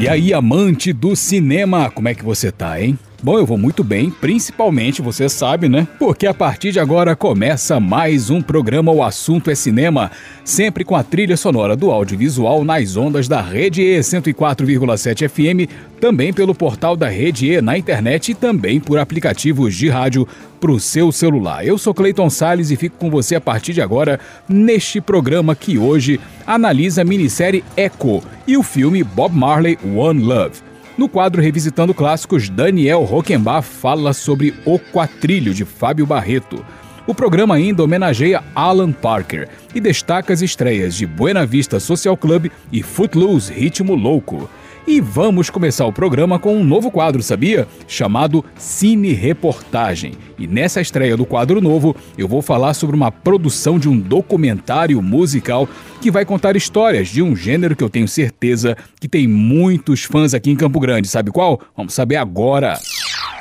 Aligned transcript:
E 0.00 0.06
aí, 0.06 0.32
amante 0.32 0.92
do 0.92 1.16
cinema, 1.16 1.90
como 1.90 2.08
é 2.08 2.14
que 2.14 2.24
você 2.24 2.52
tá, 2.52 2.80
hein? 2.80 2.96
Bom, 3.20 3.36
eu 3.36 3.44
vou 3.44 3.58
muito 3.58 3.82
bem, 3.82 4.10
principalmente, 4.10 5.02
você 5.02 5.28
sabe, 5.28 5.68
né? 5.68 5.88
Porque 5.98 6.24
a 6.24 6.32
partir 6.32 6.70
de 6.70 6.78
agora 6.78 7.16
começa 7.16 7.80
mais 7.80 8.30
um 8.30 8.40
programa 8.40 8.92
O 8.92 9.02
Assunto 9.02 9.50
é 9.50 9.56
Cinema, 9.56 10.08
sempre 10.44 10.84
com 10.84 10.94
a 10.94 11.02
trilha 11.02 11.36
sonora 11.36 11.74
do 11.74 11.90
audiovisual 11.90 12.62
nas 12.62 12.96
ondas 12.96 13.26
da 13.26 13.40
Rede 13.40 13.82
E 13.82 13.98
104,7 13.98 15.28
FM, 15.28 15.68
também 16.00 16.32
pelo 16.32 16.54
portal 16.54 16.96
da 16.96 17.08
Rede 17.08 17.50
E 17.50 17.60
na 17.60 17.76
internet 17.76 18.30
e 18.30 18.34
também 18.36 18.78
por 18.78 19.00
aplicativos 19.00 19.74
de 19.74 19.88
rádio 19.88 20.28
para 20.58 20.72
o 20.72 20.80
seu 20.80 21.10
celular. 21.12 21.64
Eu 21.64 21.78
sou 21.78 21.94
Cleiton 21.94 22.28
Sales 22.28 22.70
e 22.70 22.76
fico 22.76 22.96
com 22.98 23.10
você 23.10 23.36
a 23.36 23.40
partir 23.40 23.72
de 23.72 23.80
agora 23.80 24.20
neste 24.48 25.00
programa 25.00 25.54
que 25.54 25.78
hoje 25.78 26.20
analisa 26.46 27.02
a 27.02 27.04
minissérie 27.04 27.64
Echo 27.76 28.22
e 28.46 28.56
o 28.56 28.62
filme 28.62 29.02
Bob 29.02 29.34
Marley 29.34 29.78
One 29.84 30.22
Love. 30.22 30.60
No 30.98 31.08
quadro 31.08 31.40
Revisitando 31.40 31.94
Clássicos, 31.94 32.48
Daniel 32.48 33.04
Rockenbach 33.04 33.64
fala 33.64 34.12
sobre 34.12 34.52
O 34.64 34.78
Quatrilho 34.78 35.54
de 35.54 35.64
Fábio 35.64 36.04
Barreto. 36.04 36.64
O 37.06 37.14
programa 37.14 37.54
ainda 37.54 37.82
homenageia 37.84 38.42
Alan 38.54 38.92
Parker 38.92 39.48
e 39.74 39.80
destaca 39.80 40.32
as 40.32 40.42
estreias 40.42 40.94
de 40.94 41.06
Buena 41.06 41.46
Vista 41.46 41.80
Social 41.80 42.16
Club 42.16 42.50
e 42.72 42.82
Footloose 42.82 43.52
Ritmo 43.52 43.94
Louco. 43.94 44.50
E 44.88 45.02
vamos 45.02 45.50
começar 45.50 45.84
o 45.84 45.92
programa 45.92 46.38
com 46.38 46.56
um 46.56 46.64
novo 46.64 46.90
quadro, 46.90 47.22
sabia? 47.22 47.68
Chamado 47.86 48.42
Cine 48.56 49.12
Reportagem. 49.12 50.14
E 50.38 50.46
nessa 50.46 50.80
estreia 50.80 51.14
do 51.14 51.26
quadro 51.26 51.60
novo, 51.60 51.94
eu 52.16 52.26
vou 52.26 52.40
falar 52.40 52.72
sobre 52.72 52.96
uma 52.96 53.12
produção 53.12 53.78
de 53.78 53.86
um 53.86 54.00
documentário 54.00 55.02
musical 55.02 55.68
que 56.00 56.10
vai 56.10 56.24
contar 56.24 56.56
histórias 56.56 57.08
de 57.08 57.20
um 57.20 57.36
gênero 57.36 57.76
que 57.76 57.84
eu 57.84 57.90
tenho 57.90 58.08
certeza 58.08 58.78
que 58.98 59.06
tem 59.06 59.28
muitos 59.28 60.04
fãs 60.04 60.32
aqui 60.32 60.50
em 60.50 60.56
Campo 60.56 60.80
Grande. 60.80 61.06
Sabe 61.06 61.30
qual? 61.30 61.60
Vamos 61.76 61.92
saber 61.92 62.16
agora. 62.16 62.78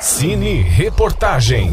Cine 0.02 0.56
Reportagem. 0.64 1.72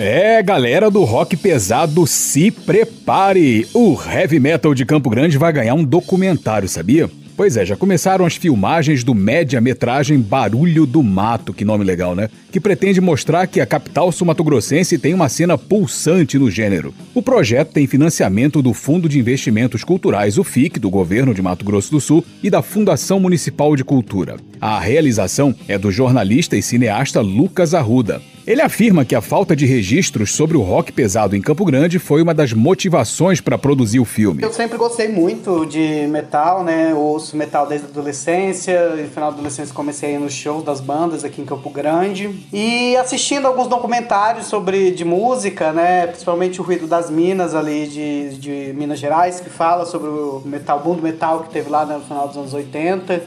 É, 0.00 0.40
galera 0.44 0.88
do 0.88 1.02
rock 1.02 1.36
pesado, 1.36 2.06
se 2.06 2.52
prepare! 2.52 3.66
O 3.74 3.98
heavy 4.00 4.38
metal 4.38 4.72
de 4.72 4.86
Campo 4.86 5.10
Grande 5.10 5.36
vai 5.36 5.52
ganhar 5.52 5.74
um 5.74 5.82
documentário, 5.82 6.68
sabia? 6.68 7.10
Pois 7.36 7.56
é, 7.56 7.66
já 7.66 7.76
começaram 7.76 8.24
as 8.24 8.36
filmagens 8.36 9.02
do 9.02 9.12
média-metragem 9.12 10.20
Barulho 10.20 10.86
do 10.86 11.02
Mato, 11.02 11.52
que 11.52 11.64
nome 11.64 11.82
legal, 11.82 12.14
né? 12.14 12.30
Que 12.50 12.58
pretende 12.58 13.00
mostrar 13.00 13.46
que 13.46 13.60
a 13.60 13.66
capital 13.66 14.10
sumatogrossense 14.10 14.98
tem 14.98 15.12
uma 15.12 15.28
cena 15.28 15.58
pulsante 15.58 16.38
no 16.38 16.50
gênero. 16.50 16.94
O 17.14 17.22
projeto 17.22 17.72
tem 17.72 17.86
financiamento 17.86 18.62
do 18.62 18.72
Fundo 18.72 19.06
de 19.08 19.18
Investimentos 19.18 19.84
Culturais, 19.84 20.38
o 20.38 20.44
FIC, 20.44 20.78
do 20.78 20.88
governo 20.88 21.34
de 21.34 21.42
Mato 21.42 21.64
Grosso 21.64 21.90
do 21.90 22.00
Sul 22.00 22.24
e 22.42 22.48
da 22.48 22.62
Fundação 22.62 23.20
Municipal 23.20 23.76
de 23.76 23.84
Cultura. 23.84 24.36
A 24.60 24.80
realização 24.80 25.54
é 25.68 25.76
do 25.76 25.92
jornalista 25.92 26.56
e 26.56 26.62
cineasta 26.62 27.20
Lucas 27.20 27.74
Arruda. 27.74 28.22
Ele 28.48 28.62
afirma 28.62 29.04
que 29.04 29.14
a 29.14 29.20
falta 29.20 29.54
de 29.54 29.66
registros 29.66 30.32
sobre 30.32 30.56
o 30.56 30.62
rock 30.62 30.90
pesado 30.90 31.36
em 31.36 31.40
Campo 31.42 31.66
Grande 31.66 31.98
foi 31.98 32.22
uma 32.22 32.32
das 32.32 32.54
motivações 32.54 33.42
para 33.42 33.58
produzir 33.58 34.00
o 34.00 34.06
filme. 34.06 34.42
Eu 34.42 34.50
sempre 34.50 34.78
gostei 34.78 35.06
muito 35.06 35.66
de 35.66 36.06
metal, 36.06 36.64
né? 36.64 36.94
Ouço 36.94 37.36
metal 37.36 37.66
desde 37.66 37.86
a 37.86 37.90
adolescência. 37.90 38.96
No 38.96 39.06
final 39.08 39.30
da 39.30 39.36
adolescência 39.36 39.74
comecei 39.74 40.08
a 40.08 40.12
ir 40.12 40.18
nos 40.18 40.32
shows 40.32 40.64
das 40.64 40.80
bandas 40.80 41.24
aqui 41.24 41.42
em 41.42 41.44
Campo 41.44 41.68
Grande. 41.68 42.37
E 42.52 42.96
assistindo 42.96 43.46
alguns 43.46 43.66
documentários 43.66 44.46
sobre 44.46 44.90
de 44.90 45.04
música, 45.04 45.72
né? 45.72 46.06
Principalmente 46.06 46.60
o 46.60 46.64
Ruído 46.64 46.86
das 46.86 47.10
Minas 47.10 47.54
ali 47.54 47.86
de, 47.86 48.38
de 48.38 48.72
Minas 48.74 48.98
Gerais, 48.98 49.40
que 49.40 49.50
fala 49.50 49.84
sobre 49.84 50.08
o 50.08 50.42
metal, 50.44 50.82
mundo 50.84 51.02
metal 51.02 51.40
que 51.40 51.50
teve 51.50 51.68
lá 51.70 51.84
né, 51.84 51.96
no 51.96 52.04
final 52.04 52.28
dos 52.28 52.36
anos 52.36 52.54
80 52.54 53.22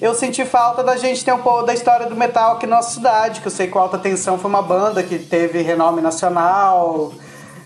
eu 0.00 0.14
senti 0.14 0.46
falta 0.46 0.82
da 0.82 0.96
gente 0.96 1.22
ter 1.22 1.32
um 1.32 1.42
pouco 1.42 1.64
da 1.64 1.74
história 1.74 2.06
do 2.06 2.16
metal 2.16 2.52
aqui 2.52 2.66
na 2.66 2.76
nossa 2.76 2.92
cidade, 2.92 3.42
que 3.42 3.46
eu 3.46 3.50
sei 3.50 3.66
que 3.66 3.76
o 3.76 3.80
Alta 3.80 3.98
Tensão 3.98 4.38
foi 4.38 4.48
uma 4.48 4.62
banda 4.62 5.02
que 5.02 5.18
teve 5.18 5.60
renome 5.60 6.00
nacional, 6.00 7.12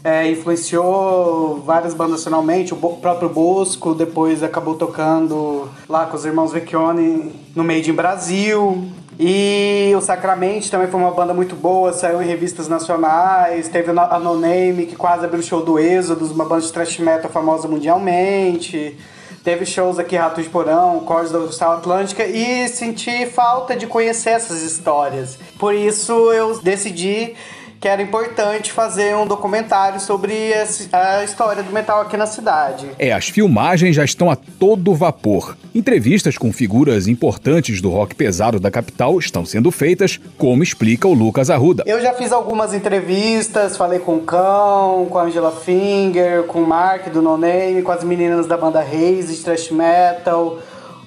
é, 0.02 0.28
influenciou 0.28 1.62
várias 1.64 1.94
bandas 1.94 2.16
nacionalmente, 2.16 2.74
o 2.74 2.76
próprio 2.76 3.28
Bosco 3.28 3.94
depois 3.94 4.42
acabou 4.42 4.74
tocando 4.74 5.68
lá 5.88 6.06
com 6.06 6.16
os 6.16 6.24
irmãos 6.24 6.52
Vecchione 6.52 7.32
no 7.54 7.62
Made 7.62 7.88
in 7.88 7.94
Brasil. 7.94 8.84
E 9.18 9.92
o 9.96 10.00
Sacramente 10.00 10.70
também 10.70 10.88
foi 10.88 11.00
uma 11.00 11.12
banda 11.12 11.32
muito 11.32 11.54
boa, 11.54 11.92
saiu 11.92 12.20
em 12.20 12.26
revistas 12.26 12.66
nacionais, 12.68 13.68
teve 13.68 13.90
a 13.90 14.18
No 14.18 14.36
Name, 14.36 14.86
que 14.86 14.96
quase 14.96 15.24
abriu 15.24 15.40
o 15.40 15.44
show 15.44 15.64
do 15.64 15.78
Êxodo, 15.78 16.26
uma 16.32 16.44
banda 16.44 16.62
de 16.62 16.72
thrash 16.72 16.98
metal 16.98 17.30
famosa 17.30 17.68
mundialmente. 17.68 18.96
Teve 19.44 19.66
shows 19.66 19.98
aqui, 19.98 20.16
Rato 20.16 20.42
de 20.42 20.48
Porão, 20.48 21.00
Cordes 21.00 21.30
da 21.30 21.52
Sal 21.52 21.74
Atlântica 21.74 22.24
e 22.24 22.66
senti 22.66 23.26
falta 23.26 23.76
de 23.76 23.86
conhecer 23.86 24.30
essas 24.30 24.62
histórias. 24.62 25.38
Por 25.58 25.74
isso 25.74 26.32
eu 26.32 26.58
decidi 26.60 27.34
que 27.84 27.88
era 27.88 28.00
importante 28.00 28.72
fazer 28.72 29.14
um 29.14 29.26
documentário 29.26 30.00
sobre 30.00 30.54
a 30.90 31.22
história 31.22 31.62
do 31.62 31.70
metal 31.70 32.00
aqui 32.00 32.16
na 32.16 32.24
cidade. 32.24 32.88
É, 32.98 33.12
as 33.12 33.28
filmagens 33.28 33.94
já 33.94 34.02
estão 34.02 34.30
a 34.30 34.36
todo 34.36 34.94
vapor. 34.94 35.54
Entrevistas 35.74 36.38
com 36.38 36.50
figuras 36.50 37.06
importantes 37.06 37.82
do 37.82 37.90
rock 37.90 38.14
pesado 38.14 38.58
da 38.58 38.70
capital 38.70 39.18
estão 39.18 39.44
sendo 39.44 39.70
feitas, 39.70 40.18
como 40.38 40.62
explica 40.62 41.06
o 41.06 41.12
Lucas 41.12 41.50
Arruda. 41.50 41.84
Eu 41.86 42.00
já 42.00 42.14
fiz 42.14 42.32
algumas 42.32 42.72
entrevistas, 42.72 43.76
falei 43.76 43.98
com 43.98 44.14
o 44.14 44.20
Cão, 44.22 45.06
com 45.10 45.18
a 45.18 45.24
Angela 45.24 45.52
Finger, 45.52 46.44
com 46.44 46.62
o 46.62 46.66
Mark 46.66 47.10
do 47.10 47.20
No 47.20 47.36
Name, 47.36 47.82
com 47.82 47.92
as 47.92 48.02
meninas 48.02 48.46
da 48.46 48.56
banda 48.56 48.80
Reis 48.80 49.28
de 49.28 49.36
thrash 49.42 49.70
metal 49.70 50.58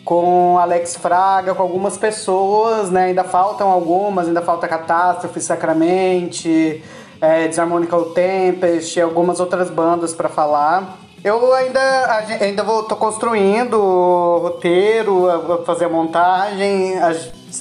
com 0.08 0.58
Alex 0.58 0.96
Fraga, 0.96 1.54
com 1.54 1.62
algumas 1.62 1.98
pessoas, 1.98 2.90
né? 2.90 3.08
Ainda 3.08 3.26
faltam 3.26 3.70
algumas, 3.70 4.26
ainda 4.26 4.42
falta 4.42 4.66
Catástrofe, 4.66 5.42
Sacramente, 5.42 6.82
é, 7.20 7.46
Disharmonical 7.50 8.06
Tempest, 8.12 9.02
algumas 9.02 9.42
outras 9.42 9.70
bandas 9.70 10.14
para 10.14 10.30
falar. 10.30 10.98
Eu 11.22 11.54
ainda, 11.54 12.26
ainda 12.40 12.64
vou, 12.64 12.84
tô 12.84 12.96
construindo 12.96 13.74
o 13.74 14.38
roteiro, 14.38 15.28
vou 15.46 15.66
fazer 15.66 15.86
a 15.86 15.90
montagem, 15.90 16.94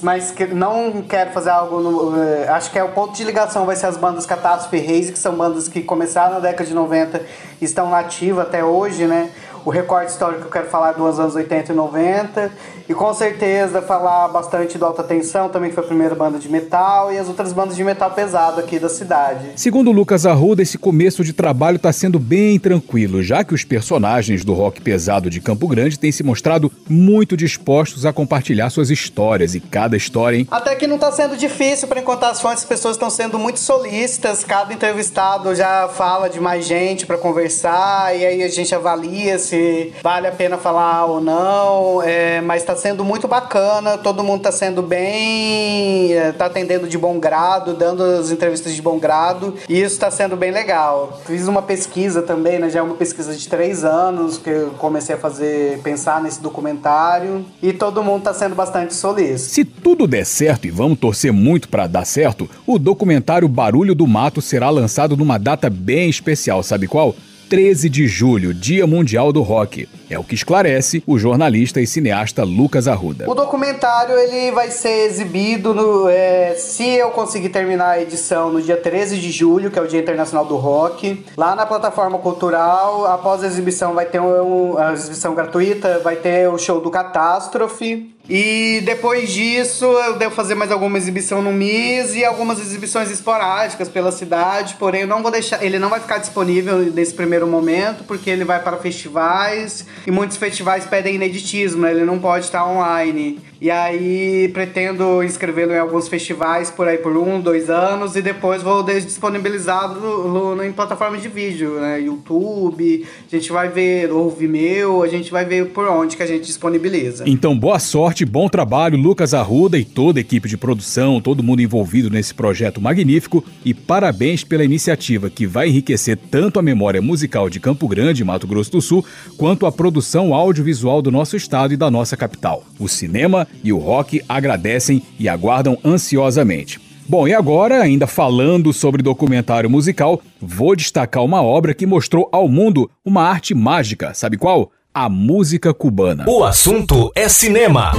mas 0.01 0.33
não 0.53 1.01
quero 1.01 1.31
fazer 1.31 1.49
algo. 1.49 1.81
No, 1.81 2.23
é, 2.23 2.47
acho 2.47 2.71
que 2.71 2.79
é 2.79 2.83
o 2.85 2.93
ponto 2.93 3.13
de 3.13 3.25
ligação 3.25 3.65
vai 3.65 3.75
ser 3.75 3.87
as 3.87 3.97
bandas 3.97 4.25
Catástrofe 4.25 4.77
e 4.77 4.79
Reis, 4.79 5.09
que 5.09 5.19
são 5.19 5.35
bandas 5.35 5.67
que 5.67 5.81
começaram 5.81 6.35
na 6.35 6.39
década 6.39 6.63
de 6.63 6.73
90 6.73 7.21
e 7.59 7.65
estão 7.65 7.89
nativas 7.89 8.47
até 8.47 8.63
hoje, 8.63 9.05
né? 9.05 9.31
O 9.67 9.69
recorte 9.69 10.13
histórico 10.13 10.43
que 10.43 10.47
eu 10.47 10.51
quero 10.51 10.69
falar 10.69 10.93
dos 10.93 11.19
anos 11.19 11.35
80 11.35 11.73
e 11.73 11.75
90. 11.75 12.51
E 12.87 12.93
com 12.93 13.13
certeza 13.13 13.81
falar 13.81 14.29
bastante 14.29 14.77
do 14.77 14.85
Alta 14.85 15.03
Tensão, 15.03 15.49
também 15.49 15.69
que 15.69 15.75
foi 15.75 15.83
a 15.83 15.87
primeira 15.87 16.15
banda 16.15 16.39
de 16.39 16.47
metal, 16.47 17.11
e 17.11 17.17
as 17.17 17.27
outras 17.27 17.51
bandas 17.51 17.75
de 17.75 17.83
metal 17.83 18.11
pesado 18.11 18.61
aqui 18.61 18.79
da 18.79 18.87
cidade. 18.87 19.51
Segundo 19.57 19.91
Lucas 19.91 20.25
Arruda, 20.25 20.61
esse 20.61 20.77
começo 20.77 21.21
de 21.21 21.33
trabalho 21.33 21.75
está 21.75 21.91
sendo 21.91 22.17
bem 22.17 22.57
tranquilo, 22.57 23.21
já 23.21 23.43
que 23.43 23.53
os 23.53 23.65
personagens 23.65 24.45
do 24.45 24.53
rock 24.53 24.79
pesado 24.79 25.29
de 25.29 25.41
Campo 25.41 25.67
Grande 25.67 25.99
têm 25.99 26.13
se 26.13 26.23
mostrado 26.23 26.71
muito 26.87 27.35
dispostos 27.35 28.05
a 28.05 28.13
compartilhar 28.13 28.69
suas 28.69 28.89
histórias, 28.89 29.53
e 29.53 29.59
cada 29.59 29.97
história, 29.97 30.37
hein? 30.37 30.47
Até 30.49 30.73
que 30.75 30.87
não 30.87 30.95
está 30.95 31.11
sendo 31.11 31.35
difícil 31.35 31.89
para 31.89 31.99
encontrar 31.99 32.29
as 32.29 32.39
fontes, 32.39 32.63
as 32.63 32.69
pessoas 32.69 32.95
estão 32.95 33.09
sendo 33.09 33.37
muito 33.37 33.59
solistas, 33.59 34.45
cada 34.45 34.73
entrevistado 34.73 35.53
já 35.53 35.89
fala 35.89 36.29
de 36.29 36.39
mais 36.39 36.65
gente 36.65 37.05
para 37.05 37.17
conversar, 37.17 38.15
e 38.17 38.25
aí 38.25 38.43
a 38.43 38.47
gente 38.47 38.73
avalia 38.73 39.37
se 39.37 39.56
se 39.57 39.93
vale 40.03 40.27
a 40.27 40.31
pena 40.31 40.57
falar 40.57 41.05
ou 41.05 41.19
não, 41.19 42.01
é, 42.03 42.41
mas 42.41 42.61
está 42.61 42.75
sendo 42.75 43.03
muito 43.03 43.27
bacana, 43.27 43.97
todo 43.97 44.23
mundo 44.23 44.37
está 44.37 44.51
sendo 44.51 44.81
bem, 44.83 46.11
está 46.11 46.45
é, 46.45 46.47
atendendo 46.47 46.87
de 46.87 46.97
bom 46.97 47.19
grado, 47.19 47.73
dando 47.73 48.03
as 48.03 48.29
entrevistas 48.29 48.75
de 48.75 48.81
bom 48.81 48.99
grado, 48.99 49.55
e 49.67 49.81
isso 49.81 49.95
está 49.95 50.11
sendo 50.11 50.35
bem 50.35 50.51
legal. 50.51 51.19
Fiz 51.25 51.47
uma 51.47 51.61
pesquisa 51.61 52.21
também, 52.21 52.59
né, 52.59 52.69
já 52.69 52.79
é 52.79 52.81
uma 52.81 52.95
pesquisa 52.95 53.35
de 53.35 53.47
três 53.47 53.83
anos 53.83 54.37
que 54.37 54.49
eu 54.49 54.71
comecei 54.77 55.15
a 55.15 55.17
fazer, 55.17 55.79
pensar 55.79 56.21
nesse 56.21 56.41
documentário, 56.41 57.45
e 57.61 57.73
todo 57.73 58.03
mundo 58.03 58.19
está 58.19 58.33
sendo 58.33 58.55
bastante 58.55 58.93
solícito. 58.93 59.53
Se 59.53 59.65
tudo 59.65 60.07
der 60.07 60.25
certo, 60.25 60.67
e 60.67 60.71
vamos 60.71 60.99
torcer 60.99 61.33
muito 61.33 61.67
para 61.69 61.87
dar 61.87 62.05
certo, 62.05 62.49
o 62.65 62.77
documentário 62.77 63.47
Barulho 63.47 63.95
do 63.95 64.05
Mato 64.05 64.41
será 64.41 64.69
lançado 64.69 65.17
numa 65.17 65.37
data 65.37 65.69
bem 65.69 66.09
especial, 66.09 66.61
sabe 66.61 66.87
qual? 66.87 67.15
13 67.49 67.89
de 67.89 68.07
julho, 68.07 68.53
Dia 68.53 68.85
Mundial 68.85 69.31
do 69.31 69.41
Rock. 69.41 69.87
É 70.09 70.19
o 70.19 70.23
que 70.23 70.35
esclarece 70.35 71.01
o 71.07 71.17
jornalista 71.17 71.79
e 71.79 71.87
cineasta 71.87 72.43
Lucas 72.43 72.87
Arruda. 72.87 73.29
O 73.29 73.33
documentário 73.33 74.17
ele 74.17 74.51
vai 74.51 74.69
ser 74.69 75.05
exibido 75.05 75.73
no, 75.73 76.09
é, 76.09 76.55
se 76.55 76.85
eu 76.85 77.09
conseguir 77.11 77.49
terminar 77.49 77.91
a 77.91 78.01
edição 78.01 78.51
no 78.51 78.61
dia 78.61 78.75
13 78.75 79.17
de 79.17 79.31
julho, 79.31 79.71
que 79.71 79.79
é 79.79 79.81
o 79.81 79.87
Dia 79.87 79.99
Internacional 79.99 80.45
do 80.45 80.57
Rock, 80.57 81.23
lá 81.37 81.55
na 81.55 81.65
plataforma 81.65 82.17
cultural. 82.19 83.05
Após 83.05 83.43
a 83.43 83.47
exibição 83.47 83.93
vai 83.93 84.05
ter 84.05 84.19
um, 84.19 84.77
a 84.77 84.91
exibição 84.93 85.33
gratuita, 85.33 85.99
vai 85.99 86.17
ter 86.17 86.49
o 86.49 86.57
show 86.57 86.81
do 86.81 86.89
Catástrofe. 86.89 88.13
E 88.29 88.81
depois 88.83 89.31
disso 89.31 89.85
eu 89.85 90.17
devo 90.17 90.35
fazer 90.35 90.53
mais 90.53 90.71
alguma 90.71 90.97
exibição 90.97 91.41
no 91.41 91.51
MIS 91.51 92.15
e 92.15 92.25
algumas 92.25 92.59
exibições 92.59 93.09
esporádicas 93.09 93.87
pela 93.87 94.11
cidade, 94.11 94.75
porém 94.77 95.01
eu 95.01 95.07
não 95.07 95.21
vou 95.21 95.31
deixar, 95.31 95.63
ele 95.63 95.79
não 95.79 95.89
vai 95.89 95.99
ficar 95.99 96.17
disponível 96.17 96.77
nesse 96.79 97.13
primeiro 97.13 97.47
momento, 97.47 98.03
porque 98.03 98.29
ele 98.29 98.43
vai 98.43 98.61
para 98.61 98.77
festivais 98.77 99.85
e 100.05 100.11
muitos 100.11 100.35
festivais 100.37 100.85
pedem 100.85 101.15
ineditismo, 101.15 101.83
né? 101.83 101.91
ele 101.91 102.03
não 102.03 102.19
pode 102.19 102.45
estar 102.45 102.65
online. 102.65 103.39
E 103.59 103.71
aí 103.71 104.49
pretendo 104.53 105.23
inscrevê-lo 105.23 105.73
em 105.73 105.79
alguns 105.79 106.07
festivais 106.07 106.69
por 106.69 106.87
aí 106.87 106.97
por 106.99 107.17
um, 107.17 107.41
dois 107.41 107.69
anos 107.69 108.15
e 108.15 108.21
depois 108.21 108.61
vou 108.61 108.83
disponibilizá-lo 108.83 110.63
em 110.63 110.71
plataformas 110.71 111.23
de 111.23 111.27
vídeo, 111.27 111.79
né? 111.79 111.99
YouTube, 111.99 113.05
a 113.25 113.35
gente 113.35 113.51
vai 113.51 113.67
ver, 113.67 114.11
ou 114.11 114.29
Vimeo, 114.29 115.01
a 115.01 115.07
gente 115.07 115.31
vai 115.31 115.43
ver 115.43 115.69
por 115.69 115.87
onde 115.87 116.15
que 116.15 116.21
a 116.21 116.27
gente 116.27 116.45
disponibiliza. 116.45 117.23
Então, 117.25 117.57
boa 117.57 117.79
sorte, 117.79 118.16
bom 118.25 118.47
trabalho, 118.47 118.97
Lucas 118.97 119.33
Arruda 119.33 119.77
e 119.77 119.85
toda 119.85 120.19
a 120.19 120.21
equipe 120.21 120.47
de 120.47 120.57
produção, 120.57 121.21
todo 121.21 121.43
mundo 121.43 121.61
envolvido 121.61 122.09
nesse 122.09 122.33
projeto 122.33 122.81
magnífico 122.81 123.43
e 123.63 123.73
parabéns 123.73 124.43
pela 124.43 124.63
iniciativa 124.63 125.29
que 125.29 125.45
vai 125.45 125.69
enriquecer 125.69 126.17
tanto 126.17 126.59
a 126.59 126.61
memória 126.61 127.01
musical 127.01 127.49
de 127.49 127.59
Campo 127.59 127.87
Grande, 127.87 128.23
Mato 128.23 128.47
Grosso 128.47 128.71
do 128.71 128.81
Sul, 128.81 129.05
quanto 129.37 129.65
a 129.65 129.71
produção 129.71 130.33
audiovisual 130.33 131.01
do 131.01 131.11
nosso 131.11 131.35
estado 131.35 131.73
e 131.73 131.77
da 131.77 131.91
nossa 131.91 132.15
capital. 132.15 132.63
O 132.79 132.87
cinema 132.87 133.47
e 133.63 133.71
o 133.73 133.77
rock 133.77 134.21
agradecem 134.27 135.01
e 135.19 135.27
aguardam 135.27 135.77
ansiosamente. 135.83 136.79
Bom, 137.09 137.25
e 137.25 137.33
agora, 137.33 137.81
ainda 137.81 138.05
falando 138.05 138.73
sobre 138.73 139.01
documentário 139.01 139.69
musical, 139.69 140.21
vou 140.41 140.75
destacar 140.75 141.23
uma 141.23 141.41
obra 141.41 141.73
que 141.73 141.85
mostrou 141.85 142.27
ao 142.33 142.49
mundo 142.49 142.91
uma 143.05 143.23
arte 143.23 143.55
mágica, 143.55 144.13
sabe 144.13 144.35
qual? 144.35 144.71
A 144.99 145.07
música 145.09 145.75
cubana. 145.75 146.25
O 146.27 146.43
assunto 146.43 147.11
é 147.13 147.29
cinema. 147.29 147.91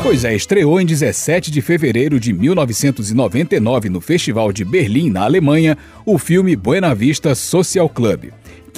Pois 0.00 0.24
é, 0.24 0.32
estreou 0.32 0.80
em 0.80 0.86
17 0.86 1.50
de 1.50 1.60
fevereiro 1.60 2.20
de 2.20 2.32
1999 2.32 3.88
no 3.88 4.00
Festival 4.00 4.52
de 4.52 4.64
Berlim, 4.64 5.10
na 5.10 5.24
Alemanha, 5.24 5.76
o 6.06 6.18
filme 6.18 6.54
Buena 6.54 6.94
Vista 6.94 7.34
Social 7.34 7.88
Club. 7.88 8.26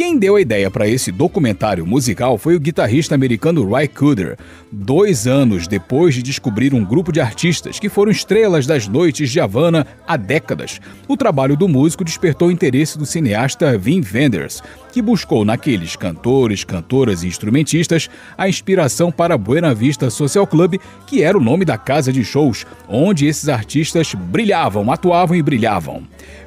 Quem 0.00 0.18
deu 0.18 0.36
a 0.36 0.40
ideia 0.40 0.70
para 0.70 0.88
esse 0.88 1.12
documentário 1.12 1.86
musical 1.86 2.38
foi 2.38 2.56
o 2.56 2.58
guitarrista 2.58 3.14
americano 3.14 3.70
Ry 3.70 3.86
Cooder, 3.86 4.38
dois 4.72 5.26
anos 5.26 5.68
depois 5.68 6.14
de 6.14 6.22
descobrir 6.22 6.72
um 6.72 6.82
grupo 6.82 7.12
de 7.12 7.20
artistas 7.20 7.78
que 7.78 7.90
foram 7.90 8.10
estrelas 8.10 8.66
das 8.66 8.88
noites 8.88 9.30
de 9.30 9.38
Havana 9.38 9.86
há 10.08 10.16
décadas. 10.16 10.80
O 11.06 11.18
trabalho 11.18 11.54
do 11.54 11.68
músico 11.68 12.02
despertou 12.02 12.48
o 12.48 12.50
interesse 12.50 12.96
do 12.96 13.04
cineasta 13.04 13.78
Wim 13.78 14.02
Wenders, 14.10 14.62
que 14.90 15.00
buscou 15.00 15.44
naqueles 15.44 15.96
cantores, 15.96 16.64
cantoras 16.64 17.22
e 17.22 17.28
instrumentistas 17.28 18.10
a 18.36 18.48
inspiração 18.48 19.10
para 19.10 19.38
Buena 19.38 19.74
Vista 19.74 20.10
Social 20.10 20.46
Club, 20.46 20.76
que 21.06 21.22
era 21.22 21.38
o 21.38 21.40
nome 21.40 21.64
da 21.64 21.78
casa 21.78 22.12
de 22.12 22.24
shows, 22.24 22.66
onde 22.88 23.26
esses 23.26 23.48
artistas 23.48 24.14
brilhavam, 24.14 24.90
atuavam 24.92 25.36
e 25.36 25.42
brilhavam. 25.42 26.02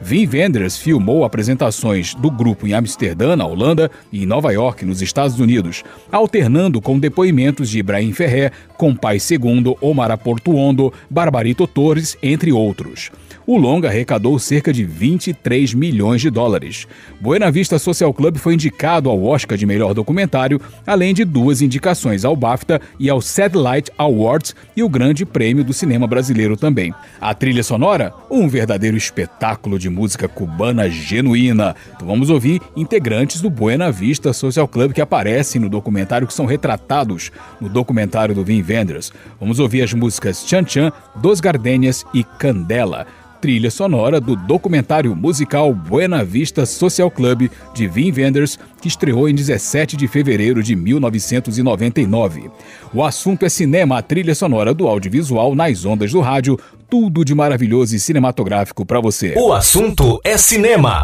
Wim 0.05 0.27
Wenders 0.31 0.77
filmou 0.77 1.23
apresentações 1.23 2.13
do 2.13 2.29
grupo 2.29 2.67
em 2.67 2.73
Amsterdã, 2.73 3.35
na 3.35 3.45
Holanda, 3.45 3.89
e 4.11 4.23
em 4.23 4.25
Nova 4.25 4.51
York, 4.51 4.85
nos 4.85 5.01
Estados 5.01 5.39
Unidos, 5.39 5.83
alternando 6.11 6.81
com 6.81 6.99
depoimentos 6.99 7.69
de 7.69 7.79
Ibrahim 7.79 8.11
Ferré, 8.11 8.51
Compai 8.77 9.17
II, 9.17 9.75
Omar 9.79 10.17
Portuondo, 10.17 10.93
Barbarito 11.09 11.65
Torres, 11.65 12.17
entre 12.21 12.51
outros. 12.51 13.11
O 13.45 13.57
longa 13.57 13.89
arrecadou 13.89 14.39
cerca 14.39 14.71
de 14.71 14.85
23 14.85 15.73
milhões 15.73 16.21
de 16.21 16.29
dólares. 16.29 16.87
Buena 17.19 17.51
Vista 17.51 17.77
Social 17.77 18.13
Club 18.13 18.37
foi 18.37 18.53
indicado 18.53 19.09
ao 19.09 19.21
Oscar 19.21 19.57
de 19.57 19.65
melhor 19.65 19.93
documentário, 19.93 20.61
além 20.87 21.13
de 21.13 21.25
duas 21.25 21.61
indicações 21.61 22.23
ao 22.23 22.37
BAFTA 22.37 22.79
e 22.97 23.09
ao 23.09 23.19
Satellite 23.19 23.91
Awards 23.97 24.55
e 24.77 24.81
o 24.81 24.87
Grande 24.87 25.25
Prêmio 25.25 25.61
do 25.61 25.73
Cinema 25.73 26.07
Brasileiro 26.07 26.55
também. 26.55 26.93
A 27.19 27.33
trilha 27.33 27.63
sonora, 27.63 28.13
um 28.31 28.47
verdadeiro 28.47 28.95
espetáculo 28.95 29.77
de 29.77 29.89
música 29.89 30.29
cubana 30.29 30.89
genuína. 30.89 31.75
Então 31.93 32.07
vamos 32.07 32.29
ouvir 32.29 32.61
integrantes 32.77 33.41
do 33.41 33.49
Buena 33.49 33.91
Vista 33.91 34.31
Social 34.31 34.69
Club 34.69 34.93
que 34.93 35.01
aparecem 35.01 35.59
no 35.59 35.67
documentário, 35.67 36.27
que 36.27 36.33
são 36.33 36.45
retratados 36.45 37.29
no 37.59 37.67
documentário 37.67 38.33
do 38.33 38.45
Vin 38.45 38.63
Wenders. 38.63 39.11
Vamos 39.37 39.59
ouvir 39.59 39.81
as 39.81 39.93
músicas 39.93 40.45
Chan 40.47 40.65
Chan, 40.65 40.93
Dos 41.17 41.41
Gardenias 41.41 42.05
e 42.13 42.23
Candela 42.23 43.05
trilha 43.43 43.69
sonora 43.69 44.21
do 44.21 44.37
documentário 44.37 45.13
musical 45.13 45.73
Buena 45.73 46.23
Vista 46.23 46.65
Social 46.65 47.11
Club 47.11 47.49
de 47.73 47.87
Vin 47.89 48.09
Wenders, 48.09 48.57
que 48.81 48.87
estreou 48.87 49.27
em 49.27 49.35
17 49.35 49.97
de 49.97 50.07
fevereiro 50.07 50.63
de 50.63 50.77
1999. 50.77 52.49
O 52.93 53.03
assunto 53.03 53.45
é 53.45 53.49
cinema, 53.49 53.97
a 53.97 54.01
trilha 54.01 54.33
sonora 54.33 54.73
do 54.73 54.87
audiovisual 54.87 55.55
nas 55.55 55.83
ondas 55.83 56.13
do 56.13 56.21
rádio, 56.21 56.57
tudo 56.89 57.25
de 57.25 57.35
maravilhoso 57.35 57.93
e 57.93 57.99
cinematográfico 57.99 58.85
para 58.85 59.01
você. 59.01 59.33
O 59.37 59.51
assunto 59.51 60.21
é 60.23 60.37
cinema. 60.37 61.01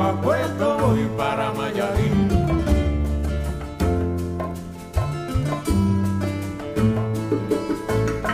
a 0.00 0.12
puesto 0.20 0.78
voy 0.78 1.08
para 1.16 1.52
Mayarín. 1.52 2.28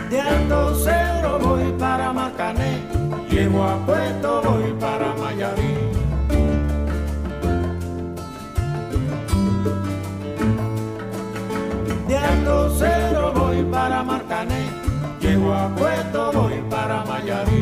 De 0.09 0.21
Alto 0.21 0.75
Cedro 0.75 1.39
voy 1.39 1.71
para 1.79 2.13
Macané, 2.13 2.81
llego 3.29 3.63
a 3.63 3.77
puesto 3.85 4.41
voy 4.43 4.73
para 4.79 5.13
Mayarín. 5.15 5.77
De 12.07 12.17
Alto 12.17 12.69
Cedro 12.77 13.33
voy 13.33 13.63
para 13.63 14.03
Macané, 14.03 14.67
llego 15.19 15.53
a 15.53 15.67
puesto 15.69 16.31
voy 16.31 16.61
para 16.69 17.03
Mayarín. 17.05 17.52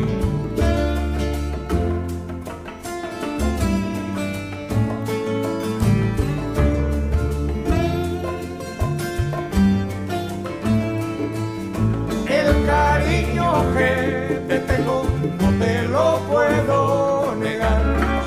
puedo 16.32 17.34
negar, 17.36 17.82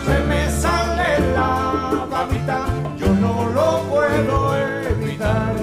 se 0.06 0.20
me 0.30 0.50
sale 0.52 1.12
la 1.34 2.08
babita, 2.12 2.60
yo 2.98 3.08
no 3.08 3.50
lo 3.58 3.82
puedo 3.90 4.56
evitar. 4.92 5.56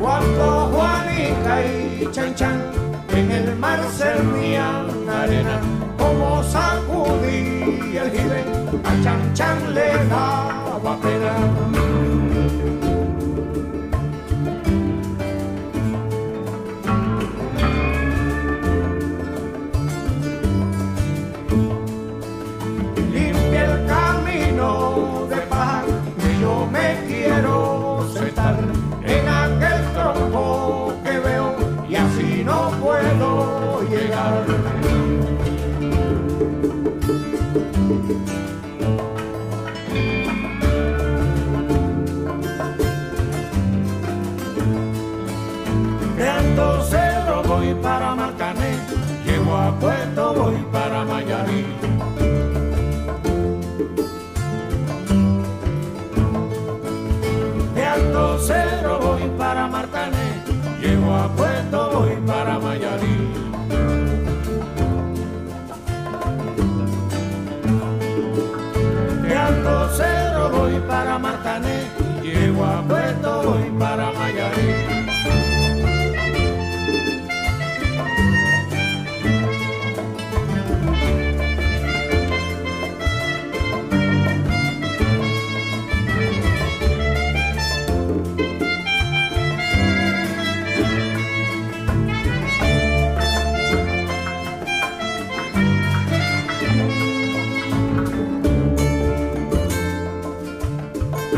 Cuando 0.00 0.44
Juanica 0.72 1.54
y 1.64 2.08
Chan 2.10 2.34
Chan 2.34 2.60
en 3.10 3.30
el 3.30 3.56
mar 3.56 3.80
servían 3.96 5.08
arena, 5.08 5.60
como 5.96 6.42
sacudí 6.42 7.96
el 7.96 8.10
jibe, 8.10 8.44
a 8.84 9.02
Chan 9.04 9.34
Chan 9.34 9.74
le 9.74 10.04
da 10.06 10.47
pena. 11.00 11.77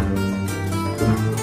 Assunto 0.01 1.40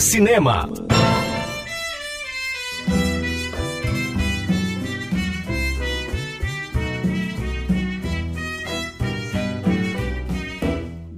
cinema. 0.00 0.68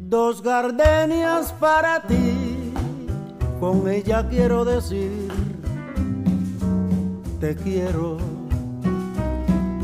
Dos 0.09 0.43
gardenias 0.43 1.53
para 1.61 2.03
ti, 2.07 2.73
con 3.61 3.89
ella 3.89 4.27
quiero 4.29 4.65
decir, 4.65 5.29
te 7.41 7.55
quiero, 7.57 8.19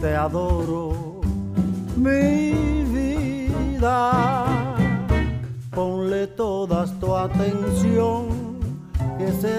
te 0.01 0.15
adoro, 0.15 1.21
mi 1.97 2.53
vida 2.85 4.22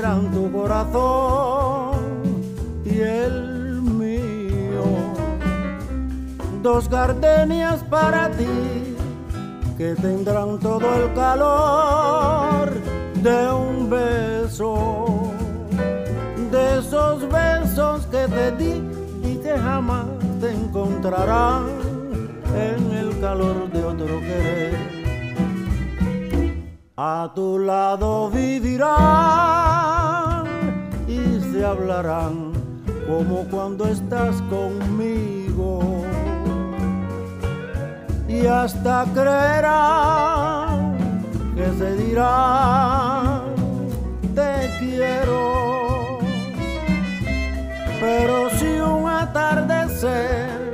serán 0.03 0.31
tu 0.31 0.51
corazón 0.51 1.95
y 2.83 2.99
el 2.99 3.81
mío. 3.81 4.83
Dos 6.61 6.89
gardenias 6.89 7.81
para 7.85 8.29
ti, 8.31 8.97
que 9.77 9.95
tendrán 9.95 10.59
todo 10.59 10.87
el 10.99 11.13
calor 11.13 12.69
de 13.27 13.39
un 13.53 13.89
beso, 13.89 15.31
de 16.51 16.79
esos 16.79 17.29
besos 17.29 18.05
que 18.07 18.27
te 18.27 18.51
di 18.57 18.73
y 19.23 19.35
que 19.37 19.57
jamás 19.57 20.07
te 20.41 20.51
encontrarán 20.51 21.63
en 22.69 22.91
el 22.91 23.21
calor 23.21 23.71
de 23.71 23.83
otro 23.85 24.19
querer. 24.19 24.93
A 26.97 27.31
tu 27.33 27.57
lado 27.57 28.29
vivirán 28.29 29.52
hablarán 31.63 32.53
como 33.07 33.45
cuando 33.45 33.85
estás 33.87 34.41
conmigo. 34.43 36.03
Y 38.27 38.45
hasta 38.45 39.05
creerán 39.13 40.97
que 41.55 41.65
se 41.77 41.95
dirán 41.97 43.41
te 44.35 44.71
quiero. 44.79 46.19
Pero 47.99 48.49
si 48.57 48.79
un 48.79 49.07
atardecer 49.07 50.73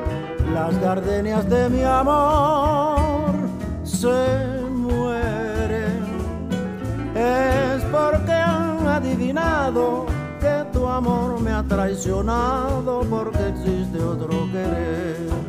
las 0.53 0.79
gardenias 0.79 1.48
de 1.50 1.69
mi 1.69 1.84
amor 1.84 3.31
se 3.84 4.50
es 7.19 7.84
porque 7.91 8.31
han 8.31 8.88
adivinado 8.88 10.08
amor 10.99 11.39
me 11.39 11.51
ha 11.51 11.63
traicionado 11.63 13.05
porque 13.09 13.39
existe 13.47 14.03
otro 14.03 14.51
querer. 14.51 15.48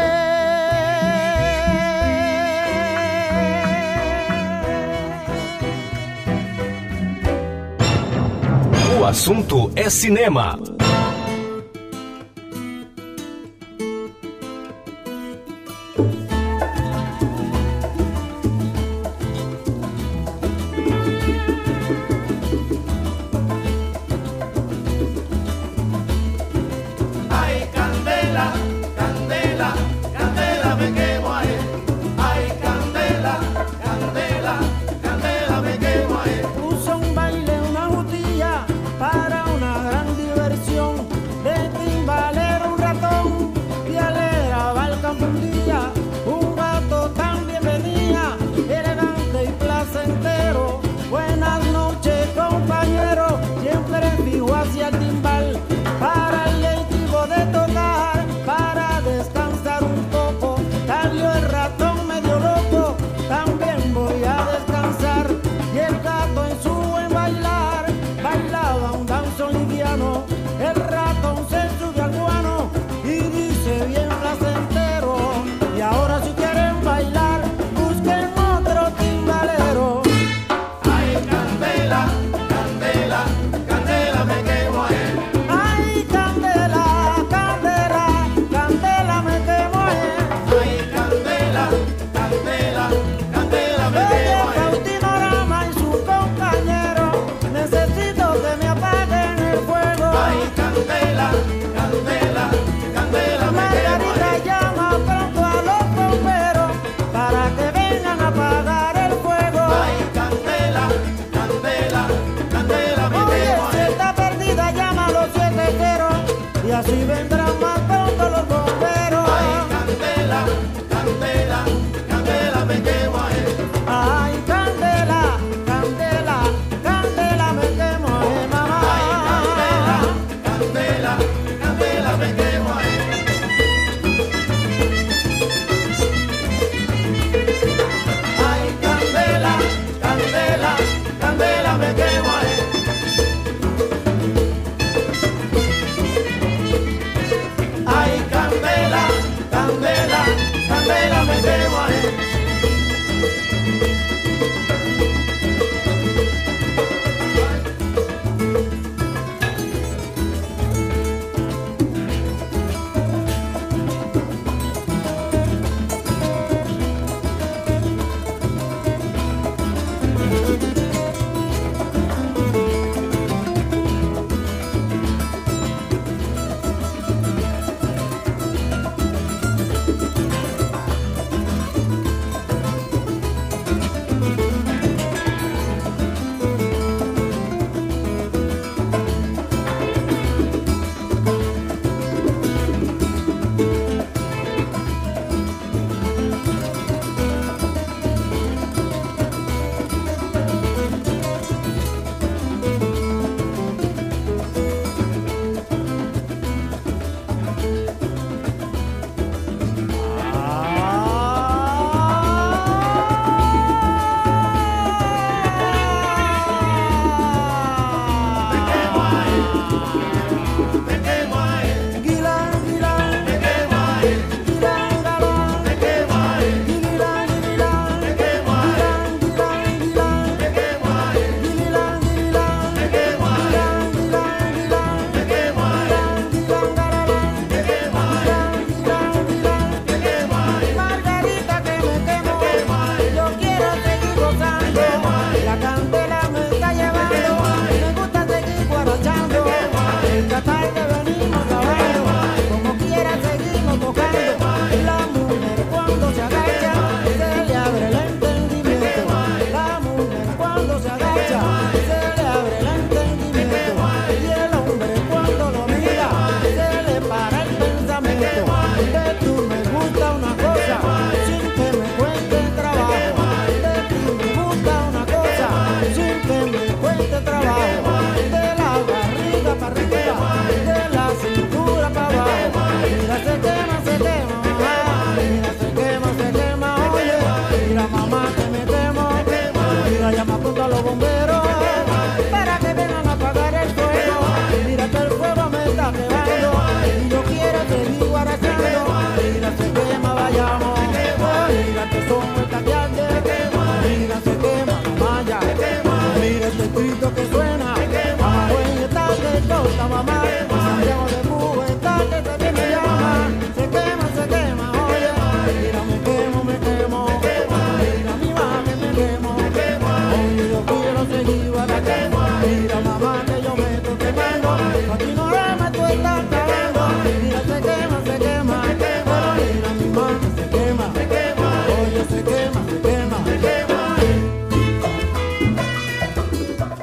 O 9.01 9.05
assunto 9.05 9.71
é 9.75 9.89
cinema. 9.89 10.59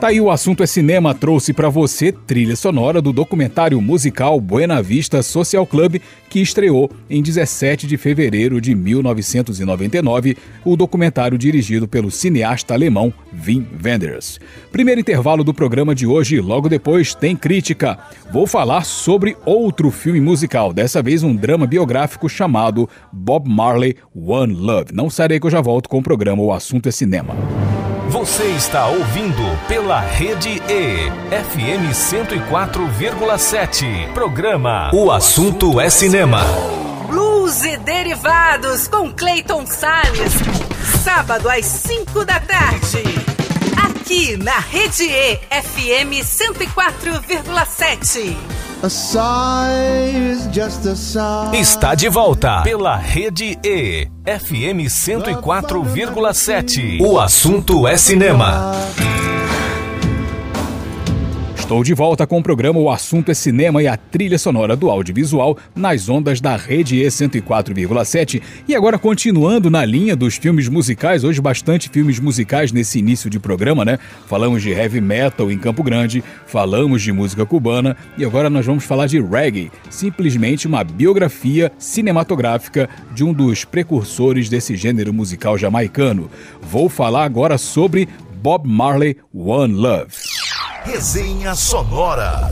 Tá 0.09 0.13
aí 0.13 0.23
o 0.23 0.31
assunto 0.31 0.63
é 0.63 0.67
cinema 0.67 1.15
trouxe 1.15 1.53
para 1.53 1.69
você 1.69 2.11
trilha 2.11 2.57
sonora 2.57 3.03
do 3.03 3.13
documentário 3.13 3.79
musical 3.79 4.41
Buena 4.41 4.81
Vista 4.81 5.23
Social 5.23 5.67
Club 5.67 6.01
que 6.31 6.41
estreou 6.41 6.91
em 7.11 7.23
17 7.23 7.87
de 7.87 7.99
fevereiro 7.99 8.59
de 8.59 8.75
1999, 8.75 10.35
o 10.65 10.77
documentário 10.77 11.37
dirigido 11.37 11.87
pelo 11.87 12.11
cineasta 12.11 12.73
alemão 12.73 13.13
Wim 13.47 13.67
Wenders. 13.85 14.41
Primeiro 14.73 14.99
intervalo 14.99 15.45
do 15.45 15.53
programa 15.53 15.95
de 15.95 16.07
hoje, 16.07 16.41
logo 16.41 16.71
depois 16.71 17.15
tem 17.15 17.37
crítica. 17.37 17.99
Vou 18.33 18.47
falar 18.47 18.87
sobre 18.87 19.37
outro 19.45 19.91
filme 19.91 20.23
musical, 20.23 20.73
dessa 20.73 21.03
vez 21.03 21.23
um 21.23 21.37
drama 21.37 21.67
biográfico 21.67 22.31
chamado 22.31 22.89
Bob 23.13 23.47
Marley 23.47 23.95
One 24.17 24.55
Love. 24.55 24.95
Não 24.95 25.11
sarei 25.11 25.39
que 25.39 25.47
eu 25.47 25.51
já 25.51 25.61
volto 25.61 25.87
com 25.87 25.99
o 25.99 26.03
programa 26.03 26.43
O 26.43 26.51
Assunto 26.51 26.89
é 26.89 26.93
Cinema. 26.93 27.37
Você 28.09 28.45
está 28.45 28.87
ouvindo 28.87 29.43
pela 29.69 30.01
Rede 30.01 30.63
E, 30.67 31.11
FM 31.31 31.93
104,7. 31.93 34.11
Programa 34.15 34.91
O 34.95 35.13
Assunto 35.13 35.79
é 35.79 35.91
Cinema. 35.91 36.41
Blues 37.07 37.63
e 37.65 37.77
Derivados 37.77 38.89
com 38.89 39.13
Clayton 39.13 39.67
Salles. 39.67 40.33
Sábado 41.05 41.51
às 41.51 41.67
5 41.67 42.25
da 42.25 42.41
tarde. 42.41 43.03
Aqui 43.85 44.39
na 44.39 44.59
Rede 44.59 45.05
E, 45.05 45.37
FM 45.37 46.25
104,7. 46.25 48.35
Está 51.53 51.97
de 51.97 52.09
volta 52.09 52.63
pela 52.63 52.97
Rede 52.97 53.59
E, 53.65 54.09
FM 54.25 54.87
104,7. 54.87 57.01
O 57.01 57.19
assunto 57.19 57.89
é 57.89 57.97
cinema. 57.97 58.71
Estou 61.69 61.85
de 61.85 61.93
volta 61.93 62.27
com 62.27 62.39
o 62.39 62.43
programa 62.43 62.81
O 62.81 62.91
Assunto 62.91 63.31
é 63.31 63.35
Cinema 63.35 63.83
e 63.83 63.87
a 63.87 63.95
trilha 63.95 64.39
sonora 64.39 64.75
do 64.75 64.89
audiovisual 64.89 65.59
nas 65.77 66.09
ondas 66.09 66.41
da 66.41 66.57
Rede 66.57 66.97
E 66.97 67.07
104,7. 67.07 68.41
E 68.67 68.75
agora 68.75 68.99
continuando 68.99 69.69
na 69.69 69.85
linha 69.85 70.17
dos 70.17 70.37
filmes 70.37 70.67
musicais, 70.67 71.25
hoje 71.25 71.43
bastante 71.43 71.91
filmes 71.91 72.19
musicais 72.19 72.73
nesse 72.73 72.99
início 72.99 73.29
de 73.29 73.39
programa, 73.39 73.85
né? 73.85 73.99
Falamos 74.27 74.63
de 74.63 74.71
heavy 74.71 75.03
metal 75.03 75.53
em 75.53 75.59
Campo 75.59 75.83
Grande, 75.83 76.25
falamos 76.47 77.03
de 77.03 77.13
música 77.13 77.45
cubana 77.45 77.99
e 78.17 78.25
agora 78.25 78.49
nós 78.49 78.65
vamos 78.65 78.85
falar 78.85 79.07
de 79.07 79.21
reggae, 79.21 79.71
simplesmente 79.91 80.67
uma 80.67 80.83
biografia 80.83 81.71
cinematográfica 81.77 82.89
de 83.15 83.23
um 83.23 83.33
dos 83.35 83.67
precursores 83.67 84.49
desse 84.49 84.75
gênero 84.75 85.13
musical 85.13 85.59
jamaicano. 85.59 86.31
Vou 86.63 86.89
falar 86.89 87.25
agora 87.25 87.59
sobre 87.59 88.09
Bob 88.41 88.67
Marley 88.67 89.19
One 89.35 89.75
Love. 89.75 90.28
Resenha 90.87 91.55
Sonora. 91.55 92.49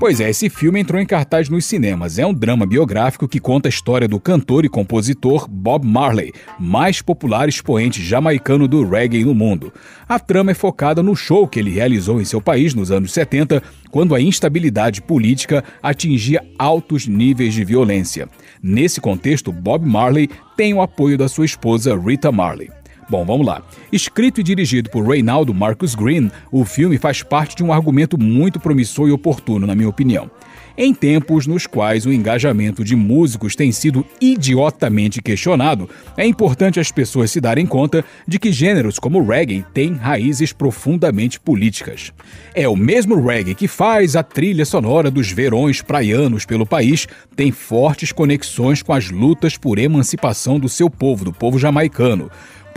Pois 0.00 0.18
é, 0.18 0.30
esse 0.30 0.48
filme 0.48 0.80
entrou 0.80 0.98
em 0.98 1.04
cartaz 1.04 1.50
nos 1.50 1.66
cinemas. 1.66 2.18
É 2.18 2.24
um 2.24 2.32
drama 2.32 2.64
biográfico 2.64 3.28
que 3.28 3.38
conta 3.38 3.68
a 3.68 3.70
história 3.70 4.08
do 4.08 4.18
cantor 4.18 4.64
e 4.64 4.68
compositor 4.70 5.46
Bob 5.46 5.86
Marley, 5.86 6.32
mais 6.58 7.02
popular 7.02 7.50
expoente 7.50 8.02
jamaicano 8.02 8.66
do 8.66 8.82
reggae 8.82 9.22
no 9.26 9.34
mundo. 9.34 9.70
A 10.08 10.18
trama 10.18 10.52
é 10.52 10.54
focada 10.54 11.02
no 11.02 11.14
show 11.14 11.46
que 11.46 11.60
ele 11.60 11.70
realizou 11.70 12.18
em 12.18 12.24
seu 12.24 12.40
país 12.40 12.72
nos 12.72 12.90
anos 12.90 13.12
70, 13.12 13.62
quando 13.90 14.14
a 14.14 14.20
instabilidade 14.22 15.02
política 15.02 15.62
atingia 15.82 16.42
altos 16.58 17.06
níveis 17.06 17.52
de 17.52 17.62
violência. 17.62 18.26
Nesse 18.62 19.02
contexto, 19.02 19.52
Bob 19.52 19.86
Marley 19.86 20.30
tem 20.56 20.72
o 20.72 20.80
apoio 20.80 21.18
da 21.18 21.28
sua 21.28 21.44
esposa 21.44 21.94
Rita 21.94 22.32
Marley. 22.32 22.79
Bom, 23.10 23.24
vamos 23.24 23.44
lá. 23.44 23.60
Escrito 23.90 24.40
e 24.40 24.44
dirigido 24.44 24.88
por 24.88 25.04
Reynaldo 25.04 25.52
Marcus 25.52 25.96
Green, 25.96 26.30
o 26.52 26.64
filme 26.64 26.96
faz 26.96 27.24
parte 27.24 27.56
de 27.56 27.64
um 27.64 27.72
argumento 27.72 28.16
muito 28.16 28.60
promissor 28.60 29.08
e 29.08 29.12
oportuno, 29.12 29.66
na 29.66 29.74
minha 29.74 29.88
opinião. 29.88 30.30
Em 30.78 30.94
tempos 30.94 31.46
nos 31.46 31.66
quais 31.66 32.06
o 32.06 32.12
engajamento 32.12 32.84
de 32.84 32.94
músicos 32.94 33.56
tem 33.56 33.72
sido 33.72 34.06
idiotamente 34.20 35.20
questionado, 35.20 35.90
é 36.16 36.24
importante 36.24 36.78
as 36.78 36.92
pessoas 36.92 37.32
se 37.32 37.40
darem 37.40 37.66
conta 37.66 38.04
de 38.26 38.38
que 38.38 38.52
gêneros 38.52 38.98
como 38.98 39.18
o 39.18 39.26
reggae 39.26 39.64
têm 39.74 39.94
raízes 39.94 40.52
profundamente 40.52 41.40
políticas. 41.40 42.12
É 42.54 42.68
o 42.68 42.76
mesmo 42.76 43.20
reggae 43.20 43.56
que 43.56 43.66
faz 43.66 44.14
a 44.14 44.22
trilha 44.22 44.64
sonora 44.64 45.10
dos 45.10 45.32
verões 45.32 45.82
praianos 45.82 46.46
pelo 46.46 46.64
país, 46.64 47.08
tem 47.34 47.50
fortes 47.50 48.12
conexões 48.12 48.82
com 48.82 48.92
as 48.92 49.10
lutas 49.10 49.58
por 49.58 49.78
emancipação 49.78 50.60
do 50.60 50.68
seu 50.68 50.88
povo, 50.88 51.24
do 51.24 51.32
povo 51.32 51.58
jamaicano. 51.58 52.30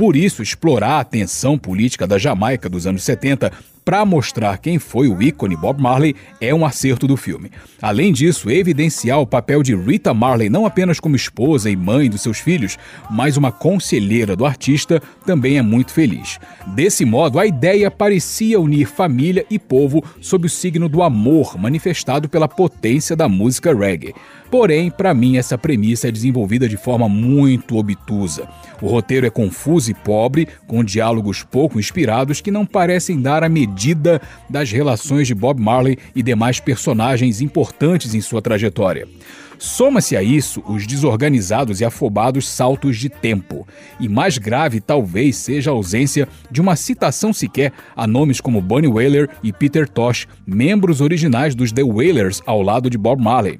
Por 0.04 0.18
isso, 0.18 0.44
explorar 0.44 1.00
a 1.00 1.04
tensão 1.06 1.58
política 1.58 2.06
da 2.06 2.18
Jamaica 2.18 2.68
dos 2.68 2.86
anos 2.86 3.04
70 3.04 3.54
para 3.86 4.06
mostrar 4.06 4.58
quem 4.58 4.78
foi 4.78 5.08
o 5.08 5.22
ícone 5.22 5.56
Bob 5.56 5.82
Marley 5.82 6.14
é 6.42 6.54
um 6.54 6.66
acerto 6.66 7.08
do 7.08 7.16
filme. 7.16 7.50
Além 7.82 8.12
disso, 8.12 8.50
evidenciar 8.50 9.20
o 9.20 9.28
papel 9.28 9.64
de 9.64 9.74
Rita 9.76 10.14
Marley 10.14 10.50
não 10.50 10.66
apenas 10.66 11.00
como 11.00 11.16
esposa 11.16 11.70
e 11.70 11.76
mãe 11.76 12.10
dos 12.10 12.22
seus 12.22 12.40
filhos, 12.40 12.78
mas 13.10 13.38
uma 13.38 13.52
conselheira 13.52 14.36
do 14.36 14.46
artista 14.46 15.02
também 15.26 15.58
é 15.58 15.62
muito 15.62 15.94
feliz. 15.94 16.38
Desse 16.68 17.06
modo, 17.06 17.40
a 17.40 17.46
ideia 17.46 17.90
parecia 17.90 18.60
unir 18.60 18.88
família 18.88 19.46
e 19.50 19.58
povo 19.58 20.04
sob 20.20 20.48
o 20.48 20.50
signo 20.50 20.90
do 20.90 21.02
amor 21.02 21.58
manifestado 21.58 22.28
pela 22.28 22.48
potência 22.48 23.16
da 23.16 23.30
música 23.30 23.74
reggae. 23.74 24.14
Porém, 24.54 24.92
para 24.92 25.16
mim, 25.16 25.38
essa 25.38 25.58
premissa 25.58 26.10
é 26.10 26.12
desenvolvida 26.12 26.70
de 26.70 26.78
forma 26.78 27.10
muito 27.10 27.76
obtusa. 27.76 28.48
O 28.80 28.88
roteiro 28.88 29.26
é 29.26 29.30
confuso 29.32 29.90
e 29.90 29.96
pobre, 29.96 30.48
com 30.68 30.84
diálogos 30.84 31.42
pouco 31.42 31.80
inspirados 31.80 32.40
que 32.40 32.52
não 32.52 32.64
parecem 32.64 33.20
dar 33.20 33.44
a 33.44 33.50
medida 33.50 34.22
das 34.48 34.72
relações 34.72 35.26
de 35.26 35.34
Bob 35.34 35.60
Marley 35.60 35.98
e 36.16 36.22
demais 36.22 36.60
personagens 36.60 37.42
importantes 37.42 38.14
em 38.14 38.22
sua 38.22 38.44
trajetória. 38.44 39.08
Soma-se 39.64 40.18
a 40.18 40.22
isso 40.22 40.62
os 40.68 40.86
desorganizados 40.86 41.80
e 41.80 41.86
afobados 41.86 42.50
saltos 42.50 42.98
de 42.98 43.08
tempo. 43.08 43.66
E 43.98 44.10
mais 44.10 44.38
grave 44.38 44.82
talvez 44.82 45.38
seja 45.38 45.72
a 45.72 45.74
ausência 45.74 46.28
de 46.52 46.60
uma 46.60 46.76
citação 46.76 47.32
sequer 47.32 47.72
a 47.96 48.06
nomes 48.06 48.42
como 48.42 48.62
Bonnie 48.62 48.90
Whaler 48.90 49.30
e 49.42 49.54
Peter 49.54 49.88
Tosh, 49.88 50.28
membros 50.46 51.00
originais 51.00 51.56
dos 51.56 51.72
The 51.72 51.82
Wailers 51.82 52.42
ao 52.46 52.62
lado 52.62 52.90
de 52.90 52.98
Bob 52.98 53.24
Marley. 53.24 53.58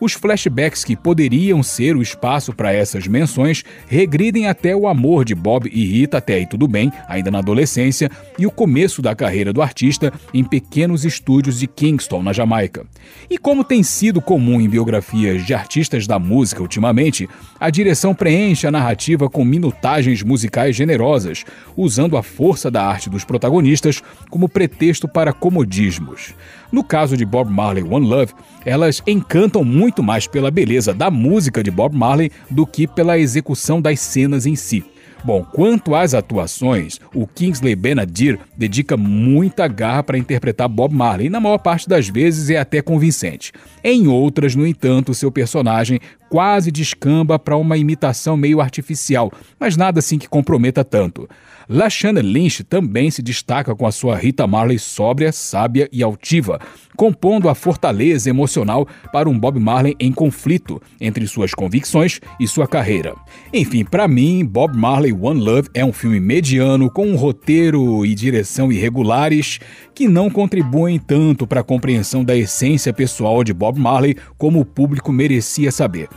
Os 0.00 0.14
flashbacks 0.14 0.84
que 0.84 0.96
poderiam 0.96 1.62
ser 1.62 1.96
o 1.96 2.02
espaço 2.02 2.52
para 2.52 2.72
essas 2.72 3.06
menções 3.06 3.62
regridem 3.86 4.48
até 4.48 4.74
o 4.74 4.88
amor 4.88 5.24
de 5.24 5.34
Bob 5.34 5.70
e 5.72 5.84
Rita 5.84 6.18
até 6.18 6.34
aí 6.34 6.46
tudo 6.46 6.66
bem, 6.66 6.90
ainda 7.06 7.30
na 7.30 7.38
adolescência, 7.38 8.10
e 8.38 8.46
o 8.46 8.50
começo 8.50 9.00
da 9.00 9.14
carreira 9.14 9.52
do 9.52 9.62
artista 9.62 10.12
em 10.32 10.42
pequenos 10.42 11.04
estúdios 11.04 11.60
de 11.60 11.66
Kingston, 11.66 12.22
na 12.22 12.32
Jamaica. 12.32 12.84
E 13.30 13.38
como 13.38 13.62
tem 13.62 13.82
sido 13.82 14.20
comum 14.20 14.60
em 14.60 14.68
biografias 14.68 15.41
de 15.44 15.54
artistas 15.54 16.06
da 16.06 16.18
música 16.18 16.62
ultimamente, 16.62 17.28
a 17.58 17.70
direção 17.70 18.14
preenche 18.14 18.66
a 18.66 18.70
narrativa 18.70 19.28
com 19.28 19.44
minutagens 19.44 20.22
musicais 20.22 20.74
generosas, 20.76 21.44
usando 21.76 22.16
a 22.16 22.22
força 22.22 22.70
da 22.70 22.84
arte 22.84 23.10
dos 23.10 23.24
protagonistas 23.24 24.02
como 24.30 24.48
pretexto 24.48 25.08
para 25.08 25.32
comodismos. 25.32 26.34
No 26.70 26.82
caso 26.82 27.16
de 27.16 27.24
Bob 27.24 27.50
Marley 27.50 27.84
One 27.84 28.06
Love, 28.06 28.32
elas 28.64 29.02
encantam 29.06 29.64
muito 29.64 30.02
mais 30.02 30.26
pela 30.26 30.50
beleza 30.50 30.94
da 30.94 31.10
música 31.10 31.62
de 31.62 31.70
Bob 31.70 31.96
Marley 31.96 32.30
do 32.50 32.66
que 32.66 32.86
pela 32.86 33.18
execução 33.18 33.80
das 33.80 34.00
cenas 34.00 34.46
em 34.46 34.56
si. 34.56 34.84
Bom, 35.24 35.44
quanto 35.44 35.94
às 35.94 36.14
atuações, 36.14 36.98
o 37.14 37.28
Kingsley 37.28 37.76
Benadir 37.76 38.40
dedica 38.56 38.96
muita 38.96 39.68
garra 39.68 40.02
para 40.02 40.18
interpretar 40.18 40.68
Bob 40.68 40.92
Marley 40.92 41.28
e 41.28 41.30
na 41.30 41.38
maior 41.38 41.58
parte 41.58 41.88
das 41.88 42.08
vezes 42.08 42.50
é 42.50 42.58
até 42.58 42.82
convincente. 42.82 43.52
Em 43.84 44.08
outras, 44.08 44.56
no 44.56 44.66
entanto, 44.66 45.14
seu 45.14 45.30
personagem 45.30 46.00
quase 46.28 46.72
descamba 46.72 47.38
para 47.38 47.56
uma 47.56 47.76
imitação 47.76 48.36
meio 48.36 48.60
artificial, 48.60 49.30
mas 49.60 49.76
nada 49.76 50.00
assim 50.00 50.18
que 50.18 50.28
comprometa 50.28 50.82
tanto. 50.82 51.28
Lashana 51.68 52.20
Lynch 52.20 52.64
também 52.64 53.10
se 53.10 53.22
destaca 53.22 53.74
com 53.74 53.86
a 53.86 53.92
sua 53.92 54.16
Rita 54.16 54.46
Marley 54.46 54.78
sóbria, 54.78 55.32
sábia 55.32 55.88
e 55.92 56.02
altiva, 56.02 56.60
compondo 56.96 57.48
a 57.48 57.54
fortaleza 57.54 58.28
emocional 58.28 58.86
para 59.12 59.28
um 59.28 59.38
Bob 59.38 59.58
Marley 59.58 59.96
em 59.98 60.12
conflito 60.12 60.80
entre 61.00 61.26
suas 61.26 61.52
convicções 61.54 62.20
e 62.38 62.46
sua 62.46 62.66
carreira. 62.66 63.14
Enfim, 63.52 63.84
para 63.84 64.06
mim, 64.06 64.44
Bob 64.44 64.76
Marley 64.76 65.12
One 65.12 65.40
Love 65.40 65.68
é 65.74 65.84
um 65.84 65.92
filme 65.92 66.20
mediano 66.20 66.90
com 66.90 67.06
um 67.06 67.16
roteiro 67.16 68.04
e 68.04 68.14
direção 68.14 68.70
irregulares 68.70 69.58
que 69.94 70.08
não 70.08 70.30
contribuem 70.30 70.98
tanto 70.98 71.46
para 71.46 71.60
a 71.60 71.64
compreensão 71.64 72.24
da 72.24 72.36
essência 72.36 72.92
pessoal 72.92 73.44
de 73.44 73.52
Bob 73.52 73.78
Marley 73.78 74.16
como 74.38 74.60
o 74.60 74.64
público 74.64 75.12
merecia 75.12 75.70
saber. 75.70 76.08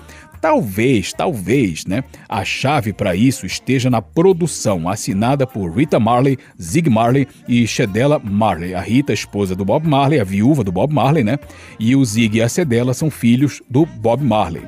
Talvez, 0.46 1.12
talvez, 1.12 1.88
né? 1.88 2.04
A 2.30 2.46
chave 2.46 2.94
para 2.94 3.16
isso 3.16 3.48
esteja 3.48 3.90
na 3.90 4.00
produção 4.00 4.88
assinada 4.88 5.48
por 5.48 5.76
Rita 5.76 6.00
Marley, 6.00 6.38
Zig 6.62 6.88
Marley 6.88 7.28
e 7.48 7.66
Shedella 7.66 8.20
Marley. 8.20 8.76
A 8.76 8.80
Rita, 8.80 9.12
esposa 9.12 9.56
do 9.56 9.66
Bob 9.66 9.88
Marley, 9.88 10.20
a 10.20 10.24
viúva 10.24 10.64
do 10.64 10.72
Bob 10.72 10.94
Marley, 10.94 11.24
né? 11.24 11.40
E 11.80 11.96
o 11.96 12.06
Zig 12.06 12.38
e 12.38 12.44
a 12.44 12.48
Cedella 12.48 12.94
são 12.94 13.10
filhos 13.10 13.60
do 13.68 13.88
Bob 13.88 14.24
Marley. 14.24 14.62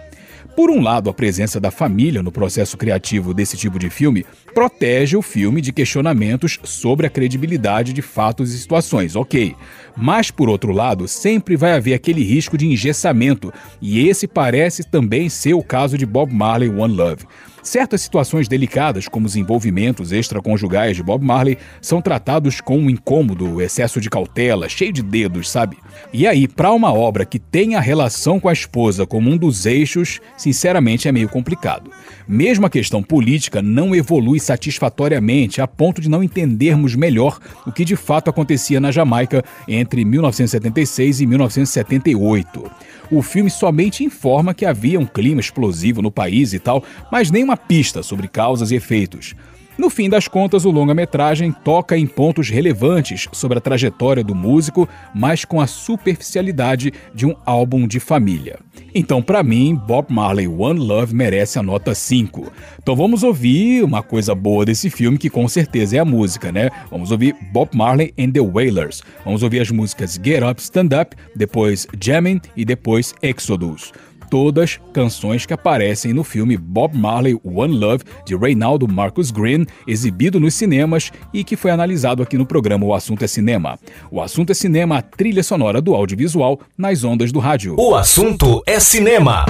Por 0.56 0.72
um 0.72 0.82
lado, 0.82 1.12
a 1.12 1.14
presença 1.14 1.60
da 1.60 1.70
família 1.70 2.24
no 2.24 2.32
processo 2.32 2.76
criativo 2.76 3.32
desse 3.32 3.56
tipo 3.56 3.78
de 3.78 3.92
filme 3.92 4.26
protege 4.56 5.16
o 5.16 5.22
filme 5.22 5.62
de 5.62 5.72
questionamentos 5.72 6.58
sobre 6.64 7.06
a 7.06 7.12
credibilidade 7.12 7.94
de 7.94 8.02
fatos 8.02 8.52
e 8.52 8.58
situações, 8.58 9.16
ok. 9.16 9.56
Mas, 9.98 10.30
por 10.30 10.48
outro 10.48 10.72
lado, 10.72 11.08
sempre 11.08 11.58
vai 11.58 11.74
haver 11.74 11.96
aquele 11.96 12.24
risco 12.24 12.58
de 12.58 12.68
engessamento, 12.68 13.52
e 13.82 14.08
esse 14.08 14.28
parece 14.28 14.84
também 14.84 15.28
ser 15.28 15.56
o 15.56 15.64
caso 15.64 15.98
de 15.98 16.06
Bob 16.06 16.32
Marley 16.32 16.70
One 16.70 16.96
Love. 16.96 17.26
Certas 17.68 18.00
situações 18.00 18.48
delicadas, 18.48 19.10
como 19.10 19.26
os 19.26 19.36
envolvimentos 19.36 20.14
extraconjugais 20.14 20.96
de 20.96 21.04
Bob 21.04 21.22
Marley, 21.26 21.58
são 21.82 22.02
tratados 22.02 22.62
com 22.62 22.78
um 22.78 22.90
incômodo, 22.90 23.62
excesso 23.62 24.00
de 24.00 24.10
cautela, 24.10 24.70
cheio 24.70 24.94
de 24.94 25.04
dedos, 25.04 25.50
sabe? 25.50 25.78
E 26.14 26.26
aí, 26.26 26.48
para 26.48 26.72
uma 26.72 26.94
obra 26.94 27.26
que 27.26 27.38
tem 27.38 27.76
a 27.76 27.82
relação 27.82 28.40
com 28.40 28.48
a 28.48 28.54
esposa 28.54 29.06
como 29.06 29.30
um 29.30 29.36
dos 29.36 29.66
eixos, 29.66 30.22
sinceramente 30.38 31.10
é 31.10 31.12
meio 31.12 31.28
complicado. 31.28 31.92
Mesmo 32.26 32.66
a 32.66 32.70
questão 32.70 33.04
política 33.04 33.62
não 33.62 33.94
evolui 33.94 34.40
satisfatoriamente 34.40 35.60
a 35.60 35.68
ponto 35.68 36.00
de 36.00 36.10
não 36.10 36.24
entendermos 36.24 36.96
melhor 36.96 37.38
o 37.66 37.72
que 37.74 37.84
de 37.84 37.98
fato 37.98 38.30
acontecia 38.30 38.80
na 38.80 38.92
Jamaica 38.92 39.44
entre 39.68 39.87
1976 39.96 41.22
e 41.22 41.26
1978. 41.26 42.72
O 43.10 43.22
filme 43.22 43.50
somente 43.50 44.04
informa 44.04 44.54
que 44.54 44.66
havia 44.66 45.00
um 45.00 45.06
clima 45.06 45.40
explosivo 45.40 46.02
no 46.02 46.12
país 46.12 46.54
e 46.54 46.60
tal, 46.60 46.84
mas 47.12 47.32
nenhuma 47.32 47.56
pista 47.56 48.04
sobre 48.04 48.28
causas 48.28 48.72
e 48.72 48.76
efeitos. 48.76 49.34
No 49.78 49.92
fim 49.92 50.10
das 50.10 50.28
contas, 50.28 50.66
o 50.66 50.72
longa-metragem 50.72 51.52
toca 51.52 51.96
em 51.96 52.08
pontos 52.08 52.50
relevantes 52.50 53.28
sobre 53.32 53.60
a 53.60 53.62
trajetória 53.62 54.24
do 54.24 54.34
músico, 54.34 54.90
mas 55.14 55.46
com 55.46 55.62
a 55.62 55.68
superficialidade 55.68 56.92
de 57.14 57.28
um 57.28 57.36
álbum 57.46 57.88
de 57.88 58.00
família. 58.00 58.60
Então, 58.96 59.22
para 59.22 59.44
mim, 59.44 59.76
Bob 59.76 60.08
Marley 60.10 60.48
One 60.48 60.80
Love 60.80 61.14
merece 61.14 61.60
a 61.60 61.64
nota 61.64 61.94
5. 61.94 62.52
Então 62.82 62.96
vamos 62.96 63.22
ouvir 63.22 63.84
uma 63.84 64.02
coisa 64.02 64.34
boa 64.34 64.66
desse 64.66 64.90
filme, 64.90 65.20
que 65.20 65.30
com 65.30 65.48
certeza 65.48 65.98
é 65.98 66.00
a 66.00 66.06
música, 66.06 66.52
né? 66.52 66.72
Vamos 66.90 67.12
ouvir 67.12 67.36
Bob 67.52 67.70
Marley 67.76 68.14
and 68.18 68.32
the 68.32 68.42
Wailers. 68.42 69.04
Vamos 69.24 69.44
ouvir 69.44 69.60
as 69.60 69.70
músicas 69.70 70.20
Get 70.24 70.42
Up, 70.42 70.60
Stand 70.60 70.90
Up, 71.00 71.16
depois 71.36 71.86
Jammin' 72.02 72.42
e 72.56 72.66
depois 72.66 73.14
Exodus 73.22 73.94
todas 74.30 74.80
canções 74.94 75.46
que 75.46 75.54
aparecem 75.54 76.14
no 76.14 76.24
filme 76.24 76.58
Bob 76.58 76.98
Marley 76.98 77.40
One 77.44 77.78
Love 77.78 78.04
de 78.26 78.36
Reynaldo 78.36 78.88
Marcus 78.88 79.32
Green, 79.32 79.66
exibido 79.88 80.40
nos 80.40 80.54
cinemas 80.54 81.12
e 81.34 81.44
que 81.44 81.56
foi 81.56 81.72
analisado 81.72 82.22
aqui 82.22 82.38
no 82.38 82.46
programa 82.46 82.86
O 82.86 82.94
Assunto 82.94 83.24
é 83.24 83.28
Cinema. 83.28 83.80
O 84.12 84.22
Assunto 84.22 84.52
é 84.52 84.54
Cinema, 84.54 84.98
a 84.98 85.02
trilha 85.02 85.44
sonora 85.44 85.82
do 85.82 85.96
audiovisual 85.96 86.60
nas 86.78 87.04
ondas 87.04 87.32
do 87.32 87.40
rádio. 87.40 87.76
O 87.78 87.96
assunto 87.96 88.62
é 88.66 88.80
cinema. 88.80 89.46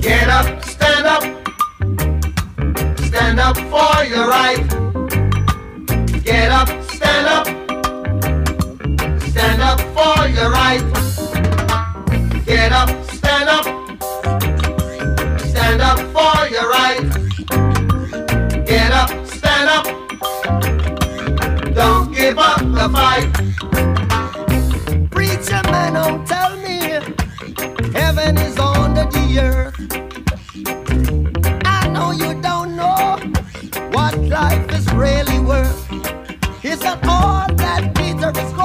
Get 0.00 0.28
up, 0.28 0.46
stand 0.64 1.06
up, 1.06 1.24
stand 3.04 3.40
up 3.40 3.56
for 3.70 4.04
your 4.04 4.26
right. 4.28 4.62
Get 6.24 6.50
up, 6.50 6.68
stand 6.68 6.68
up, 6.68 6.72
stand 6.72 6.85
up 9.76 9.84
for 9.96 10.28
your 10.28 10.50
right. 10.50 10.82
Get 12.44 12.72
up, 12.72 12.88
stand 13.12 13.48
up, 13.48 13.64
stand 15.48 15.82
up 15.82 15.98
for 16.14 16.48
your 16.54 16.68
right. 16.68 17.02
Get 18.66 18.92
up, 18.92 19.10
stand 19.26 19.68
up, 19.76 19.86
don't 21.74 22.12
give 22.14 22.38
up 22.38 22.60
the 22.60 22.88
fight. 22.92 23.30
Preacher 25.10 25.62
man, 25.70 25.94
don't 25.94 26.26
tell 26.26 26.56
me 26.56 26.78
heaven 27.92 28.38
is 28.38 28.58
under 28.58 29.04
the 29.16 29.38
earth. 29.40 29.74
I 31.64 31.88
know 31.88 32.12
you 32.12 32.40
don't 32.40 32.76
know 32.76 33.18
what 33.92 34.16
life 34.18 34.70
is 34.72 34.86
really 34.92 35.38
worth. 35.40 35.86
It's 36.62 36.82
not 36.82 36.98
all 37.06 37.46
that 37.54 37.94
glitters 37.94 38.36
is 38.38 38.55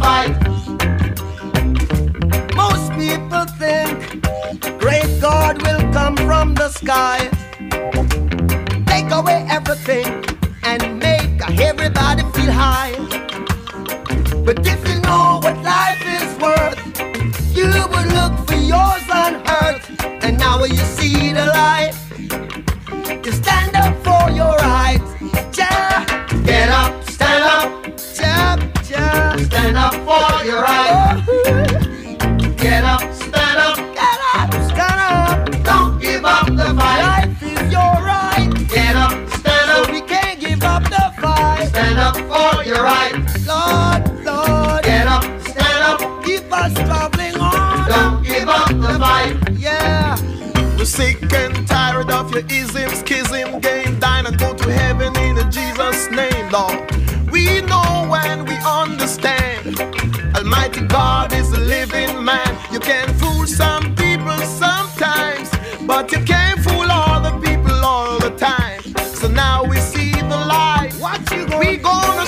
fight. 0.00 0.34
Most 2.54 2.92
people 2.92 3.44
think 3.60 3.90
great 4.78 5.20
God 5.20 5.62
will 5.62 5.84
come 5.92 6.16
from 6.16 6.54
the 6.54 6.68
sky, 6.68 7.18
take 8.86 9.10
away 9.10 9.46
everything 9.48 10.06
and 10.62 10.98
make 10.98 11.40
everybody 11.60 12.22
feel 12.34 12.52
high. 12.52 12.94
But 14.44 14.66
if 14.66 14.80
you 14.88 15.00
know 15.00 15.40
what 15.42 15.56
life 15.62 16.02
is 16.18 16.28
worth, 16.44 16.80
you 17.56 17.68
would 17.92 18.08
look 18.18 18.34
for 18.48 18.60
yours 18.74 19.06
on 19.22 19.34
earth, 19.62 19.84
and 20.24 20.38
now 20.38 20.64
you 20.64 20.84
see 20.98 21.32
the 21.32 21.46
light. 21.46 21.94
You 23.24 23.32
stand 23.32 23.75
tired 52.36 52.44
of 52.44 52.50
your 52.50 52.62
ism, 52.62 52.90
schism, 52.94 53.60
game, 53.60 53.98
dine 53.98 54.26
and 54.26 54.38
go 54.38 54.54
to 54.54 54.72
heaven 54.72 55.16
in 55.16 55.34
the 55.36 55.44
Jesus' 55.44 56.10
name, 56.10 56.50
Lord. 56.50 57.30
We 57.30 57.60
know 57.62 58.14
and 58.24 58.46
we 58.46 58.54
understand. 58.64 59.80
Almighty 60.36 60.86
God 60.86 61.32
is 61.32 61.52
a 61.52 61.60
living 61.60 62.24
man. 62.24 62.58
You 62.72 62.80
can 62.80 63.12
fool 63.14 63.46
some 63.46 63.94
people 63.96 64.38
sometimes, 64.38 65.50
but 65.86 66.12
you 66.12 66.20
can't 66.24 66.60
fool 66.60 66.90
all 66.90 67.20
the 67.20 67.38
people 67.40 67.72
all 67.72 68.18
the 68.18 68.30
time. 68.30 68.82
So 69.14 69.28
now 69.28 69.64
we 69.64 69.78
see 69.78 70.12
the 70.12 70.40
light. 70.48 70.92
what 70.98 71.20
you 71.30 71.46
gonna 71.46 71.58
We 71.58 71.76
gonna 71.78 72.25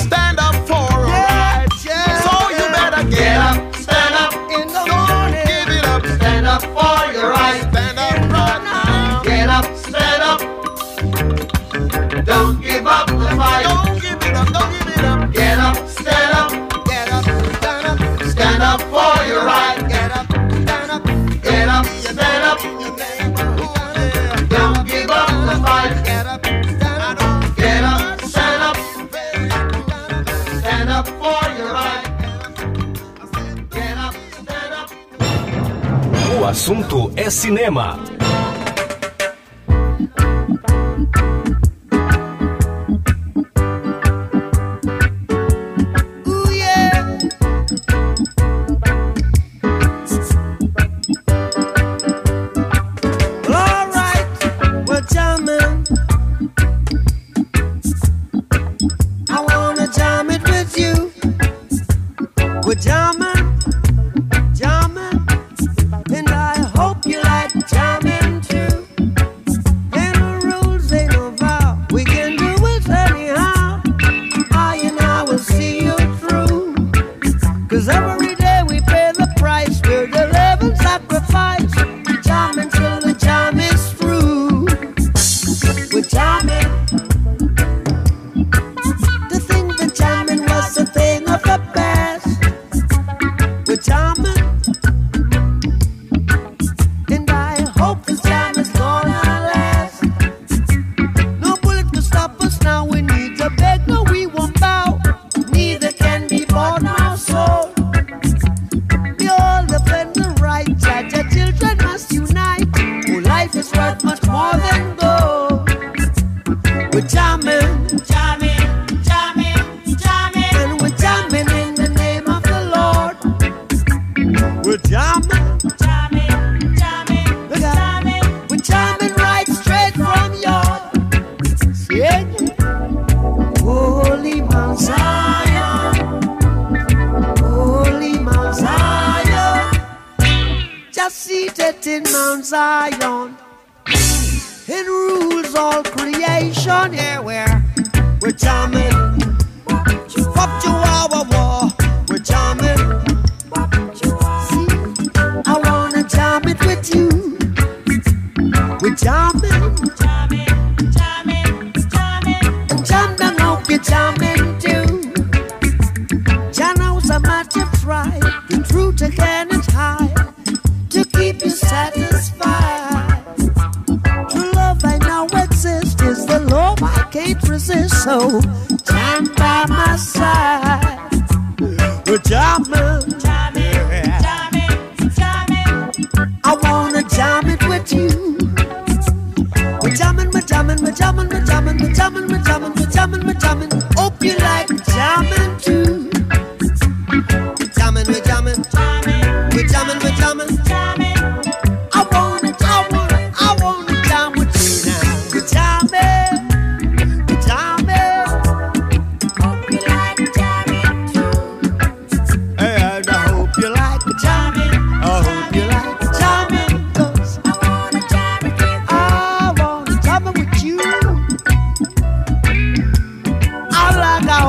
assunto 36.59 37.13
é 37.15 37.31
cinema. 37.31 38.08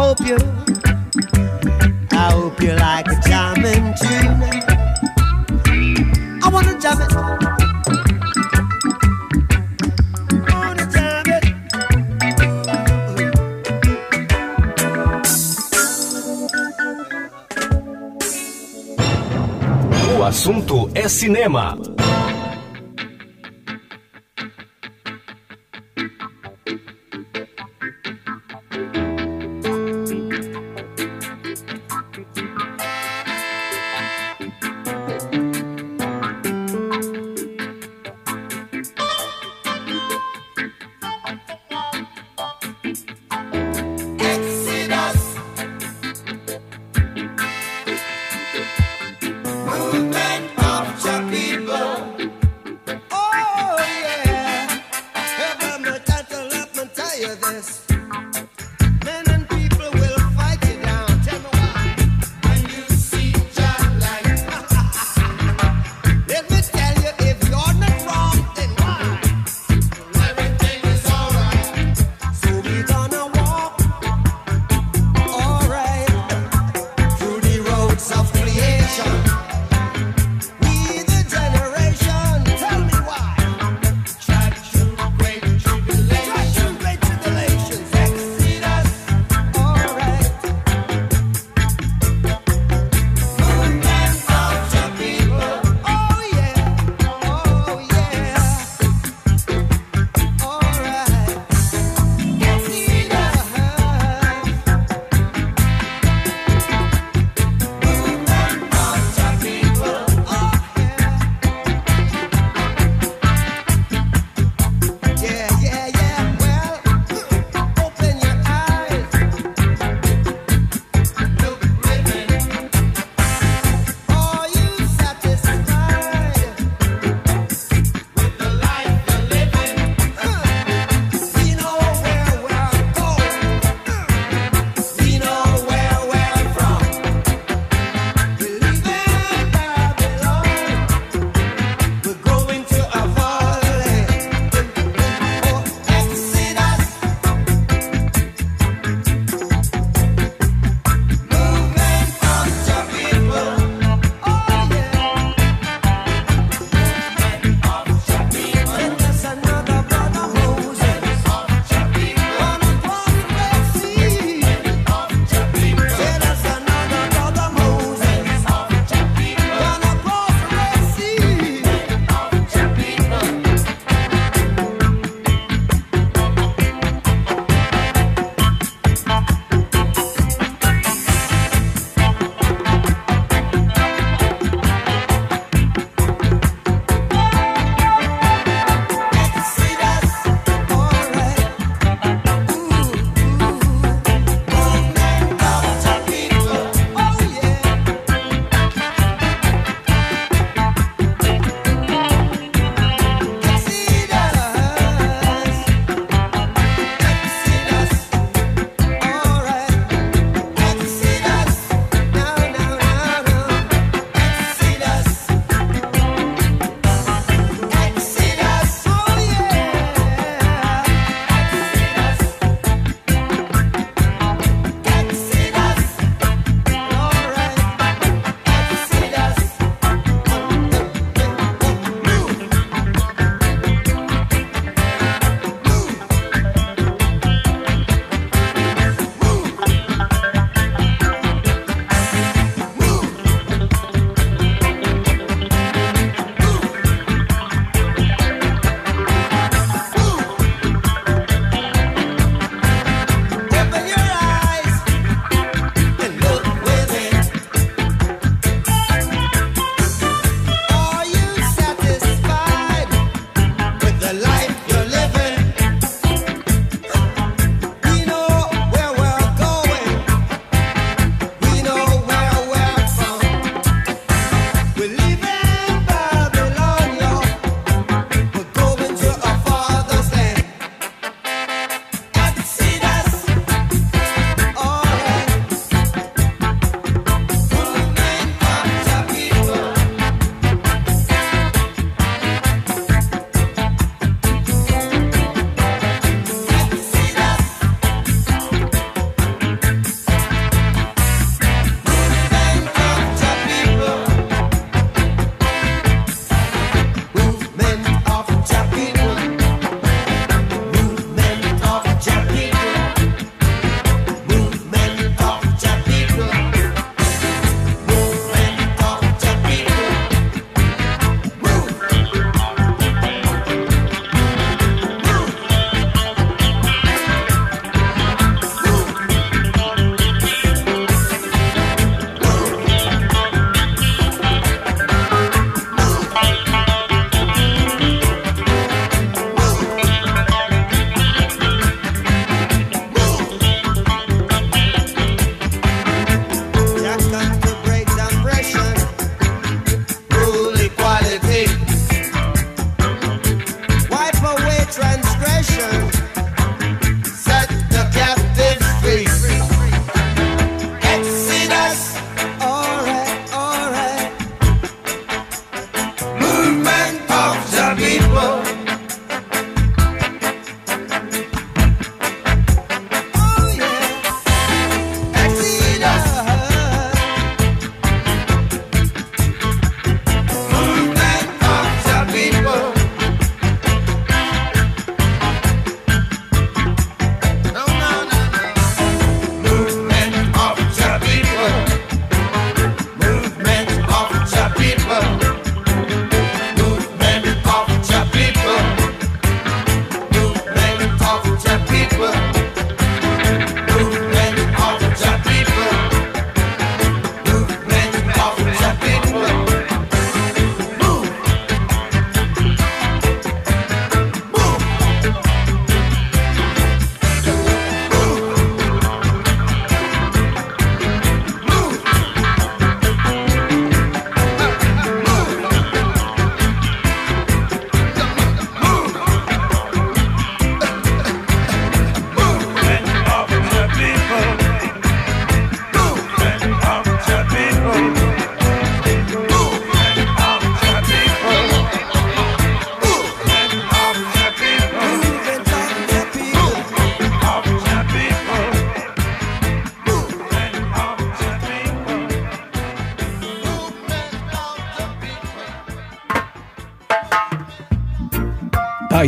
hope 0.10 0.28
you, 0.28 0.38
I 2.12 2.32
hope 2.32 2.60
you 2.64 2.74
like 2.74 3.06
a 3.06 3.20
jamming 3.30 3.94
tune. 4.02 4.42
I 6.42 6.50
wanna 6.52 6.80
jam 6.80 7.00
it. 7.00 7.10
assunto 20.30 20.90
é 20.94 21.08
cinema. 21.10 21.76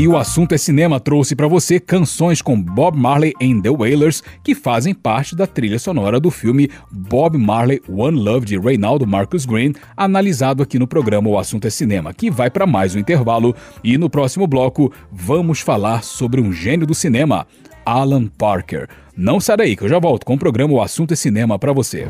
Aí 0.01 0.07
o 0.07 0.17
assunto 0.17 0.55
é 0.55 0.57
cinema 0.57 0.99
trouxe 0.99 1.35
para 1.35 1.47
você 1.47 1.79
canções 1.79 2.41
com 2.41 2.59
Bob 2.59 2.97
Marley 2.97 3.33
and 3.39 3.61
The 3.61 3.69
Wailers 3.69 4.23
que 4.43 4.55
fazem 4.55 4.95
parte 4.95 5.35
da 5.35 5.45
trilha 5.45 5.77
sonora 5.77 6.19
do 6.19 6.31
filme 6.31 6.71
Bob 6.91 7.37
Marley 7.37 7.79
One 7.87 8.19
Love 8.19 8.47
de 8.47 8.57
Reynaldo 8.57 9.05
Marcus 9.05 9.45
Green, 9.45 9.73
analisado 9.95 10.63
aqui 10.63 10.79
no 10.79 10.87
programa 10.87 11.29
O 11.29 11.37
Assunto 11.37 11.67
é 11.67 11.69
Cinema, 11.69 12.15
que 12.15 12.31
vai 12.31 12.49
para 12.49 12.65
mais 12.65 12.95
um 12.95 12.99
intervalo 12.99 13.55
e 13.83 13.95
no 13.95 14.09
próximo 14.09 14.47
bloco 14.47 14.91
vamos 15.11 15.59
falar 15.59 16.01
sobre 16.03 16.41
um 16.41 16.51
gênio 16.51 16.87
do 16.87 16.95
cinema, 16.95 17.45
Alan 17.85 18.25
Parker. 18.25 18.87
Não 19.15 19.39
sai 19.39 19.57
daí 19.57 19.75
que 19.75 19.83
eu 19.83 19.89
já 19.89 19.99
volto 19.99 20.25
com 20.25 20.33
o 20.33 20.39
programa 20.39 20.73
O 20.73 20.81
Assunto 20.81 21.13
é 21.13 21.15
Cinema 21.15 21.59
para 21.59 21.73
você. 21.73 22.07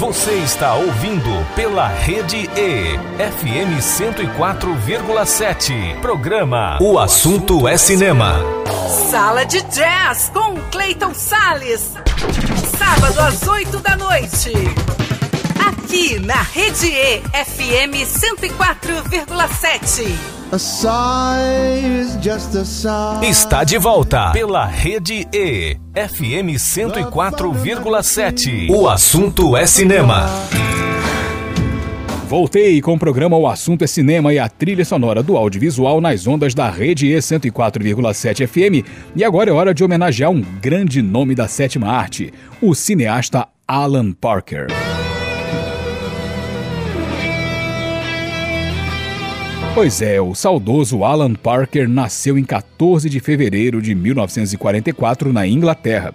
Você 0.00 0.32
está 0.32 0.74
ouvindo 0.76 1.46
pela 1.54 1.86
Rede 1.86 2.48
E, 2.56 2.98
FM 3.18 3.78
104,7. 3.82 6.00
Programa 6.00 6.78
O 6.80 6.98
Assunto 6.98 7.68
é 7.68 7.76
Cinema. 7.76 8.40
Sala 9.10 9.44
de 9.44 9.60
Jazz 9.60 10.30
com 10.32 10.56
Clayton 10.70 11.12
Sales. 11.12 11.92
Sábado 12.78 13.20
às 13.20 13.46
8 13.46 13.78
da 13.80 13.94
noite. 13.94 14.54
Aqui 15.68 16.18
na 16.20 16.40
Rede 16.40 16.86
E, 16.86 17.20
FM 17.20 17.92
104,7. 18.06 20.10
Está 23.22 23.62
de 23.62 23.76
volta 23.76 24.30
pela 24.32 24.64
Rede 24.64 25.28
E, 25.30 25.76
FM 25.94 26.56
104,7. 26.56 28.70
O 28.70 28.88
assunto 28.88 29.54
é 29.54 29.66
cinema. 29.66 30.30
Voltei 32.26 32.80
com 32.80 32.94
o 32.94 32.98
programa 32.98 33.36
O 33.36 33.46
Assunto 33.46 33.84
é 33.84 33.86
Cinema 33.86 34.32
e 34.32 34.38
a 34.38 34.48
trilha 34.48 34.82
sonora 34.84 35.22
do 35.22 35.36
audiovisual 35.36 36.00
nas 36.00 36.26
ondas 36.26 36.54
da 36.54 36.70
Rede 36.70 37.08
E 37.08 37.18
104,7 37.18 38.46
FM. 38.46 38.82
E 39.14 39.22
agora 39.22 39.50
é 39.50 39.52
hora 39.52 39.74
de 39.74 39.84
homenagear 39.84 40.30
um 40.30 40.40
grande 40.40 41.02
nome 41.02 41.34
da 41.34 41.46
sétima 41.46 41.88
arte, 41.88 42.32
o 42.62 42.74
cineasta 42.74 43.46
Alan 43.68 44.12
Parker. 44.12 44.68
Pois 49.72 50.02
é, 50.02 50.20
o 50.20 50.34
saudoso 50.34 51.04
Alan 51.04 51.32
Parker 51.32 51.88
nasceu 51.88 52.36
em 52.36 52.42
14 52.42 53.08
de 53.08 53.20
fevereiro 53.20 53.80
de 53.80 53.94
1944 53.94 55.32
na 55.32 55.46
Inglaterra. 55.46 56.12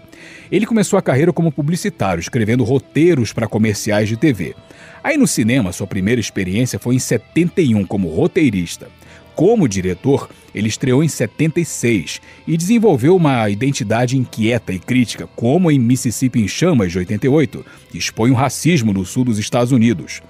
Ele 0.51 0.65
começou 0.65 0.99
a 0.99 1.01
carreira 1.01 1.31
como 1.31 1.53
publicitário, 1.53 2.19
escrevendo 2.19 2.65
roteiros 2.65 3.31
para 3.31 3.47
comerciais 3.47 4.09
de 4.09 4.17
TV. 4.17 4.53
Aí 5.01 5.17
no 5.17 5.25
cinema, 5.25 5.71
sua 5.71 5.87
primeira 5.87 6.19
experiência 6.19 6.77
foi 6.77 6.95
em 6.95 6.99
71 6.99 7.85
como 7.85 8.09
roteirista. 8.09 8.89
Como 9.35 9.69
diretor, 9.69 10.29
ele 10.53 10.67
estreou 10.67 11.03
em 11.03 11.07
76 11.07 12.21
e 12.45 12.57
desenvolveu 12.57 13.15
uma 13.15 13.49
identidade 13.49 14.17
inquieta 14.17 14.73
e 14.73 14.79
crítica, 14.79 15.27
como 15.35 15.71
em 15.71 15.79
Mississippi 15.79 16.41
em 16.41 16.47
Chamas 16.47 16.91
de 16.91 16.99
88, 16.99 17.65
que 17.89 17.97
expõe 17.97 18.31
o 18.31 18.35
racismo 18.35 18.93
no 18.93 19.05
sul 19.05 19.23
dos 19.23 19.39
Estados 19.39 19.71
Unidos. 19.71 20.21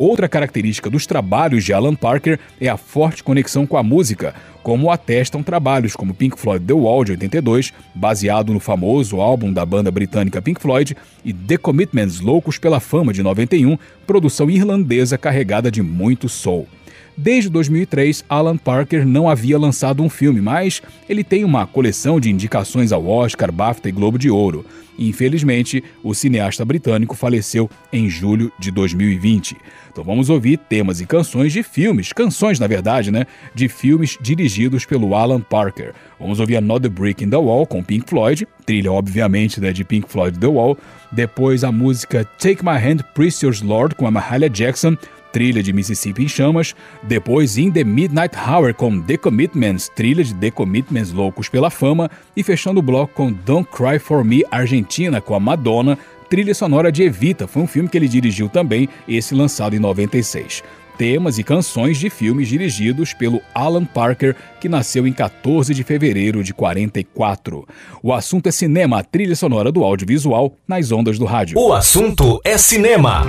Outra 0.00 0.30
característica 0.30 0.88
dos 0.88 1.06
trabalhos 1.06 1.62
de 1.62 1.74
Alan 1.74 1.94
Parker 1.94 2.40
é 2.58 2.70
a 2.70 2.78
forte 2.78 3.22
conexão 3.22 3.66
com 3.66 3.76
a 3.76 3.82
música, 3.82 4.34
como 4.62 4.90
atestam 4.90 5.42
trabalhos 5.42 5.94
como 5.94 6.14
Pink 6.14 6.40
Floyd 6.40 6.64
The 6.64 6.72
Wall 6.72 7.04
de 7.04 7.10
82, 7.10 7.70
baseado 7.94 8.50
no 8.54 8.60
famoso 8.60 9.20
álbum 9.20 9.52
da 9.52 9.66
banda 9.66 9.90
britânica 9.90 10.40
Pink 10.40 10.58
Floyd, 10.58 10.96
e 11.22 11.34
The 11.34 11.58
Commitments 11.58 12.20
Loucos 12.20 12.56
pela 12.56 12.80
Fama 12.80 13.12
de 13.12 13.22
91, 13.22 13.76
produção 14.06 14.50
irlandesa 14.50 15.18
carregada 15.18 15.70
de 15.70 15.82
muito 15.82 16.30
soul. 16.30 16.66
Desde 17.14 17.50
2003, 17.50 18.24
Alan 18.26 18.56
Parker 18.56 19.06
não 19.06 19.28
havia 19.28 19.58
lançado 19.58 20.02
um 20.02 20.08
filme, 20.08 20.40
mas 20.40 20.80
ele 21.06 21.22
tem 21.22 21.44
uma 21.44 21.66
coleção 21.66 22.18
de 22.18 22.30
indicações 22.30 22.90
ao 22.90 23.06
Oscar, 23.06 23.52
BAFTA 23.52 23.90
e 23.90 23.92
Globo 23.92 24.18
de 24.18 24.30
Ouro. 24.30 24.64
Infelizmente, 25.00 25.82
o 26.04 26.14
cineasta 26.14 26.62
britânico 26.62 27.16
faleceu 27.16 27.70
em 27.90 28.06
julho 28.10 28.52
de 28.58 28.70
2020. 28.70 29.56
Então 29.90 30.04
vamos 30.04 30.28
ouvir 30.28 30.58
temas 30.58 31.00
e 31.00 31.06
canções 31.06 31.54
de 31.54 31.62
filmes, 31.62 32.12
canções 32.12 32.60
na 32.60 32.66
verdade, 32.66 33.10
né, 33.10 33.24
de 33.54 33.66
filmes 33.66 34.18
dirigidos 34.20 34.84
pelo 34.84 35.14
Alan 35.14 35.40
Parker. 35.40 35.94
Vamos 36.18 36.38
ouvir 36.38 36.56
Another 36.56 36.90
Brick 36.90 37.24
in 37.24 37.30
the 37.30 37.36
Wall 37.36 37.66
com 37.66 37.82
Pink 37.82 38.08
Floyd, 38.08 38.46
trilha 38.66 38.92
obviamente 38.92 39.58
né, 39.58 39.72
de 39.72 39.82
Pink 39.84 40.06
Floyd 40.08 40.38
The 40.38 40.46
Wall. 40.46 40.76
Depois 41.10 41.64
a 41.64 41.72
música 41.72 42.24
Take 42.38 42.62
My 42.62 42.76
Hand, 42.76 43.02
Precious 43.14 43.62
Lord 43.62 43.94
com 43.94 44.06
a 44.06 44.10
Mahalia 44.10 44.50
Jackson 44.50 44.96
trilha 45.32 45.62
de 45.62 45.72
Mississippi 45.72 46.24
em 46.24 46.28
Chamas, 46.28 46.74
depois 47.02 47.56
In 47.56 47.70
the 47.70 47.84
Midnight 47.84 48.36
Hour 48.36 48.74
com 48.74 49.00
The 49.00 49.16
Commitments, 49.16 49.90
trilha 49.94 50.22
de 50.22 50.34
The 50.34 50.50
Commitments 50.50 51.12
Loucos 51.12 51.48
pela 51.48 51.70
Fama, 51.70 52.10
e 52.36 52.42
fechando 52.42 52.80
o 52.80 52.82
bloco 52.82 53.14
com 53.14 53.32
Don't 53.32 53.68
Cry 53.70 53.98
For 53.98 54.24
Me 54.24 54.44
Argentina 54.50 55.20
com 55.20 55.34
a 55.34 55.40
Madonna, 55.40 55.98
trilha 56.28 56.54
sonora 56.54 56.92
de 56.92 57.02
Evita, 57.02 57.46
foi 57.46 57.62
um 57.62 57.66
filme 57.66 57.88
que 57.88 57.98
ele 57.98 58.08
dirigiu 58.08 58.48
também, 58.48 58.88
esse 59.08 59.34
lançado 59.34 59.74
em 59.74 59.78
96 59.78 60.62
temas 61.00 61.38
e 61.38 61.42
canções 61.42 61.96
de 61.96 62.10
filmes 62.10 62.46
dirigidos 62.46 63.14
pelo 63.14 63.40
Alan 63.54 63.86
Parker, 63.86 64.36
que 64.60 64.68
nasceu 64.68 65.06
em 65.06 65.14
14 65.14 65.72
de 65.72 65.82
fevereiro 65.82 66.44
de 66.44 66.52
44. 66.52 67.66
O 68.02 68.12
assunto 68.12 68.48
é 68.48 68.52
cinema, 68.52 68.98
a 68.98 69.02
trilha 69.02 69.34
sonora 69.34 69.72
do 69.72 69.82
audiovisual 69.82 70.52
nas 70.68 70.92
ondas 70.92 71.18
do 71.18 71.24
rádio. 71.24 71.58
O 71.58 71.72
assunto 71.72 72.38
é 72.44 72.58
cinema. 72.58 73.24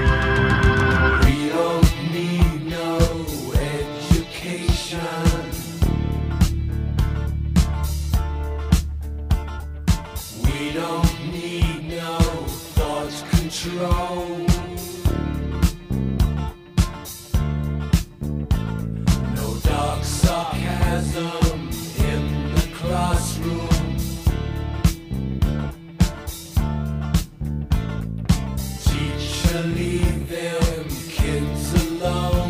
leave 29.76 30.30
them 30.30 30.86
kids 31.09 31.74
alone. 32.01 32.40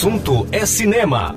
Assunto 0.00 0.46
é 0.50 0.64
cinema. 0.64 1.36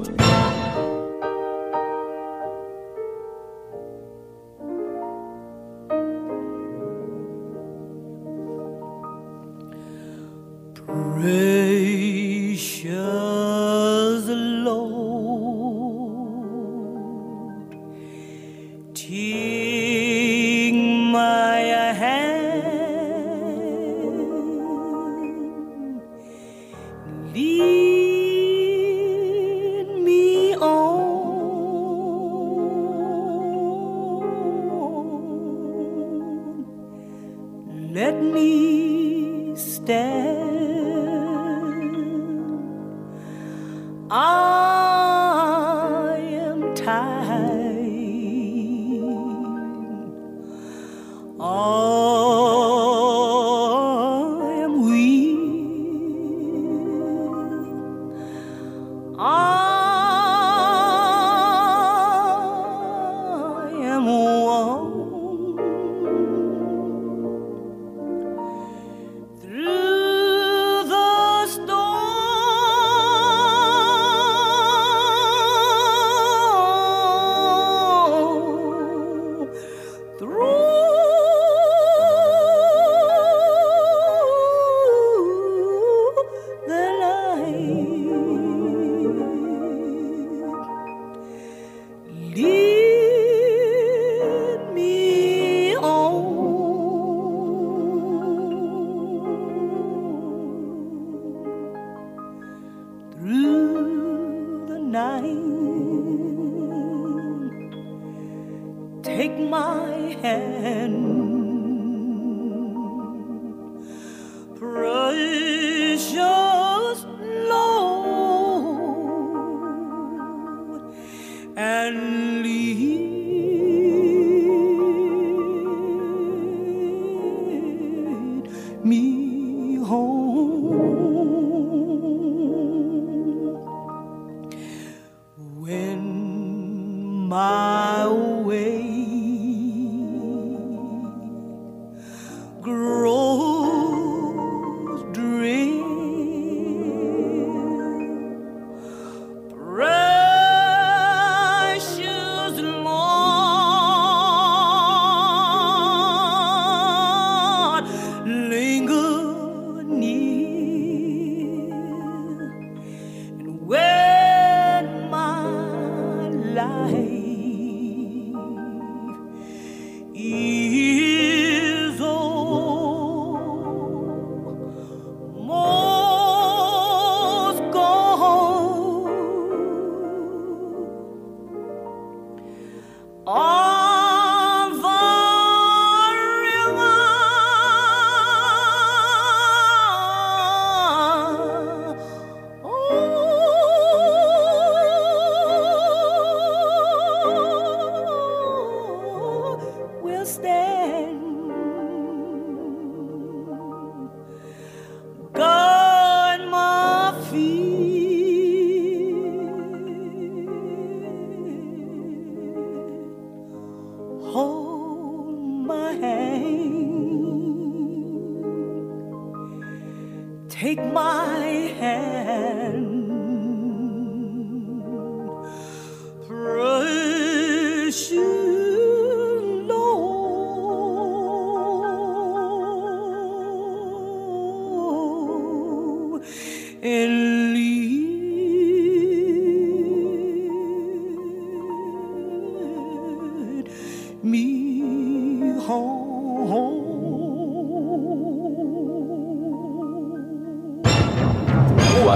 I 44.09 46.17
am 46.19 46.75
tired. 46.75 47.52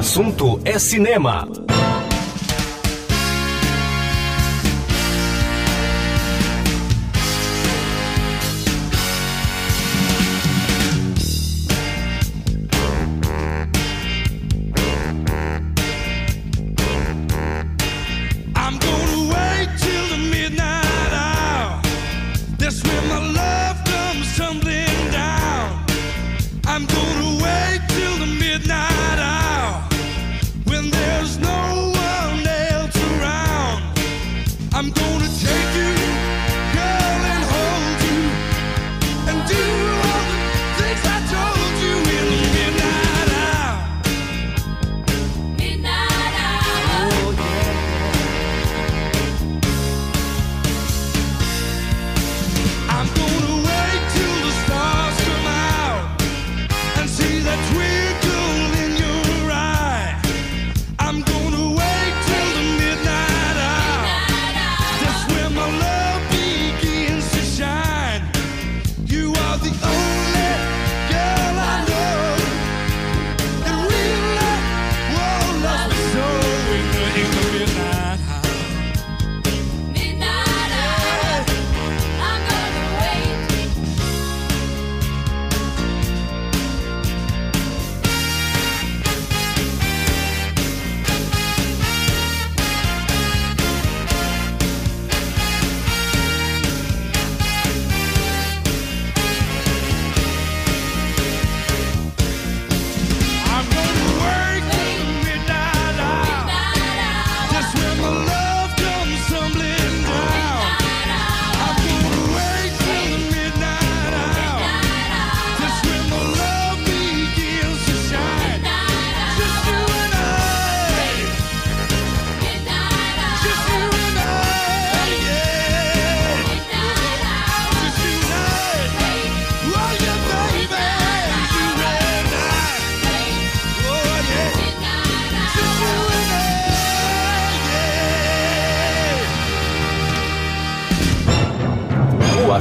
Assunto 0.08 0.58
é 0.64 0.80
cinema. 0.80 1.57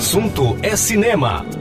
assunto 0.06 0.56
é 0.62 0.76
cinema. 0.76 1.55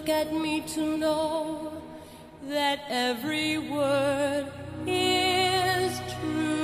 look 0.00 0.08
at 0.08 0.32
me 0.32 0.62
to 0.62 0.96
know 0.96 1.72
that 2.48 2.80
every 2.88 3.58
word 3.58 4.46
is 4.86 6.00
true. 6.14 6.59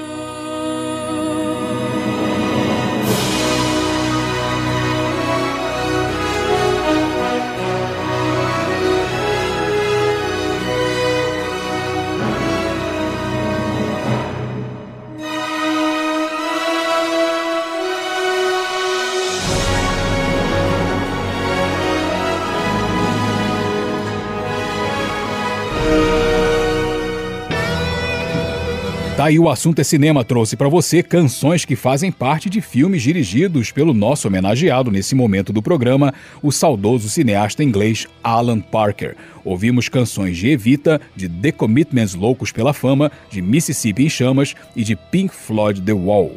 Aí 29.26 29.40
o 29.40 29.50
assunto 29.50 29.80
é 29.80 29.84
cinema 29.84 30.24
trouxe 30.24 30.56
para 30.56 30.68
você 30.68 31.02
canções 31.02 31.64
que 31.64 31.74
fazem 31.74 32.12
parte 32.12 32.48
de 32.48 32.60
filmes 32.60 33.02
dirigidos 33.02 33.72
pelo 33.72 33.92
nosso 33.92 34.28
homenageado 34.28 34.90
nesse 34.90 35.16
momento 35.16 35.52
do 35.52 35.60
programa, 35.60 36.14
o 36.40 36.52
saudoso 36.52 37.08
cineasta 37.08 37.64
inglês 37.64 38.06
Alan 38.22 38.60
Parker. 38.60 39.16
Ouvimos 39.44 39.88
canções 39.88 40.36
de 40.36 40.48
Evita, 40.48 41.00
de 41.16 41.28
The 41.28 41.50
Commitments 41.50 42.14
Loucos 42.14 42.52
pela 42.52 42.72
Fama, 42.72 43.10
de 43.28 43.42
Mississippi 43.42 44.04
em 44.04 44.08
Chamas 44.08 44.54
e 44.76 44.84
de 44.84 44.94
Pink 44.94 45.34
Floyd 45.34 45.82
The 45.82 45.92
Wall. 45.92 46.36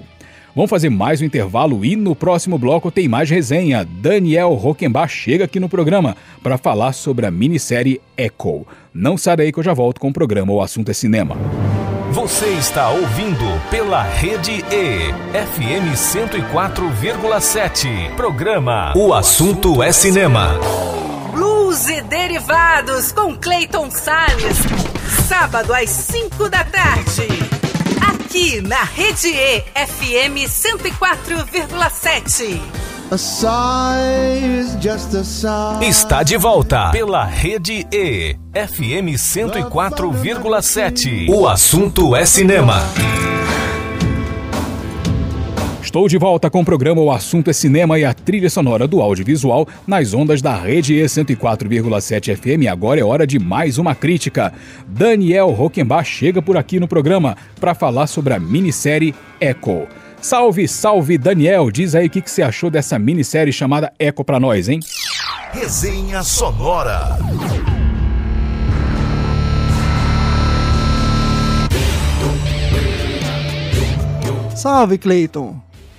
Vamos 0.56 0.72
fazer 0.72 0.90
mais 0.90 1.22
um 1.22 1.26
intervalo 1.26 1.86
e 1.86 1.96
no 1.96 2.16
próximo 2.16 2.58
bloco 2.58 2.90
tem 2.90 3.08
mais 3.08 3.30
resenha. 3.30 3.86
Daniel 3.86 4.54
Rockenbach 4.56 5.14
chega 5.14 5.46
aqui 5.46 5.60
no 5.60 5.70
programa 5.70 6.18
para 6.42 6.58
falar 6.58 6.94
sobre 6.94 7.28
a 7.28 7.32
minissérie 7.32 8.02
Echo. 8.18 8.66
Não 8.92 9.16
sai 9.16 9.38
daí 9.38 9.52
que 9.52 9.60
eu 9.60 9.64
já 9.64 9.76
volto 9.76 10.02
com 10.02 10.10
o 10.10 10.14
programa 10.14 10.52
O 10.52 10.62
Assunto 10.62 10.90
é 10.90 10.94
Cinema. 10.94 11.38
Você 12.12 12.48
está 12.48 12.90
ouvindo 12.90 13.46
pela 13.70 14.02
Rede 14.02 14.66
E, 14.72 15.14
FM 15.32 15.94
104,7. 15.96 18.16
Programa 18.16 18.92
O 18.96 19.14
Assunto 19.14 19.84
é 19.84 19.92
Cinema. 19.92 20.56
Blues 21.32 21.88
e 21.88 22.02
Derivados 22.02 23.12
com 23.12 23.36
Clayton 23.36 23.92
Salles. 23.92 24.58
Sábado 25.28 25.72
às 25.72 25.92
5 25.92 26.50
da 26.50 26.64
tarde. 26.64 27.28
Aqui 28.10 28.60
na 28.62 28.82
Rede 28.84 29.28
E, 29.30 29.62
FM 29.76 30.50
104,7. 30.50 32.60
A 33.12 33.18
sigh 33.18 34.60
is 34.60 34.78
just 34.80 35.16
a 35.16 35.24
sigh. 35.24 35.84
Está 35.84 36.22
de 36.22 36.38
volta 36.38 36.92
pela 36.92 37.26
Rede 37.26 37.88
E, 37.92 38.36
FM 38.54 39.18
104,7. 39.18 41.28
O 41.28 41.48
assunto 41.48 42.16
é 42.16 42.24
cinema. 42.24 42.76
Estou 45.82 46.08
de 46.08 46.20
volta 46.20 46.52
com 46.52 46.62
o 46.62 46.66
programa 46.66 47.02
O 47.02 47.12
Assunto 47.12 47.50
é 47.50 47.54
Cinema 47.54 47.98
e 47.98 48.06
a 48.06 48.14
trilha 48.14 48.48
sonora 48.48 48.88
do 48.88 49.02
audiovisual 49.02 49.68
nas 49.88 50.14
ondas 50.14 50.40
da 50.40 50.56
Rede 50.56 50.94
E 50.94 51.04
104,7 51.04 52.36
FM. 52.36 52.68
Agora 52.72 53.00
é 53.00 53.04
hora 53.04 53.26
de 53.26 53.40
mais 53.40 53.80
uma 53.80 53.96
crítica. 53.96 54.54
Daniel 54.88 55.50
Rockenbach 55.50 56.08
chega 56.08 56.44
por 56.44 56.58
aqui 56.58 56.80
no 56.80 56.88
programa 56.88 57.36
para 57.60 57.74
falar 57.74 58.06
sobre 58.06 58.36
a 58.36 58.40
minissérie 58.40 59.16
Echo. 59.42 59.88
Salve, 60.22 60.68
salve, 60.68 61.18
Daniel! 61.18 61.72
Diz 61.72 61.96
aí 61.96 62.08
o 62.08 62.10
que, 62.10 62.22
que 62.22 62.30
você 62.30 62.42
achou 62.42 62.70
dessa 62.70 63.00
minissérie 63.00 63.54
chamada 63.54 63.94
Echo 63.98 64.24
pra 64.24 64.38
nós, 64.40 64.68
hein? 64.68 64.82
Resenha 65.54 66.22
sonora. 66.24 67.18
Salve, 74.56 74.98
Clayton! 74.98 75.56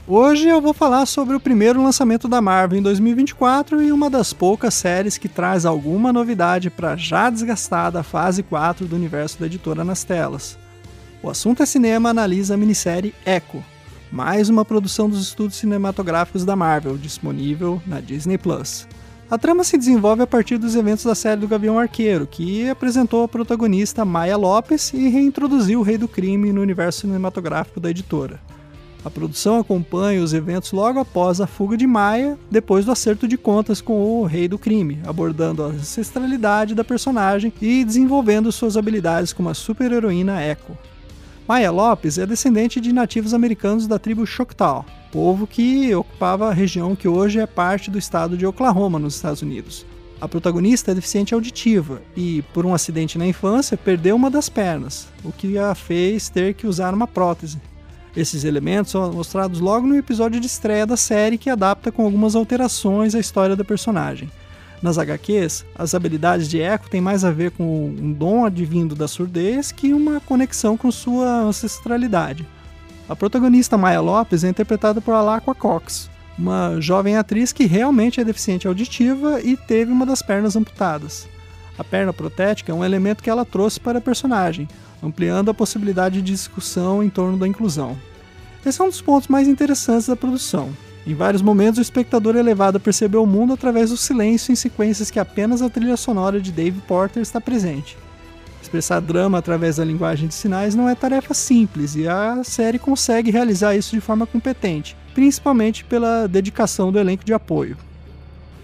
Hoje 0.07 0.49
eu 0.49 0.61
vou 0.61 0.75
falar 0.75 1.07
sobre 1.07 1.35
o 1.35 1.41
primeiro 1.41 1.83
lançamento 1.83 2.29
da 2.29 2.43
Marvel 2.43 2.79
em 2.79 2.83
2024 2.83 3.81
e 3.81 3.91
uma 3.91 4.11
das 4.11 4.35
poucas 4.35 4.75
séries 4.75 5.17
que 5.17 5.29
traz 5.29 5.65
alguma 5.65 6.13
novidade 6.13 6.69
para 6.69 6.95
já 6.95 7.31
desgastada 7.31 8.03
fase 8.03 8.43
4 8.43 8.87
do 8.87 8.97
universo 8.97 9.41
da 9.41 9.47
editora 9.47 9.83
nas 9.83 10.05
telas. 10.05 10.59
O 11.23 11.31
assunto 11.31 11.63
é 11.63 11.67
cinema 11.67 12.11
analisa 12.11 12.55
a 12.55 12.57
minissérie 12.57 13.15
Echo, 13.25 13.63
mais 14.11 14.49
uma 14.49 14.65
produção 14.65 15.09
dos 15.09 15.23
estúdios 15.23 15.61
cinematográficos 15.61 16.45
da 16.45 16.57
Marvel, 16.57 16.99
disponível 16.99 17.81
na 17.87 18.01
Disney 18.01 18.37
Plus. 18.37 18.87
A 19.31 19.39
trama 19.39 19.63
se 19.63 19.79
desenvolve 19.79 20.23
a 20.23 20.27
partir 20.27 20.59
dos 20.59 20.75
eventos 20.75 21.05
da 21.05 21.15
série 21.15 21.41
do 21.41 21.47
Gavião 21.47 21.79
Arqueiro, 21.79 22.27
que 22.27 22.69
apresentou 22.69 23.23
a 23.23 23.29
protagonista 23.29 24.05
Maya 24.05 24.37
Lopes 24.37 24.93
e 24.93 25.09
reintroduziu 25.09 25.79
o 25.79 25.83
Rei 25.85 25.97
do 25.97 26.09
Crime 26.09 26.53
no 26.53 26.61
universo 26.61 27.03
cinematográfico 27.03 27.79
da 27.79 27.91
editora. 27.91 28.41
A 29.05 29.09
produção 29.09 29.61
acompanha 29.61 30.23
os 30.23 30.35
eventos 30.35 30.73
logo 30.73 30.99
após 30.99 31.41
a 31.41 31.47
fuga 31.47 31.77
de 31.77 31.87
Maya, 31.87 32.37
depois 32.51 32.85
do 32.85 32.93
acerto 32.93 33.29
de 33.29 33.39
contas 33.39 33.81
com 33.81 34.21
o 34.21 34.27
Rei 34.27 34.49
do 34.49 34.59
Crime, 34.59 34.99
abordando 35.07 35.63
a 35.63 35.67
ancestralidade 35.67 36.75
da 36.75 36.83
personagem 36.83 37.53
e 37.63 37.85
desenvolvendo 37.85 38.51
suas 38.51 38.77
habilidades 38.77 39.33
como 39.33 39.49
a 39.49 39.55
super-heroína 39.55 40.45
Echo. 40.45 40.77
Maya 41.51 41.73
Lopes 41.73 42.17
é 42.17 42.25
descendente 42.25 42.81
de 42.81 42.93
nativos 42.93 43.35
americanos 43.35 43.89
da 43.89 43.99
tribo 43.99 44.25
Choctaw, 44.25 44.87
povo 45.11 45.49
que 45.49 45.93
ocupava 45.93 46.49
a 46.49 46.55
região 46.55 46.95
que 46.95 47.09
hoje 47.09 47.41
é 47.41 47.47
parte 47.47 47.91
do 47.91 47.99
estado 47.99 48.37
de 48.37 48.47
Oklahoma, 48.47 49.01
nos 49.01 49.17
Estados 49.17 49.43
Unidos. 49.43 49.85
A 50.21 50.29
protagonista 50.29 50.93
é 50.93 50.95
deficiente 50.95 51.35
auditiva 51.35 52.03
e, 52.17 52.43
por 52.55 52.65
um 52.65 52.73
acidente 52.73 53.19
na 53.19 53.27
infância, 53.27 53.77
perdeu 53.77 54.15
uma 54.15 54.31
das 54.31 54.49
pernas, 54.49 55.09
o 55.25 55.33
que 55.33 55.59
a 55.59 55.75
fez 55.75 56.29
ter 56.29 56.55
que 56.55 56.69
usar 56.69 56.95
uma 56.95 57.09
prótese. 57.09 57.61
Esses 58.17 58.45
elementos 58.45 58.93
são 58.93 59.13
mostrados 59.13 59.59
logo 59.59 59.89
no 59.89 59.97
episódio 59.97 60.39
de 60.39 60.47
estreia 60.47 60.87
da 60.87 60.97
série, 60.97 61.37
que 61.37 61.51
adapta 61.51 61.91
com 61.91 62.05
algumas 62.05 62.37
alterações 62.37 63.13
a 63.13 63.19
história 63.19 63.57
da 63.57 63.65
personagem. 63.65 64.31
Nas 64.83 64.97
HQs, 64.97 65.67
as 65.75 65.95
habilidades 65.95 66.49
de 66.49 66.59
Echo 66.59 66.89
têm 66.89 67.01
mais 67.01 67.25
a 67.25 67.31
ver 67.31 67.51
com 67.51 67.87
um 67.87 68.13
dom 68.13 68.47
advindo 68.47 68.95
da 68.95 69.07
surdez 69.07 69.71
que 69.71 69.93
uma 69.93 70.21
conexão 70.21 70.77
com 70.77 70.91
sua 70.91 71.43
ancestralidade. 71.43 72.47
A 73.07 73.15
protagonista 73.15 73.77
Maya 73.77 74.01
Lopes 74.01 74.43
é 74.43 74.49
interpretada 74.49 75.01
por 75.01 75.13
Alaqua 75.13 75.55
Cox, 75.55 76.09
uma 76.39 76.81
jovem 76.81 77.17
atriz 77.17 77.53
que 77.53 77.67
realmente 77.67 78.21
é 78.21 78.25
deficiente 78.25 78.67
auditiva 78.67 79.41
e 79.43 79.57
teve 79.57 79.93
uma 79.93 80.07
das 80.07 80.23
pernas 80.23 80.57
amputadas. 80.57 81.29
A 81.79 81.85
perna 81.85 82.13
protética 82.13 82.73
é 82.73 82.75
um 82.75 82.85
elemento 82.85 83.23
que 83.23 83.29
ela 83.29 83.45
trouxe 83.45 83.79
para 83.79 83.99
a 83.99 84.03
personagem, 84.03 84.67
ampliando 85.03 85.51
a 85.51 85.55
possibilidade 85.55 86.23
de 86.23 86.33
discussão 86.33 87.03
em 87.03 87.11
torno 87.11 87.37
da 87.37 87.47
inclusão. 87.47 87.97
Esse 88.65 88.81
é 88.81 88.85
um 88.85 88.89
dos 88.89 89.03
pontos 89.03 89.29
mais 89.29 89.49
interessantes 89.49 90.07
da 90.07 90.17
produção. 90.17 90.71
Em 91.07 91.15
vários 91.15 91.43
momentos, 91.43 91.79
o 91.79 91.83
espectador 91.83 92.37
é 92.37 92.43
levado 92.43 92.77
a 92.77 92.81
perceber 92.81 93.17
o 93.17 93.27
mundo 93.27 93.55
através 93.55 93.91
do 93.91 93.97
silêncio 93.97 94.53
em 94.53 94.57
sequências 94.57 95.11
que 95.11 95.19
apenas 95.19 95.63
a 95.63 95.71
trilha 95.71 95.97
sonora 95.97 96.41
de 96.41 96.53
Dave 96.53 96.81
Porter 96.83 97.23
está 97.23 97.41
presente. 97.41 97.97
Expressar 98.61 99.01
drama 99.01 99.39
através 99.39 99.77
da 99.77 99.85
linguagem 99.85 100.29
de 100.29 100.35
sinais 100.35 100.75
não 100.75 100.89
é 100.89 100.95
tarefa 100.95 101.33
simples 101.33 101.97
e 101.97 102.07
a 102.07 102.45
série 102.45 102.79
consegue 102.79 103.31
realizar 103.31 103.75
isso 103.75 103.95
de 103.95 104.01
forma 104.01 104.27
competente, 104.27 104.95
principalmente 105.15 105.85
pela 105.85 106.27
dedicação 106.27 106.93
do 106.93 106.99
elenco 106.99 107.25
de 107.25 107.33
apoio. 107.33 107.77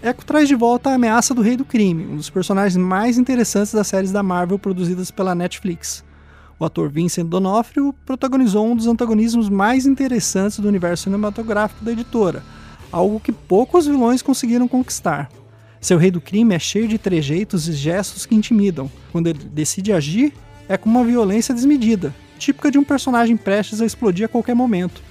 Echo 0.01 0.23
traz 0.23 0.47
de 0.47 0.53
volta 0.53 0.91
a 0.91 0.93
ameaça 0.93 1.33
do 1.33 1.41
Rei 1.41 1.57
do 1.57 1.65
Crime, 1.65 2.05
um 2.05 2.17
dos 2.17 2.29
personagens 2.29 2.77
mais 2.77 3.17
interessantes 3.17 3.73
das 3.73 3.87
séries 3.87 4.11
da 4.11 4.21
Marvel 4.21 4.59
produzidas 4.59 5.09
pela 5.09 5.33
Netflix. 5.33 6.05
O 6.59 6.65
ator 6.65 6.89
Vincent 6.89 7.27
D'Onofrio 7.27 7.93
protagonizou 8.05 8.65
um 8.65 8.75
dos 8.75 8.87
antagonismos 8.87 9.47
mais 9.47 9.85
interessantes 9.85 10.59
do 10.59 10.67
universo 10.67 11.03
cinematográfico 11.03 11.85
da 11.85 11.91
editora, 11.91 12.43
algo 12.91 13.19
que 13.19 13.31
poucos 13.31 13.85
vilões 13.85 14.21
conseguiram 14.23 14.67
conquistar. 14.67 15.29
Seu 15.79 15.99
rei 15.99 16.09
do 16.09 16.19
crime 16.19 16.55
é 16.55 16.59
cheio 16.59 16.87
de 16.87 16.97
trejeitos 16.97 17.67
e 17.67 17.73
gestos 17.73 18.25
que 18.25 18.33
intimidam. 18.33 18.89
Quando 19.11 19.27
ele 19.27 19.39
decide 19.39 19.93
agir, 19.93 20.33
é 20.67 20.75
com 20.75 20.89
uma 20.89 21.03
violência 21.03 21.53
desmedida, 21.53 22.13
típica 22.39 22.71
de 22.71 22.79
um 22.79 22.83
personagem 22.83 23.37
prestes 23.37 23.79
a 23.79 23.85
explodir 23.85 24.25
a 24.25 24.29
qualquer 24.29 24.55
momento. 24.55 25.01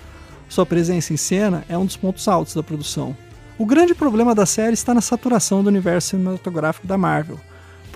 Sua 0.49 0.66
presença 0.66 1.12
em 1.12 1.16
cena 1.16 1.64
é 1.68 1.78
um 1.78 1.86
dos 1.86 1.97
pontos 1.97 2.26
altos 2.26 2.55
da 2.55 2.62
produção. 2.62 3.16
O 3.59 3.64
grande 3.64 3.94
problema 3.94 4.34
da 4.34 4.44
série 4.44 4.74
está 4.74 4.92
na 4.92 5.01
saturação 5.01 5.62
do 5.62 5.68
universo 5.68 6.11
cinematográfico 6.11 6.86
da 6.86 6.99
Marvel. 6.99 7.40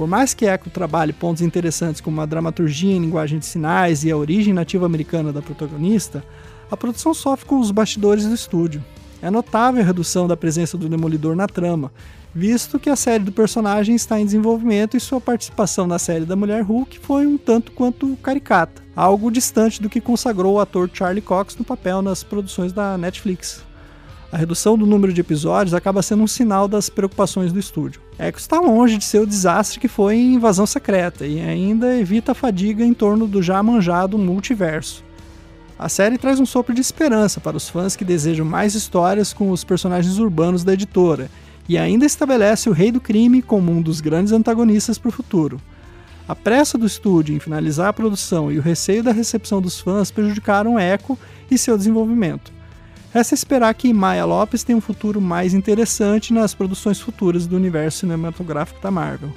Por 0.01 0.09
mais 0.09 0.33
que 0.33 0.47
Echo 0.47 0.71
trabalhe 0.71 1.13
pontos 1.13 1.43
interessantes 1.43 2.01
como 2.01 2.23
a 2.23 2.25
dramaturgia 2.25 2.97
em 2.97 3.01
linguagem 3.01 3.39
de 3.39 3.45
sinais 3.45 4.03
e 4.03 4.11
a 4.11 4.17
origem 4.17 4.55
nativa 4.55 4.87
americana 4.87 5.31
da 5.31 5.43
protagonista, 5.43 6.25
a 6.71 6.75
produção 6.75 7.13
sofre 7.13 7.45
com 7.45 7.61
os 7.61 7.71
bastidores 7.71 8.25
do 8.25 8.33
estúdio. 8.33 8.83
É 9.21 9.31
notável 9.31 9.83
a 9.83 9.85
redução 9.85 10.27
da 10.27 10.39
presença 10.39 10.79
do 10.79 10.89
Demolidor 10.89 11.37
na 11.37 11.47
trama, 11.47 11.93
visto 12.35 12.79
que 12.79 12.89
a 12.89 12.97
série 12.97 13.25
do 13.25 13.31
personagem 13.31 13.95
está 13.95 14.19
em 14.19 14.25
desenvolvimento 14.25 14.97
e 14.97 15.01
sua 15.01 15.21
participação 15.21 15.87
na 15.87 15.99
série 15.99 16.25
da 16.25 16.35
Mulher 16.35 16.63
Hulk 16.63 16.99
foi 17.01 17.27
um 17.27 17.37
tanto 17.37 17.71
quanto 17.71 18.17
caricata, 18.23 18.83
algo 18.97 19.31
distante 19.31 19.83
do 19.83 19.91
que 19.91 20.01
consagrou 20.01 20.55
o 20.55 20.61
ator 20.61 20.89
Charlie 20.91 21.21
Cox 21.21 21.55
no 21.59 21.65
papel 21.65 22.01
nas 22.01 22.25
produções 22.25 22.73
da 22.73 22.97
Netflix. 22.97 23.63
A 24.33 24.37
redução 24.37 24.79
do 24.79 24.87
número 24.87 25.13
de 25.13 25.21
episódios 25.21 25.75
acaba 25.75 26.03
sendo 26.03 26.23
um 26.23 26.27
sinal 26.27 26.69
das 26.69 26.89
preocupações 26.89 27.53
do 27.53 27.59
estúdio. 27.59 28.01
Echo 28.17 28.39
está 28.39 28.61
longe 28.61 28.97
de 28.97 29.05
ser 29.05 29.19
o 29.19 29.27
desastre 29.27 29.81
que 29.81 29.89
foi 29.89 30.15
em 30.15 30.35
Invasão 30.35 30.67
Secreta 30.67 31.27
e 31.27 31.41
ainda 31.41 31.97
evita 31.99 32.31
a 32.31 32.35
fadiga 32.35 32.85
em 32.85 32.95
torno 32.95 33.27
do 33.27 33.43
já 33.43 33.61
manjado 33.61 34.17
multiverso. 34.17 35.03
A 35.77 35.89
série 35.89 36.17
traz 36.17 36.39
um 36.39 36.47
sopro 36.47 36.73
de 36.73 36.81
esperança 36.81 37.41
para 37.41 37.57
os 37.57 37.69
fãs 37.69 37.97
que 37.97 38.05
desejam 38.05 38.47
mais 38.47 38.77
histórias 38.77 39.33
com 39.33 39.51
os 39.51 39.65
personagens 39.65 40.19
urbanos 40.19 40.63
da 40.63 40.75
editora 40.75 41.29
e 41.69 41.77
ainda 41.77 42.07
estabelece 42.07 42.69
o 42.69 42.73
Rei 42.73 42.93
do 42.93 43.01
Crime 43.01 43.43
como 43.43 43.73
um 43.73 43.83
dos 43.83 44.01
grandes 44.01 44.33
antagonistas 44.33 44.97
para 44.97 45.09
o 45.09 45.13
futuro. 45.13 45.61
A 46.29 46.37
pressa 46.37 46.79
do 46.79 46.87
estúdio 46.87 47.35
em 47.35 47.41
finalizar 47.41 47.89
a 47.89 47.93
produção 47.93 48.53
e 48.53 48.59
o 48.59 48.63
receio 48.63 49.03
da 49.03 49.11
recepção 49.11 49.61
dos 49.61 49.81
fãs 49.81 50.13
prejudicaram 50.13 50.79
Echo 50.79 51.19
e 51.51 51.59
seu 51.59 51.77
desenvolvimento. 51.77 52.60
Resta 53.13 53.35
esperar 53.35 53.75
que 53.75 53.93
Maya 53.93 54.25
Lopes 54.25 54.63
tenha 54.63 54.79
um 54.79 54.81
futuro 54.81 55.21
mais 55.21 55.53
interessante 55.53 56.33
nas 56.33 56.55
produções 56.55 57.01
futuras 57.01 57.47
do 57.47 57.57
universo 57.57 58.01
cinematográfico 58.01 58.81
da 58.81 58.91
Marvel. 58.91 59.31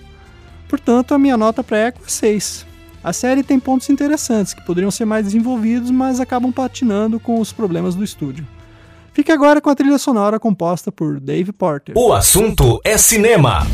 Portanto, 0.69 1.13
a 1.13 1.19
minha 1.19 1.35
nota 1.35 1.63
para 1.63 1.87
Echo 1.87 1.99
é 2.05 2.09
6. 2.09 2.65
A 3.03 3.11
série 3.11 3.43
tem 3.43 3.59
pontos 3.59 3.89
interessantes 3.89 4.53
que 4.53 4.65
poderiam 4.65 4.91
ser 4.91 5.05
mais 5.05 5.25
desenvolvidos, 5.25 5.91
mas 5.91 6.19
acabam 6.19 6.51
patinando 6.51 7.19
com 7.19 7.39
os 7.39 7.51
problemas 7.51 7.95
do 7.95 8.03
estúdio. 8.03 8.47
Fique 9.11 9.31
agora 9.31 9.59
com 9.59 9.69
a 9.69 9.75
trilha 9.75 9.97
sonora 9.97 10.39
composta 10.39 10.91
por 10.91 11.19
Dave 11.19 11.51
Porter. 11.51 11.95
O 11.97 12.13
assunto 12.13 12.79
é 12.83 12.97
cinema. 12.97 13.67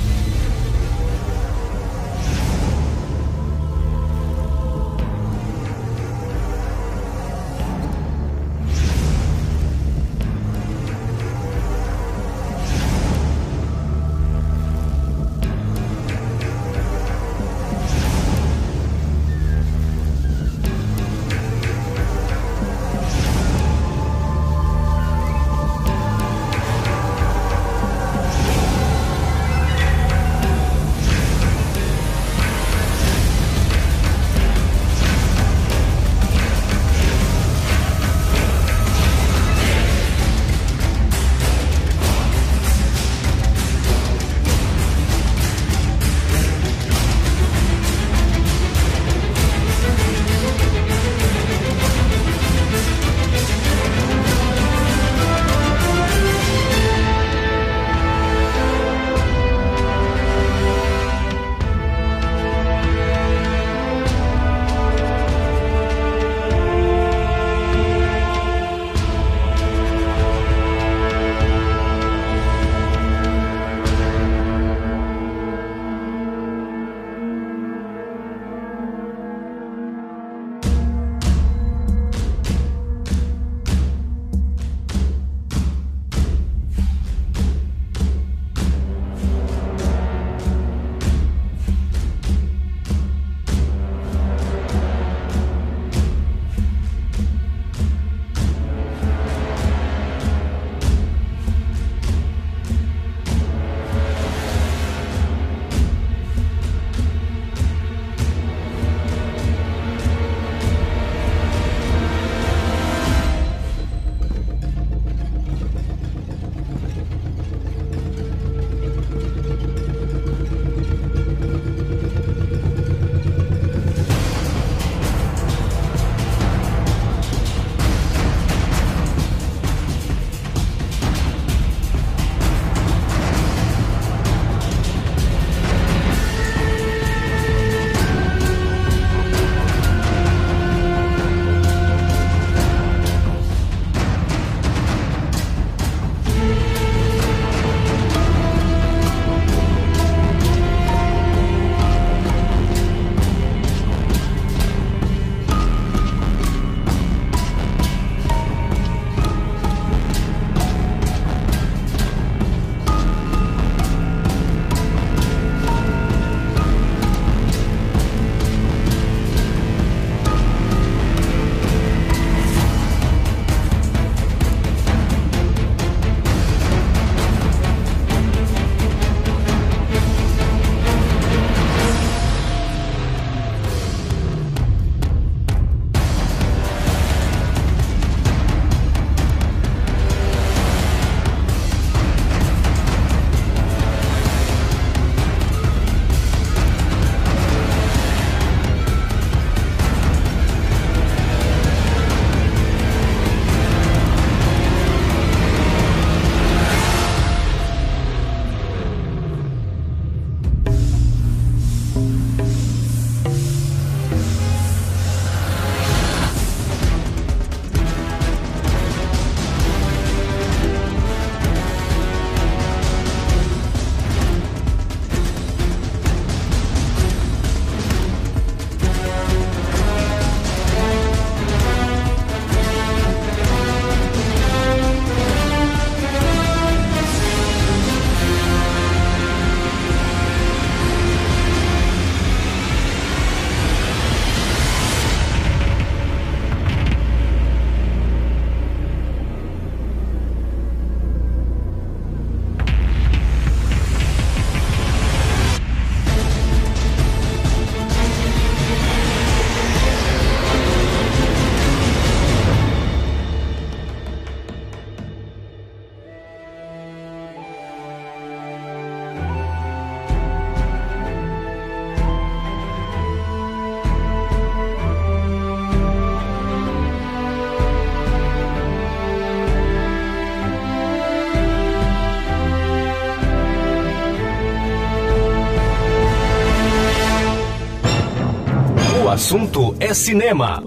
Assunto 289.20 289.76
é 289.82 289.94
cinema. 289.94 290.64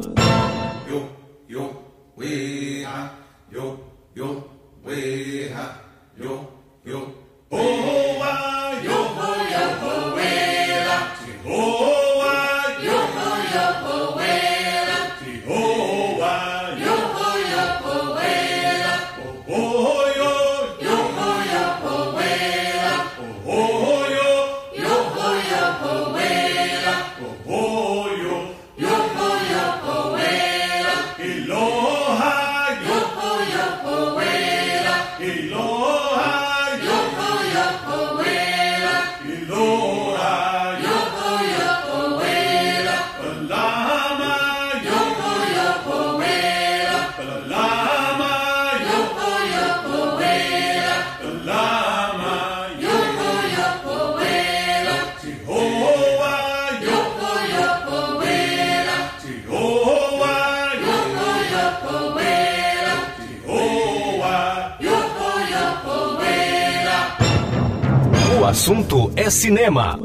Assunto 68.53 69.11
é 69.17 69.31
cinema. 69.31 69.99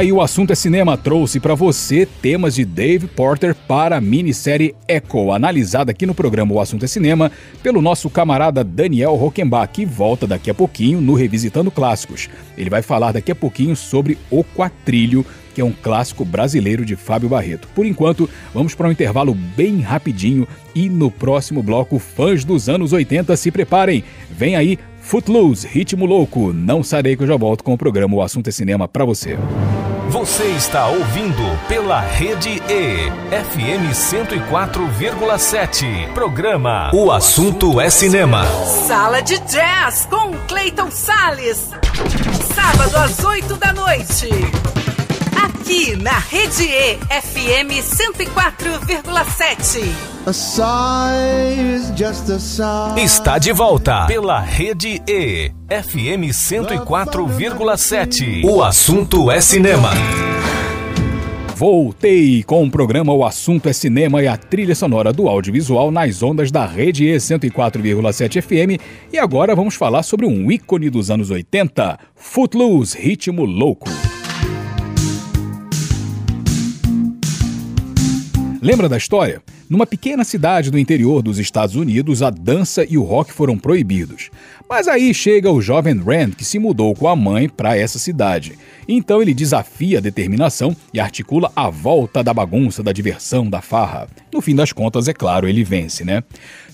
Aí 0.00 0.10
o 0.10 0.22
assunto 0.22 0.50
é 0.50 0.54
cinema 0.54 0.96
trouxe 0.96 1.38
para 1.38 1.54
você 1.54 2.06
temas 2.06 2.54
de 2.54 2.64
Dave 2.64 3.06
Porter 3.06 3.54
para 3.54 3.98
a 3.98 4.00
minissérie 4.00 4.74
Echo, 4.88 5.30
analisada 5.30 5.90
aqui 5.90 6.06
no 6.06 6.14
programa 6.14 6.54
O 6.54 6.58
Assunto 6.58 6.86
é 6.86 6.88
Cinema 6.88 7.30
pelo 7.62 7.82
nosso 7.82 8.08
camarada 8.08 8.64
Daniel 8.64 9.14
Rockenbach, 9.16 9.70
que 9.70 9.84
volta 9.84 10.26
daqui 10.26 10.48
a 10.48 10.54
pouquinho 10.54 11.02
no 11.02 11.12
Revisitando 11.12 11.70
Clássicos. 11.70 12.30
Ele 12.56 12.70
vai 12.70 12.80
falar 12.80 13.12
daqui 13.12 13.30
a 13.30 13.34
pouquinho 13.34 13.76
sobre 13.76 14.16
O 14.30 14.42
Quatrilho, 14.42 15.22
que 15.54 15.60
é 15.60 15.64
um 15.64 15.72
clássico 15.72 16.24
brasileiro 16.24 16.82
de 16.82 16.96
Fábio 16.96 17.28
Barreto. 17.28 17.68
Por 17.74 17.84
enquanto, 17.84 18.30
vamos 18.54 18.74
para 18.74 18.88
um 18.88 18.92
intervalo 18.92 19.34
bem 19.34 19.80
rapidinho 19.80 20.48
e 20.74 20.88
no 20.88 21.10
próximo 21.10 21.62
bloco, 21.62 21.98
fãs 21.98 22.42
dos 22.42 22.70
anos 22.70 22.94
80 22.94 23.36
se 23.36 23.50
preparem. 23.50 24.02
Vem 24.30 24.56
aí 24.56 24.78
Footloose, 25.10 25.66
Ritmo 25.66 26.06
Louco. 26.06 26.52
Não 26.52 26.84
sarei 26.84 27.16
que 27.16 27.24
eu 27.24 27.26
já 27.26 27.36
volto 27.36 27.64
com 27.64 27.74
o 27.74 27.76
programa 27.76 28.14
O 28.14 28.22
Assunto 28.22 28.46
é 28.46 28.52
Cinema 28.52 28.86
para 28.86 29.04
você. 29.04 29.36
Você 30.08 30.44
está 30.44 30.86
ouvindo 30.86 31.42
pela 31.66 32.00
Rede 32.00 32.62
E, 32.68 33.10
FM 33.34 33.90
104,7. 33.92 36.12
Programa 36.14 36.92
O 36.94 37.10
Assunto 37.10 37.80
é 37.80 37.90
Cinema. 37.90 38.44
Sala 38.86 39.20
de 39.20 39.36
Jazz 39.40 40.06
com 40.08 40.30
Clayton 40.46 40.92
Sales. 40.92 41.70
Sábado 42.54 42.96
às 42.96 43.24
8 43.24 43.56
da 43.56 43.72
noite. 43.72 44.28
Aqui 45.44 45.96
na 45.96 46.20
Rede 46.20 46.68
E, 46.68 46.98
FM 47.20 47.82
104,7. 47.82 50.09
A 50.26 50.34
sigh 50.34 51.76
is 51.76 51.90
just 51.96 52.28
a 52.28 52.38
sigh. 52.38 52.94
Está 53.02 53.38
de 53.38 53.52
volta 53.52 54.04
pela 54.06 54.38
Rede 54.38 55.00
E, 55.08 55.50
FM 55.70 56.28
104,7. 56.30 58.44
O 58.44 58.62
assunto 58.62 59.30
é 59.30 59.40
cinema. 59.40 59.88
Voltei 61.56 62.42
com 62.42 62.62
o 62.64 62.70
programa 62.70 63.14
O 63.14 63.24
Assunto 63.24 63.66
é 63.68 63.72
Cinema 63.72 64.22
e 64.22 64.28
a 64.28 64.36
trilha 64.36 64.74
sonora 64.74 65.10
do 65.10 65.26
audiovisual 65.26 65.90
nas 65.90 66.22
ondas 66.22 66.50
da 66.50 66.66
Rede 66.66 67.06
E 67.06 67.16
104,7 67.16 68.42
FM. 68.42 68.78
E 69.10 69.18
agora 69.18 69.56
vamos 69.56 69.74
falar 69.74 70.02
sobre 70.02 70.26
um 70.26 70.52
ícone 70.52 70.90
dos 70.90 71.10
anos 71.10 71.30
80, 71.30 71.98
Footloose, 72.14 72.98
Ritmo 72.98 73.46
Louco. 73.46 73.88
Lembra 78.60 78.86
da 78.86 78.98
história? 78.98 79.40
Numa 79.70 79.86
pequena 79.86 80.24
cidade 80.24 80.68
do 80.68 80.80
interior 80.80 81.22
dos 81.22 81.38
Estados 81.38 81.76
Unidos, 81.76 82.24
a 82.24 82.30
dança 82.30 82.84
e 82.84 82.98
o 82.98 83.04
rock 83.04 83.32
foram 83.32 83.56
proibidos. 83.56 84.28
Mas 84.68 84.88
aí 84.88 85.14
chega 85.14 85.48
o 85.48 85.62
jovem 85.62 85.96
Rand, 85.96 86.30
que 86.30 86.44
se 86.44 86.58
mudou 86.58 86.92
com 86.92 87.06
a 87.06 87.14
mãe 87.14 87.48
para 87.48 87.76
essa 87.76 87.96
cidade. 87.96 88.58
Então 88.88 89.22
ele 89.22 89.32
desafia 89.32 89.98
a 89.98 90.00
determinação 90.00 90.76
e 90.92 90.98
articula 90.98 91.52
a 91.54 91.70
volta 91.70 92.20
da 92.20 92.34
bagunça, 92.34 92.82
da 92.82 92.90
diversão, 92.90 93.48
da 93.48 93.60
farra. 93.60 94.08
No 94.32 94.40
fim 94.40 94.56
das 94.56 94.72
contas, 94.72 95.06
é 95.06 95.12
claro, 95.12 95.48
ele 95.48 95.62
vence, 95.62 96.02
né? 96.02 96.24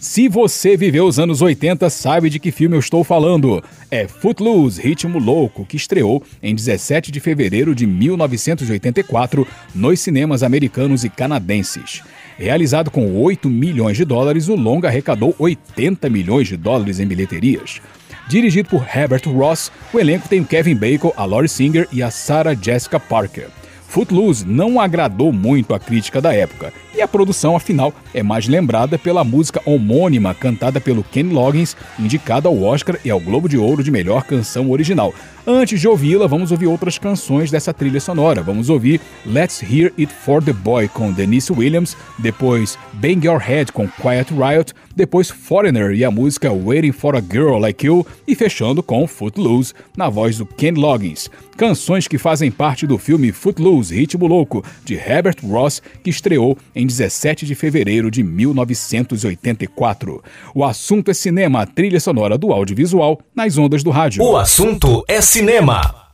Se 0.01 0.27
você 0.27 0.75
viveu 0.75 1.07
os 1.07 1.19
anos 1.19 1.43
80, 1.43 1.91
sabe 1.91 2.31
de 2.31 2.39
que 2.39 2.51
filme 2.51 2.77
eu 2.77 2.81
estou 2.81 3.05
falando. 3.05 3.63
É 3.91 4.09
Footloose, 4.09 4.81
Ritmo 4.81 5.19
Louco, 5.19 5.67
que 5.67 5.77
estreou 5.77 6.23
em 6.43 6.55
17 6.55 7.13
de 7.13 7.21
fevereiro 7.21 7.75
de 7.75 7.87
1984 7.87 9.47
nos 9.75 10.01
cinemas 10.01 10.43
americanos 10.43 11.05
e 11.05 11.11
canadenses. 11.11 12.03
Realizado 12.39 12.91
com 12.91 13.23
8 13.23 13.49
milhões 13.49 13.97
de 13.97 14.05
dólares, 14.05 14.49
o 14.49 14.55
longa 14.55 14.89
arrecadou 14.89 15.35
80 15.39 16.11
milhões 16.11 16.47
de 16.47 16.57
dólares 16.57 17.01
em 17.01 17.07
bilheterias. 17.07 17.81
Dirigido 18.29 18.69
por 18.69 18.87
Herbert 18.95 19.23
Ross, 19.27 19.73
o 19.93 19.99
elenco 19.99 20.29
tem 20.29 20.45
Kevin 20.45 20.75
Bacon, 20.75 21.13
a 21.17 21.25
Laurie 21.25 21.49
Singer 21.49 21.89
e 21.91 22.03
a 22.03 22.11
Sarah 22.11 22.55
Jessica 22.55 23.01
Parker. 23.01 23.49
Footloose 23.89 24.47
não 24.47 24.79
agradou 24.79 25.33
muito 25.33 25.73
a 25.73 25.79
crítica 25.79 26.21
da 26.21 26.35
época, 26.35 26.73
e 26.95 27.01
a 27.01 27.09
produção, 27.09 27.57
afinal, 27.57 27.95
é 28.13 28.23
mais 28.23 28.47
lembrada 28.47 28.99
pela 28.99 29.25
música 29.25 29.63
homônima 29.65 30.35
cantada 30.35 30.81
pelo 30.81 31.05
Ken 31.05 31.31
Loggins, 31.33 31.75
indicada 31.99 32.49
ao 32.49 32.63
Oscar 32.63 32.99
e 33.03 33.11
ao 33.11 33.21
Globo 33.21 33.49
de 33.49 33.57
Ouro 33.57 33.83
de 33.83 33.91
melhor 33.91 34.25
canção 34.25 34.71
original. 34.71 35.15
Antes 35.49 35.81
de 35.81 35.87
ouvi-la, 35.87 36.27
vamos 36.27 36.51
ouvir 36.51 36.67
outras 36.67 36.99
canções 36.99 37.53
dessa 37.53 37.73
trilha 37.73 38.01
sonora. 38.01 38.43
Vamos 38.43 38.69
ouvir 38.69 39.01
Let's 39.25 39.63
Hear 39.63 39.93
It 39.97 40.13
for 40.13 40.43
the 40.43 40.53
Boy 40.53 40.89
com 40.89 41.13
Denise 41.13 41.53
Williams, 41.53 41.97
depois 42.19 42.77
Bang 42.95 43.25
Your 43.25 43.39
Head 43.39 43.71
com 43.71 43.87
Quiet 43.87 44.35
Riot, 44.35 44.75
depois 44.97 45.31
Foreigner 45.31 45.93
e 45.93 46.05
a 46.05 46.11
música 46.11 46.53
Waiting 46.53 46.91
for 46.91 47.15
a 47.15 47.21
Girl 47.21 47.59
Like 47.59 47.87
You 47.87 48.05
e 48.27 48.35
fechando 48.35 48.83
com 48.83 49.07
Footloose 49.07 49.73
na 49.97 50.09
voz 50.09 50.39
do 50.39 50.45
Ken 50.45 50.73
Loggins. 50.73 51.31
Canções 51.57 52.09
que 52.09 52.19
fazem 52.19 52.51
parte 52.51 52.87
do 52.87 52.99
filme 52.99 53.33
Footloose, 53.33 53.95
Ritmo 53.95 54.27
Louco, 54.27 54.63
de 54.85 54.95
Herbert 54.95 55.37
Ross, 55.43 55.81
que 56.03 56.11
estreou 56.11 56.59
em 56.75 56.87
17 56.87 57.47
de 57.47 57.55
fevereiro 57.55 58.11
de 58.11 58.23
1984. 58.23 60.23
O 60.55 60.65
assunto 60.65 61.11
é 61.11 61.15
cinema, 61.15 61.63
a 61.63 61.67
trilha 61.67 62.01
sonora 62.01 62.37
do 62.37 62.53
audiovisual 62.53 63.19
nas 63.35 63.57
ondas 63.57 63.83
do 63.83 63.91
rádio. 63.91 64.23
O 64.23 64.37
assunto 64.37 65.03
é 65.09 65.21
cinema. 65.21 65.36
My 65.43 66.06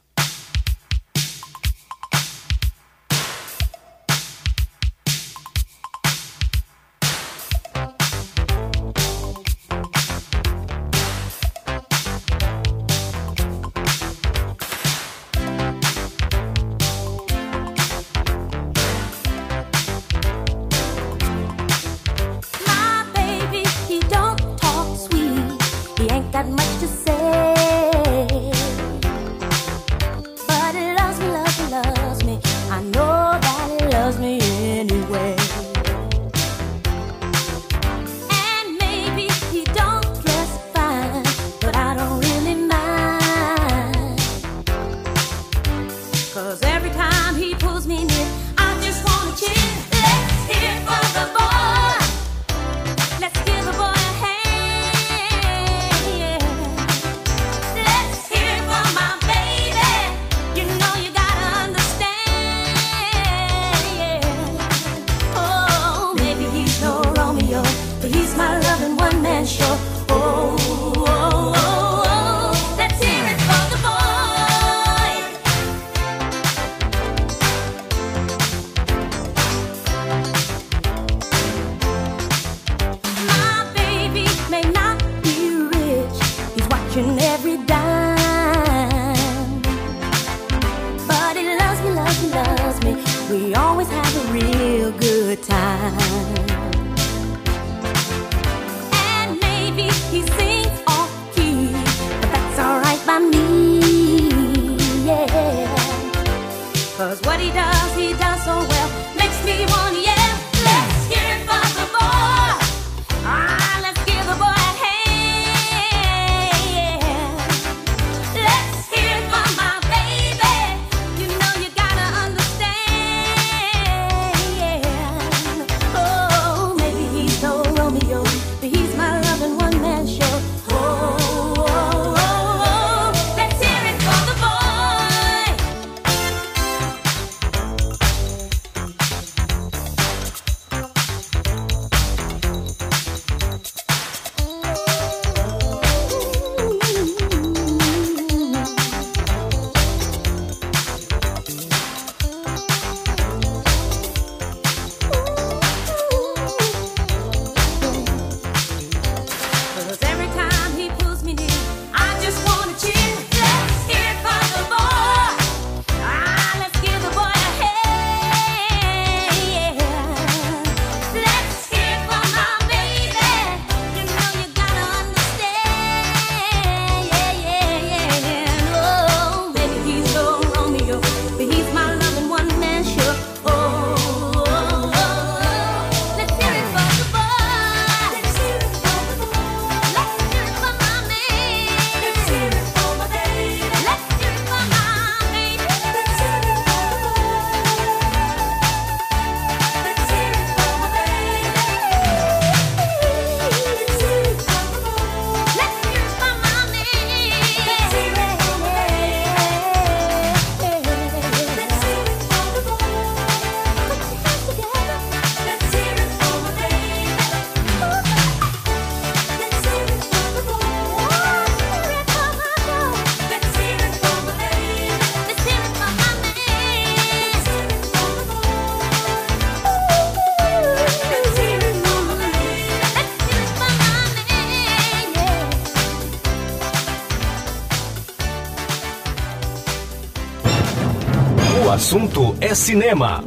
assunto 241.92 242.34
é 242.40 242.54
cinema. 242.54 243.22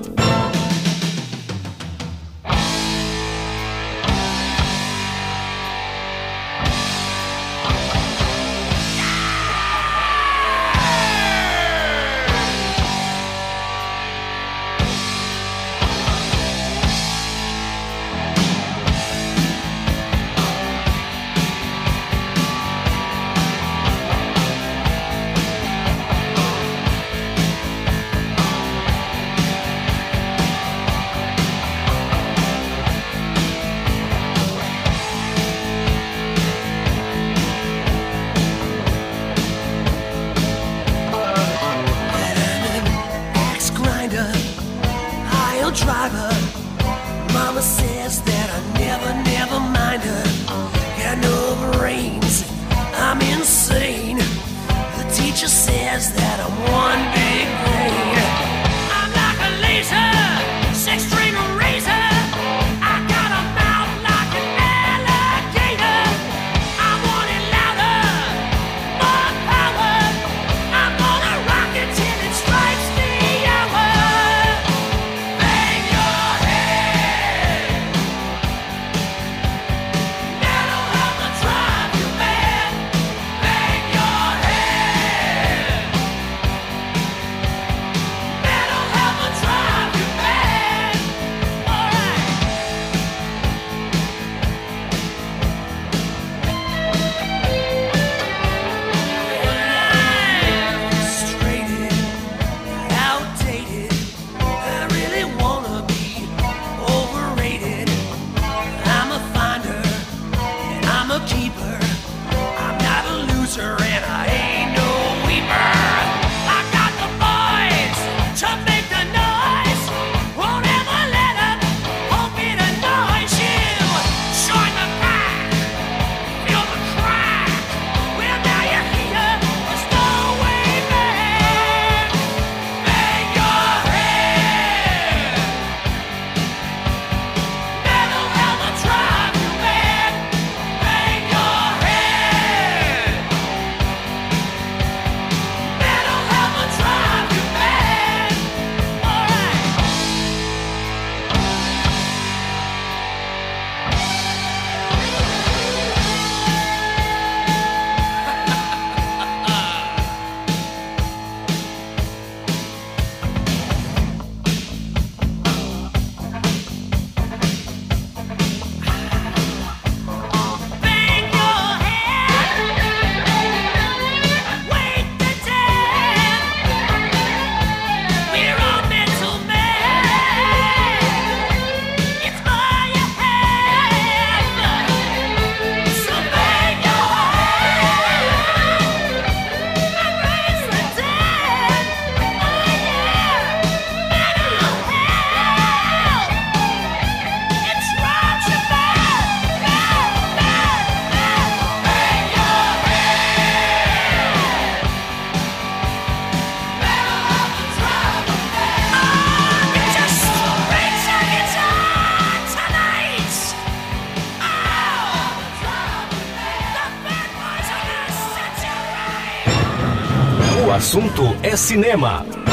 Assunto 220.95 221.35
é 221.43 221.57
cinema. 221.57 222.44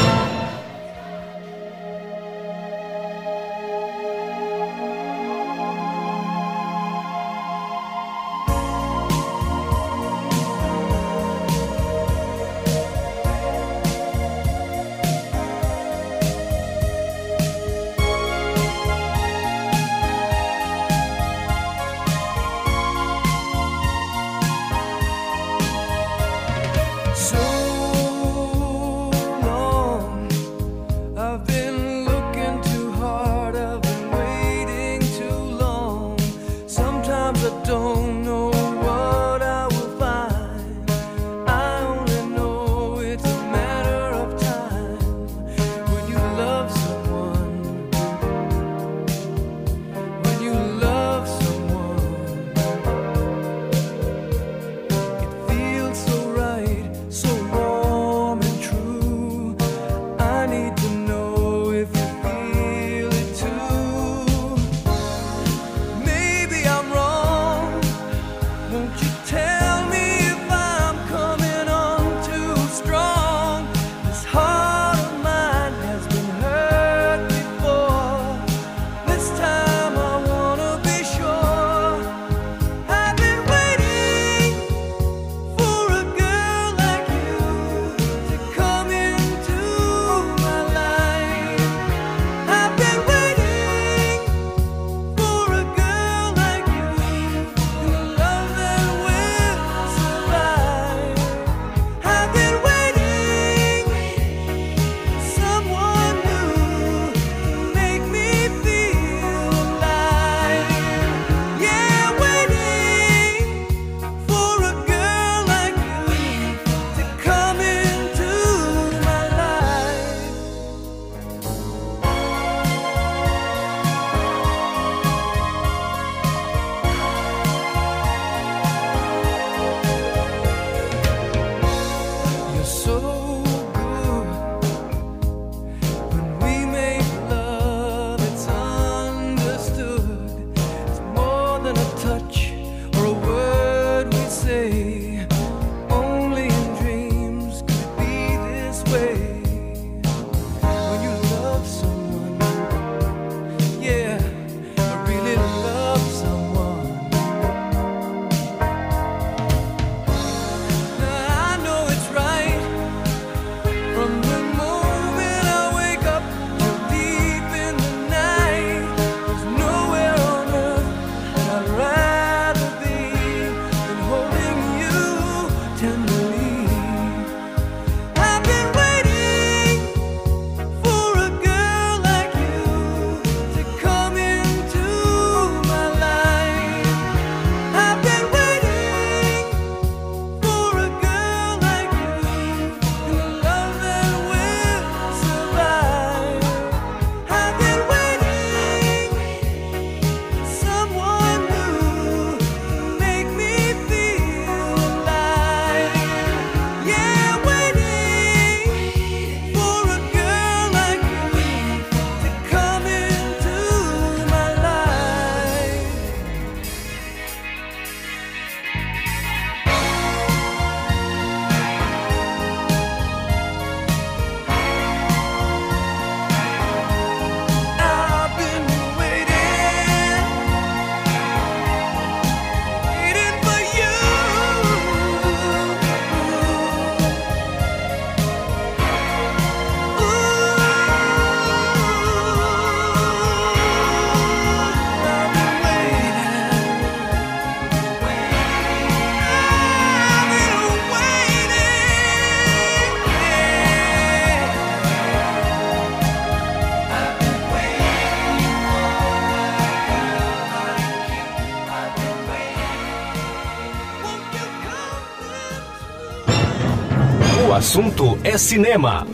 Assunto 267.73 268.19
é 268.23 268.37
cinema. 268.37 269.07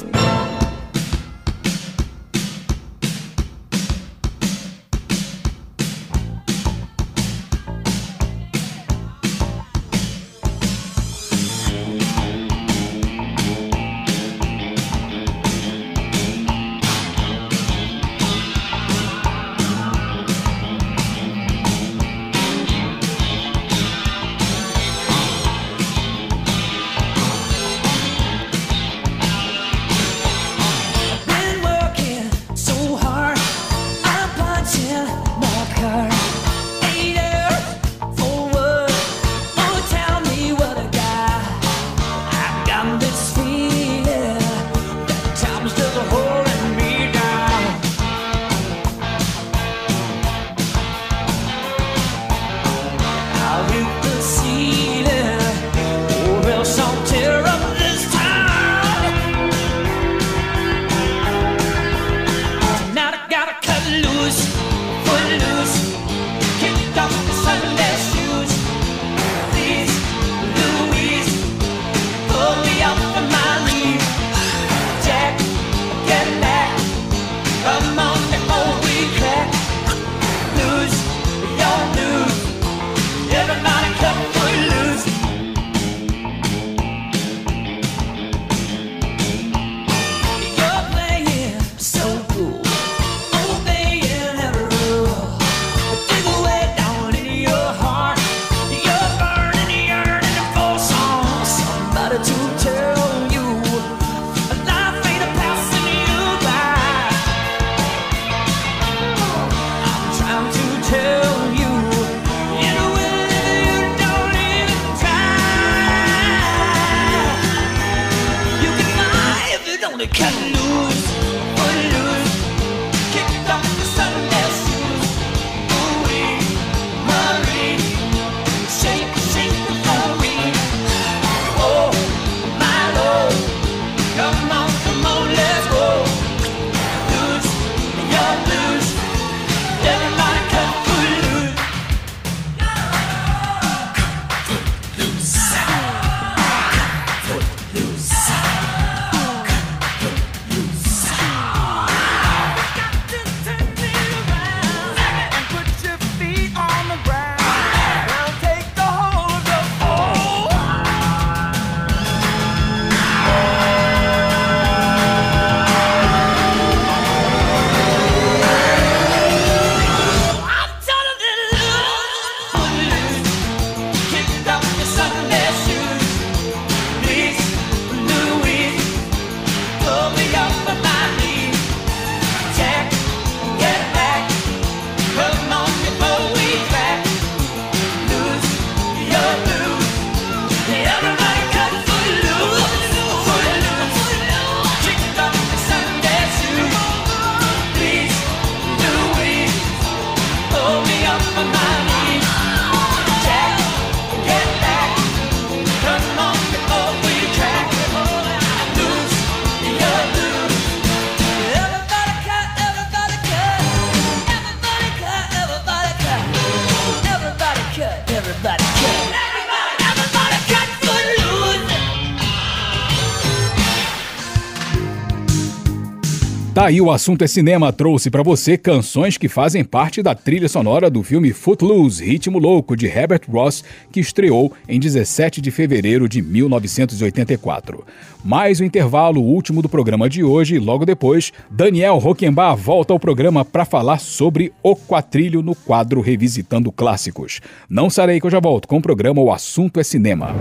Aí 226.70 226.80
o 226.80 226.92
assunto 226.92 227.24
é 227.24 227.28
cinema 227.28 227.74
trouxe 227.74 228.12
pra 228.12 228.22
você 228.22 228.56
canções 228.56 229.18
que 229.18 229.28
fazem 229.28 229.64
parte 229.64 230.04
da 230.04 230.14
trilha 230.14 230.48
sonora 230.48 230.88
do 230.88 231.02
filme 231.02 231.34
Footloose, 231.34 232.06
Ritmo 232.06 232.38
Louco 232.38 232.78
de 232.78 232.86
Herbert 232.86 233.22
Ross, 233.28 233.64
que 233.92 234.00
estreou 234.00 234.54
em 234.68 234.80
17 234.80 235.42
de 235.42 235.50
fevereiro 235.50 236.08
de 236.08 236.22
1984. 236.22 237.84
Mais 238.24 238.62
um 238.62 238.66
intervalo 238.66 239.20
último 239.20 239.64
do 239.64 239.70
programa 239.70 240.08
de 240.08 240.24
hoje 240.24 240.56
e 240.56 240.60
logo 240.60 240.86
depois, 240.86 241.34
Daniel 241.50 241.98
Roquembar 241.98 242.56
volta 242.56 242.94
ao 242.94 243.00
programa 243.00 243.44
para 243.44 243.66
falar 243.66 243.98
sobre 243.98 244.54
o 244.62 244.76
quatrilho 244.76 245.42
no 245.42 245.56
quadro 245.56 246.02
Revisitando 246.02 246.72
Clássicos. 246.72 247.42
Não 247.68 247.90
sarei 247.90 248.20
que 248.20 248.28
eu 248.28 248.32
já 248.32 248.40
volto 248.40 248.68
com 248.68 248.78
o 248.78 248.82
programa 248.82 249.20
O 249.20 249.32
Assunto 249.32 249.80
é 249.80 249.84
Cinema. 249.84 250.36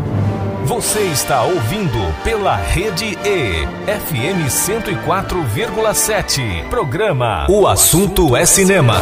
Você 0.69 1.01
está 1.01 1.45
ouvindo 1.45 1.99
pela 2.23 2.55
Rede 2.55 3.17
E, 3.25 3.67
FM 3.87 4.51
104,7. 4.51 6.18
Programa 6.69 7.47
O 7.49 7.65
Assunto 7.65 8.37
é 8.37 8.45
Cinema. 8.45 8.97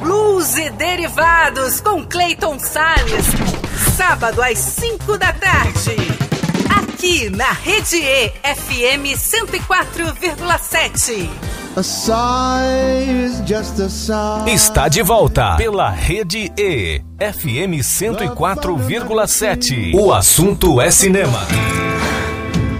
Blues 0.00 0.56
e 0.56 0.70
Derivados 0.70 1.82
com 1.82 2.02
Clayton 2.02 2.58
Salles. 2.58 3.26
Sábado 3.94 4.40
às 4.40 4.56
5 4.58 5.18
da 5.18 5.34
tarde. 5.34 5.94
Aqui 6.74 7.28
na 7.28 7.52
Rede 7.52 7.98
E, 7.98 8.30
FM 8.42 9.04
104,7. 9.18 11.28
A 11.76 11.82
sigh 11.82 13.26
is 13.26 13.42
just 13.46 13.78
a 13.78 13.90
sigh. 13.90 14.50
Está 14.50 14.88
de 14.88 15.02
volta 15.02 15.56
pela 15.56 15.90
Rede 15.90 16.50
E, 16.56 17.02
FM 17.20 17.82
104,7. 17.82 19.94
O 19.94 20.10
assunto 20.10 20.80
é 20.80 20.90
cinema. 20.90 21.40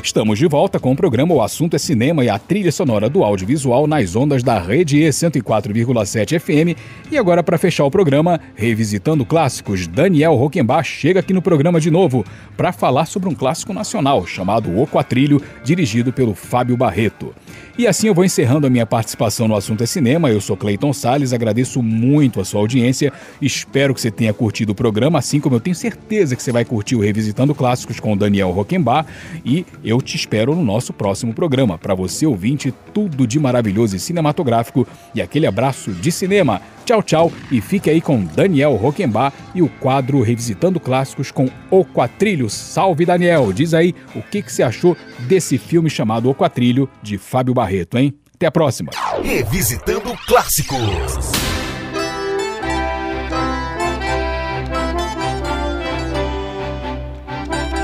Estamos 0.07 0.39
de 0.39 0.47
volta 0.47 0.79
com 0.79 0.93
o 0.93 0.97
programa 0.97 1.35
O 1.35 1.43
Assunto 1.43 1.75
é 1.75 1.81
Cinema 1.81 2.25
e 2.25 2.31
a 2.31 2.39
trilha 2.39 2.71
sonora 2.71 3.11
do 3.11 3.25
audiovisual 3.25 3.89
nas 3.89 4.15
ondas 4.15 4.41
da 4.41 4.57
Rede 4.57 5.03
E 5.03 5.09
104,7 5.09 6.39
FM. 6.39 6.79
E 7.11 7.19
agora, 7.19 7.43
para 7.43 7.59
fechar 7.59 7.85
o 7.85 7.91
programa, 7.91 8.41
revisitando 8.55 9.27
clássicos, 9.27 9.89
Daniel 9.89 10.37
Rockenbach 10.37 10.89
chega 10.89 11.19
aqui 11.19 11.33
no 11.33 11.43
programa 11.43 11.81
de 11.81 11.91
novo 11.91 12.25
para 12.57 12.71
falar 12.71 13.07
sobre 13.07 13.29
um 13.29 13.35
clássico 13.35 13.73
nacional 13.73 14.25
chamado 14.25 14.81
O 14.81 14.87
Quatrilho, 14.87 15.43
dirigido 15.65 16.13
pelo 16.13 16.37
Fábio 16.37 16.77
Barreto. 16.77 17.35
E 17.79 17.87
assim 17.87 18.07
eu 18.07 18.15
vou 18.15 18.25
encerrando 18.25 18.67
a 18.67 18.71
minha 18.71 18.87
participação 18.87 19.47
no 19.47 19.55
Assunto 19.55 19.83
é 19.83 19.87
Cinema. 19.87 20.31
Eu 20.31 20.41
sou 20.41 20.57
Cleiton 20.57 20.95
Sales, 20.95 21.35
agradeço 21.35 21.83
muito 21.83 22.41
a 22.41 22.45
sua 22.45 22.61
audiência. 22.61 23.13
Espero 23.41 23.93
que 23.93 24.01
você 24.01 24.11
tenha 24.11 24.33
curtido 24.33 24.73
o 24.73 24.75
programa, 24.75 25.19
assim 25.19 25.39
como 25.39 25.57
eu 25.57 25.61
tenho 25.61 25.77
certeza 25.77 26.35
que 26.35 26.43
você 26.43 26.51
vai 26.51 26.65
curtir 26.65 26.97
o 26.97 27.01
Revisitando 27.01 27.55
Clássicos 27.55 28.01
com 28.01 28.15
o 28.15 28.17
Daniel 28.17 28.51
Rockenbach. 28.51 29.07
E 29.45 29.67
eu 29.85 30.01
te 30.01 30.17
espero 30.17 30.55
no 30.55 30.65
nosso 30.65 30.95
próximo 30.95 31.35
programa. 31.35 31.77
Para 31.77 31.95
você 31.95 32.25
ouvinte, 32.25 32.73
tudo 32.95 33.27
de 33.27 33.39
maravilhoso 33.39 33.95
e 33.95 33.99
cinematográfico. 34.01 34.89
E 35.15 35.21
aquele 35.21 35.47
abraço 35.47 35.93
de 35.93 36.11
cinema. 36.11 36.63
Tchau, 36.87 37.03
tchau. 37.03 37.33
E 37.51 37.61
fique 37.61 37.91
aí 37.91 38.01
com 38.01 38.25
Daniel 38.25 38.77
Rockenbach 38.77 39.37
e 39.53 39.61
o 39.61 39.69
quadro 39.69 40.23
Revisitando 40.23 40.79
Clássicos 40.79 41.33
com 41.33 41.51
O 41.69 41.85
Quatrilho. 41.85 42.49
Salve, 42.49 43.05
Daniel! 43.05 43.53
Diz 43.53 43.75
aí 43.75 43.93
o 44.15 44.23
que, 44.23 44.41
que 44.41 44.53
você 44.53 44.63
achou 44.63 44.97
desse 45.27 45.59
filme 45.59 45.91
chamado 45.91 46.31
O 46.31 46.35
Quatrilho, 46.35 46.89
de 47.03 47.19
Fábio 47.19 47.53
Barreto, 47.53 47.99
hein? 47.99 48.15
Até 48.33 48.47
a 48.47 48.53
próxima. 48.53 48.93
Revisitando 49.21 50.17
Clássicos. 50.29 51.33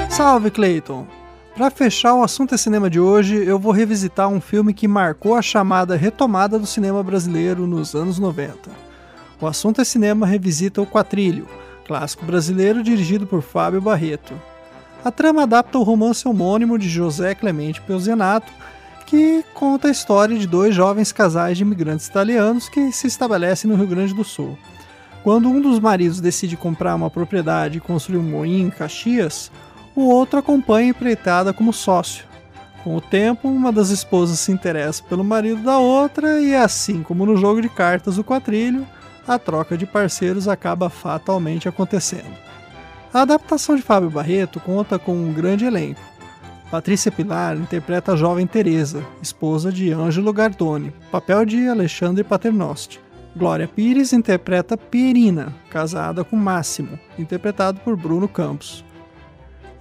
Salve, 0.08 0.50
Clayton! 0.52 1.08
Para 1.56 1.70
fechar 1.70 2.14
o 2.14 2.22
assunto 2.22 2.54
é 2.54 2.58
cinema 2.58 2.88
de 2.88 3.00
hoje, 3.00 3.34
eu 3.34 3.58
vou 3.58 3.72
revisitar 3.72 4.28
um 4.28 4.40
filme 4.40 4.72
que 4.72 4.86
marcou 4.86 5.34
a 5.34 5.42
chamada 5.42 5.96
retomada 5.96 6.56
do 6.56 6.66
cinema 6.66 7.02
brasileiro 7.02 7.66
nos 7.66 7.94
anos 7.94 8.18
90. 8.18 8.91
O 9.42 9.46
assunto 9.48 9.80
é 9.80 9.84
cinema 9.84 10.24
revisita 10.24 10.80
o 10.80 10.86
Quatrilho, 10.86 11.48
clássico 11.84 12.24
brasileiro 12.24 12.80
dirigido 12.80 13.26
por 13.26 13.42
Fábio 13.42 13.80
Barreto. 13.80 14.32
A 15.04 15.10
trama 15.10 15.42
adapta 15.42 15.78
o 15.78 15.82
romance 15.82 16.28
homônimo 16.28 16.78
de 16.78 16.88
José 16.88 17.34
Clemente 17.34 17.80
Peuzenato, 17.80 18.52
que 19.04 19.44
conta 19.52 19.88
a 19.88 19.90
história 19.90 20.38
de 20.38 20.46
dois 20.46 20.72
jovens 20.72 21.10
casais 21.10 21.56
de 21.56 21.64
imigrantes 21.64 22.06
italianos 22.06 22.68
que 22.68 22.92
se 22.92 23.08
estabelecem 23.08 23.68
no 23.68 23.76
Rio 23.76 23.88
Grande 23.88 24.14
do 24.14 24.22
Sul. 24.22 24.56
Quando 25.24 25.48
um 25.48 25.60
dos 25.60 25.80
maridos 25.80 26.20
decide 26.20 26.56
comprar 26.56 26.94
uma 26.94 27.10
propriedade 27.10 27.78
e 27.78 27.80
construir 27.80 28.18
um 28.18 28.30
moinho 28.30 28.68
em 28.68 28.70
Caxias, 28.70 29.50
o 29.96 30.02
outro 30.02 30.38
acompanha 30.38 30.86
a 30.86 30.90
empreitada 30.90 31.52
como 31.52 31.72
sócio. 31.72 32.24
Com 32.84 32.94
o 32.94 33.00
tempo, 33.00 33.48
uma 33.48 33.72
das 33.72 33.90
esposas 33.90 34.38
se 34.38 34.52
interessa 34.52 35.02
pelo 35.02 35.24
marido 35.24 35.62
da 35.62 35.78
outra 35.78 36.40
e, 36.40 36.54
assim 36.54 37.02
como 37.02 37.26
no 37.26 37.36
jogo 37.36 37.60
de 37.60 37.68
cartas 37.68 38.18
O 38.18 38.24
Quatrilho, 38.24 38.86
a 39.26 39.38
troca 39.38 39.76
de 39.76 39.86
parceiros 39.86 40.48
acaba 40.48 40.90
fatalmente 40.90 41.68
acontecendo. 41.68 42.36
A 43.12 43.22
adaptação 43.22 43.76
de 43.76 43.82
Fábio 43.82 44.10
Barreto 44.10 44.58
conta 44.58 44.98
com 44.98 45.12
um 45.12 45.32
grande 45.32 45.64
elenco. 45.64 46.00
Patrícia 46.70 47.12
Pilar 47.12 47.56
interpreta 47.56 48.12
a 48.12 48.16
jovem 48.16 48.46
Teresa, 48.46 49.04
esposa 49.20 49.70
de 49.70 49.92
Ângelo 49.92 50.32
Gardoni, 50.32 50.92
papel 51.10 51.44
de 51.44 51.68
Alexandre 51.68 52.24
Paternosti. 52.24 52.98
Glória 53.36 53.68
Pires 53.68 54.12
interpreta 54.12 54.76
Pierina, 54.76 55.54
casada 55.70 56.24
com 56.24 56.36
Máximo, 56.36 56.98
interpretado 57.18 57.80
por 57.80 57.96
Bruno 57.96 58.26
Campos. 58.26 58.84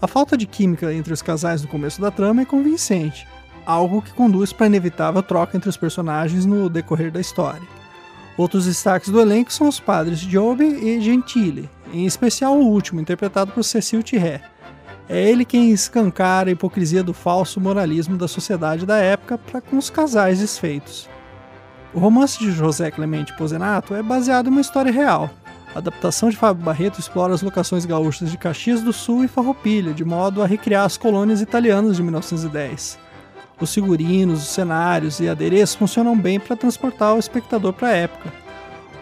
A 0.02 0.08
falta 0.08 0.36
de 0.36 0.46
química 0.46 0.94
entre 0.94 1.14
os 1.14 1.22
casais 1.22 1.62
no 1.62 1.68
começo 1.68 2.02
da 2.02 2.12
trama 2.12 2.42
é 2.42 2.46
convincente, 2.46 3.28
algo 3.66 4.02
que 4.02 4.14
conduz 4.14 4.52
para 4.52 4.66
a 4.66 4.68
inevitável 4.68 5.22
troca 5.22 5.56
entre 5.56 5.70
os 5.70 5.78
personagens 5.78 6.46
no 6.46 6.70
decorrer 6.70 7.12
da 7.12 7.22
história. 7.22 7.81
Outros 8.38 8.66
destaques 8.66 9.10
do 9.10 9.20
elenco 9.20 9.52
são 9.52 9.68
os 9.68 9.80
padres 9.80 10.20
Jobe 10.20 10.64
e 10.64 11.00
Gentile, 11.02 11.70
em 11.94 12.06
especial 12.06 12.58
o 12.58 12.66
último, 12.66 13.02
interpretado 13.02 13.52
por 13.52 13.64
Cecil 13.64 14.02
Thierry. 14.02 14.42
É 15.10 15.30
ele 15.30 15.44
quem 15.44 15.72
escancara 15.72 16.50
a 16.50 16.54
hipocrisia 16.54 17.04
do 17.04 17.14
falso 17.14 17.60
moralismo 17.60 18.18
da 18.18 18.28
sociedade 18.28 18.86
da 18.86 18.98
época 18.98 19.38
para 19.38 19.60
com 19.60 19.78
os 19.78 19.90
casais 19.90 20.40
desfeitos. 20.40 21.10
O 21.94 22.00
romance 22.00 22.40
de 22.40 22.52
José 22.52 22.90
Clemente 22.90 23.36
Pozenato 23.36 23.94
é 23.94 24.02
baseado 24.02 24.48
em 24.48 24.52
uma 24.52 24.62
história 24.62 24.92
real. 24.92 25.30
A 25.76 25.80
adaptação 25.80 26.30
de 26.30 26.38
Fábio 26.38 26.64
Barreto 26.64 27.00
explora 27.00 27.34
as 27.34 27.42
locações 27.42 27.86
gaúchas 27.86 28.32
de 28.32 28.38
Caxias 28.38 28.82
do 28.82 28.94
Sul 28.94 29.26
e 29.26 29.28
Farroupilha, 29.28 29.94
de 29.94 30.06
modo 30.06 30.42
a 30.42 30.48
recriar 30.48 30.86
as 30.86 30.98
colônias 30.98 31.42
italianas 31.42 31.98
de 31.98 32.04
1910. 32.04 32.98
Os 33.62 33.74
figurinos, 33.74 34.42
os 34.42 34.50
cenários 34.50 35.20
e 35.20 35.30
adereços 35.30 35.76
funcionam 35.76 36.18
bem 36.18 36.40
para 36.40 36.56
transportar 36.56 37.16
o 37.16 37.20
espectador 37.20 37.72
para 37.72 37.90
a 37.90 37.96
época. 37.96 38.34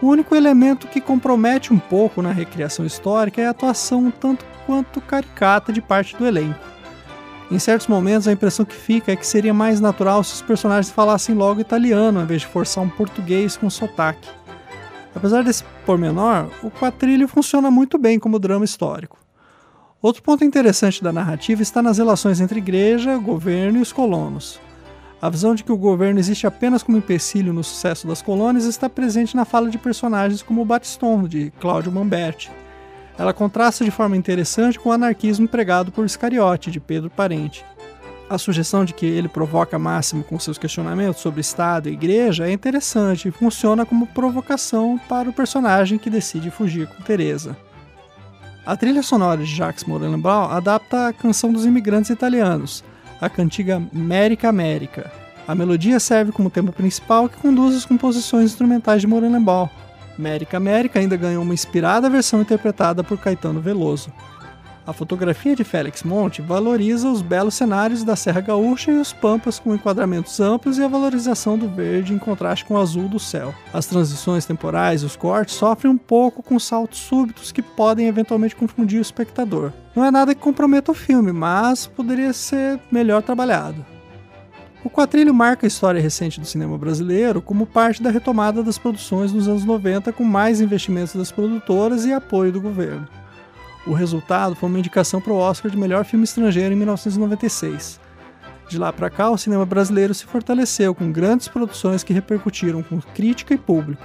O 0.02 0.06
único 0.06 0.36
elemento 0.36 0.86
que 0.86 1.00
compromete 1.00 1.72
um 1.72 1.78
pouco 1.78 2.20
na 2.20 2.30
recriação 2.30 2.84
histórica 2.84 3.40
é 3.40 3.46
a 3.46 3.50
atuação 3.50 4.04
um 4.06 4.10
tanto 4.10 4.44
quanto 4.66 5.00
caricata 5.00 5.72
de 5.72 5.80
parte 5.80 6.14
do 6.16 6.26
elenco. 6.26 6.60
Em 7.50 7.58
certos 7.58 7.86
momentos, 7.88 8.28
a 8.28 8.32
impressão 8.32 8.64
que 8.64 8.74
fica 8.74 9.10
é 9.10 9.16
que 9.16 9.26
seria 9.26 9.52
mais 9.52 9.80
natural 9.80 10.22
se 10.22 10.34
os 10.34 10.42
personagens 10.42 10.92
falassem 10.92 11.34
logo 11.34 11.60
italiano, 11.60 12.18
ao 12.18 12.24
invés 12.24 12.42
de 12.42 12.46
forçar 12.46 12.84
um 12.84 12.88
português 12.88 13.56
com 13.56 13.68
sotaque. 13.68 14.28
Apesar 15.14 15.42
desse 15.42 15.64
pormenor, 15.84 16.48
o 16.62 16.70
quatrilho 16.70 17.26
funciona 17.26 17.70
muito 17.70 17.98
bem 17.98 18.18
como 18.18 18.38
drama 18.38 18.64
histórico. 18.64 19.18
Outro 20.02 20.22
ponto 20.22 20.42
interessante 20.42 21.04
da 21.04 21.12
narrativa 21.12 21.60
está 21.60 21.82
nas 21.82 21.98
relações 21.98 22.40
entre 22.40 22.58
igreja, 22.58 23.18
governo 23.18 23.78
e 23.78 23.82
os 23.82 23.92
colonos. 23.92 24.58
A 25.20 25.28
visão 25.28 25.54
de 25.54 25.62
que 25.62 25.70
o 25.70 25.76
governo 25.76 26.18
existe 26.18 26.46
apenas 26.46 26.82
como 26.82 26.96
empecilho 26.96 27.52
no 27.52 27.62
sucesso 27.62 28.06
das 28.06 28.22
colônias 28.22 28.64
está 28.64 28.88
presente 28.88 29.36
na 29.36 29.44
fala 29.44 29.68
de 29.68 29.76
personagens 29.76 30.40
como 30.40 30.62
o 30.62 30.64
Batiston, 30.64 31.28
de 31.28 31.52
Cláudio 31.60 31.92
Mamberti. 31.92 32.50
Ela 33.18 33.34
contrasta 33.34 33.84
de 33.84 33.90
forma 33.90 34.16
interessante 34.16 34.80
com 34.80 34.88
o 34.88 34.92
anarquismo 34.92 35.44
empregado 35.44 35.92
por 35.92 36.06
Iscariote, 36.06 36.70
de 36.70 36.80
Pedro 36.80 37.10
Parente. 37.10 37.62
A 38.30 38.38
sugestão 38.38 38.86
de 38.86 38.94
que 38.94 39.04
ele 39.04 39.28
provoca 39.28 39.78
Máximo 39.78 40.24
com 40.24 40.38
seus 40.38 40.56
questionamentos 40.56 41.20
sobre 41.20 41.42
Estado 41.42 41.90
e 41.90 41.92
Igreja 41.92 42.48
é 42.48 42.52
interessante 42.52 43.28
e 43.28 43.32
funciona 43.32 43.84
como 43.84 44.06
provocação 44.06 44.98
para 45.06 45.28
o 45.28 45.32
personagem 45.32 45.98
que 45.98 46.08
decide 46.08 46.50
fugir 46.50 46.86
com 46.86 47.02
Teresa. 47.02 47.54
A 48.70 48.76
trilha 48.76 49.02
sonora 49.02 49.42
de 49.42 49.52
Jacques 49.52 49.82
Morelenbaum 49.82 50.48
adapta 50.48 51.08
a 51.08 51.12
canção 51.12 51.52
dos 51.52 51.66
imigrantes 51.66 52.08
italianos, 52.08 52.84
a 53.20 53.28
cantiga 53.28 53.82
América 53.92 54.48
América. 54.48 55.10
A 55.48 55.56
melodia 55.56 55.98
serve 55.98 56.30
como 56.30 56.48
tema 56.48 56.70
principal 56.70 57.28
que 57.28 57.36
conduz 57.36 57.74
as 57.74 57.84
composições 57.84 58.52
instrumentais 58.52 59.00
de 59.00 59.08
Morelenbaum. 59.08 59.68
América 60.16 60.56
América 60.56 61.00
ainda 61.00 61.16
ganhou 61.16 61.42
uma 61.42 61.52
inspirada 61.52 62.08
versão 62.08 62.42
interpretada 62.42 63.02
por 63.02 63.18
Caetano 63.18 63.60
Veloso. 63.60 64.12
A 64.90 64.92
fotografia 64.92 65.54
de 65.54 65.62
Félix 65.62 66.02
Monte 66.02 66.42
valoriza 66.42 67.08
os 67.08 67.22
belos 67.22 67.54
cenários 67.54 68.02
da 68.02 68.16
Serra 68.16 68.40
Gaúcha 68.40 68.90
e 68.90 68.98
os 68.98 69.12
pampas 69.12 69.56
com 69.56 69.72
enquadramentos 69.72 70.40
amplos 70.40 70.78
e 70.78 70.82
a 70.82 70.88
valorização 70.88 71.56
do 71.56 71.68
verde 71.68 72.12
em 72.12 72.18
contraste 72.18 72.64
com 72.64 72.74
o 72.74 72.76
azul 72.76 73.08
do 73.08 73.20
céu. 73.20 73.54
As 73.72 73.86
transições 73.86 74.46
temporais 74.46 75.02
e 75.02 75.06
os 75.06 75.14
cortes 75.14 75.54
sofrem 75.54 75.92
um 75.92 75.96
pouco 75.96 76.42
com 76.42 76.58
saltos 76.58 76.98
súbitos 76.98 77.52
que 77.52 77.62
podem 77.62 78.08
eventualmente 78.08 78.56
confundir 78.56 78.98
o 78.98 79.00
espectador. 79.00 79.72
Não 79.94 80.04
é 80.04 80.10
nada 80.10 80.34
que 80.34 80.40
comprometa 80.40 80.90
o 80.90 80.94
filme, 80.94 81.30
mas 81.30 81.86
poderia 81.86 82.32
ser 82.32 82.80
melhor 82.90 83.22
trabalhado. 83.22 83.86
O 84.82 84.90
quadrilho 84.90 85.32
marca 85.32 85.66
a 85.66 85.68
história 85.68 86.00
recente 86.00 86.40
do 86.40 86.46
cinema 86.46 86.76
brasileiro 86.76 87.40
como 87.40 87.64
parte 87.64 88.02
da 88.02 88.10
retomada 88.10 88.60
das 88.60 88.76
produções 88.76 89.30
nos 89.30 89.46
anos 89.46 89.64
90 89.64 90.12
com 90.12 90.24
mais 90.24 90.60
investimentos 90.60 91.14
das 91.14 91.30
produtoras 91.30 92.04
e 92.06 92.12
apoio 92.12 92.50
do 92.50 92.60
governo. 92.60 93.06
O 93.86 93.92
resultado 93.92 94.54
foi 94.54 94.68
uma 94.68 94.78
indicação 94.78 95.20
para 95.20 95.32
o 95.32 95.36
Oscar 95.36 95.70
de 95.70 95.76
melhor 95.76 96.04
filme 96.04 96.24
estrangeiro 96.24 96.74
em 96.74 96.76
1996. 96.76 97.98
De 98.68 98.78
lá 98.78 98.92
para 98.92 99.10
cá, 99.10 99.30
o 99.30 99.38
cinema 99.38 99.64
brasileiro 99.66 100.14
se 100.14 100.26
fortaleceu 100.26 100.94
com 100.94 101.10
grandes 101.10 101.48
produções 101.48 102.04
que 102.04 102.12
repercutiram 102.12 102.82
com 102.82 103.00
crítica 103.00 103.54
e 103.54 103.58
público. 103.58 104.02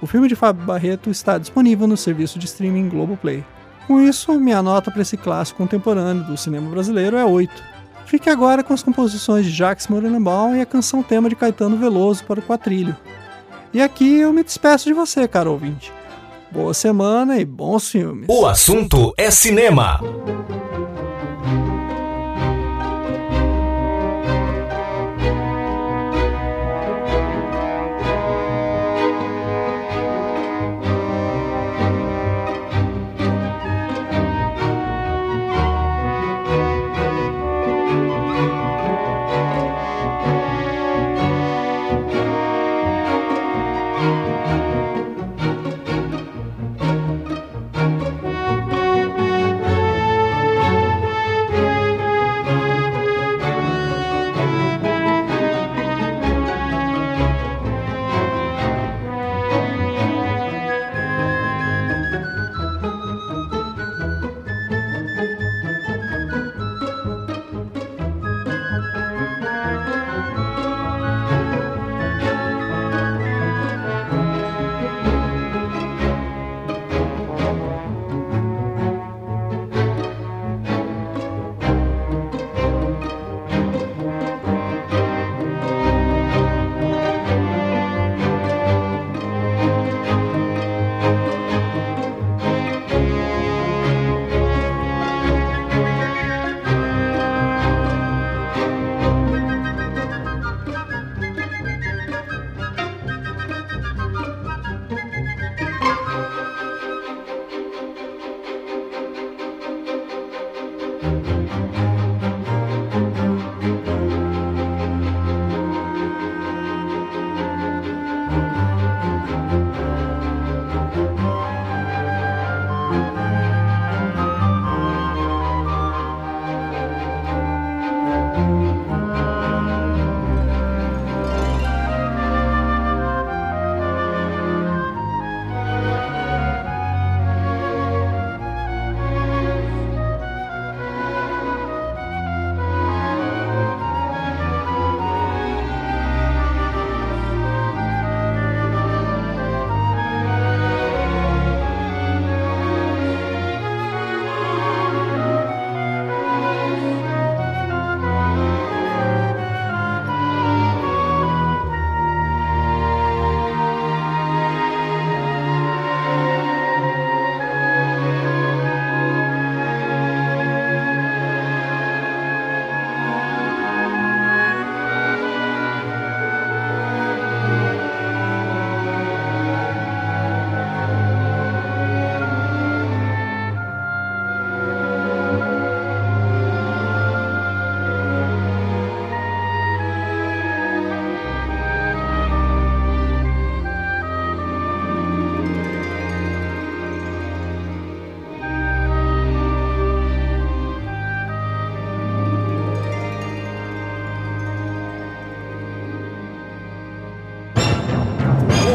O 0.00 0.06
filme 0.06 0.28
de 0.28 0.34
Fábio 0.34 0.64
Barreto 0.64 1.10
está 1.10 1.36
disponível 1.36 1.86
no 1.86 1.96
serviço 1.96 2.38
de 2.38 2.46
streaming 2.46 2.88
Globoplay. 2.88 3.44
Com 3.86 4.00
isso, 4.00 4.32
minha 4.38 4.62
nota 4.62 4.90
para 4.90 5.02
esse 5.02 5.16
clássico 5.16 5.58
contemporâneo 5.58 6.24
do 6.24 6.36
cinema 6.36 6.70
brasileiro 6.70 7.16
é 7.16 7.24
8. 7.24 7.52
Fique 8.06 8.30
agora 8.30 8.62
com 8.62 8.72
as 8.72 8.82
composições 8.82 9.44
de 9.44 9.52
Jacques 9.52 9.88
Morelenbaum 9.88 10.56
e 10.56 10.60
a 10.60 10.66
canção 10.66 11.02
tema 11.02 11.28
de 11.28 11.36
Caetano 11.36 11.76
Veloso 11.76 12.24
para 12.24 12.40
o 12.40 12.42
quatrilho. 12.42 12.96
E 13.74 13.80
aqui 13.80 14.20
eu 14.20 14.32
me 14.32 14.44
despeço 14.44 14.86
de 14.86 14.92
você, 14.92 15.26
caro 15.26 15.52
ouvinte. 15.52 15.92
Boa 16.52 16.74
semana 16.74 17.38
e 17.38 17.46
bons 17.46 17.90
filmes. 17.90 18.26
O 18.28 18.44
assunto 18.46 19.14
é 19.16 19.30
cinema. 19.30 19.98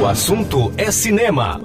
Assunto 0.07 0.73
é 0.77 0.91
cinema. 0.91 1.59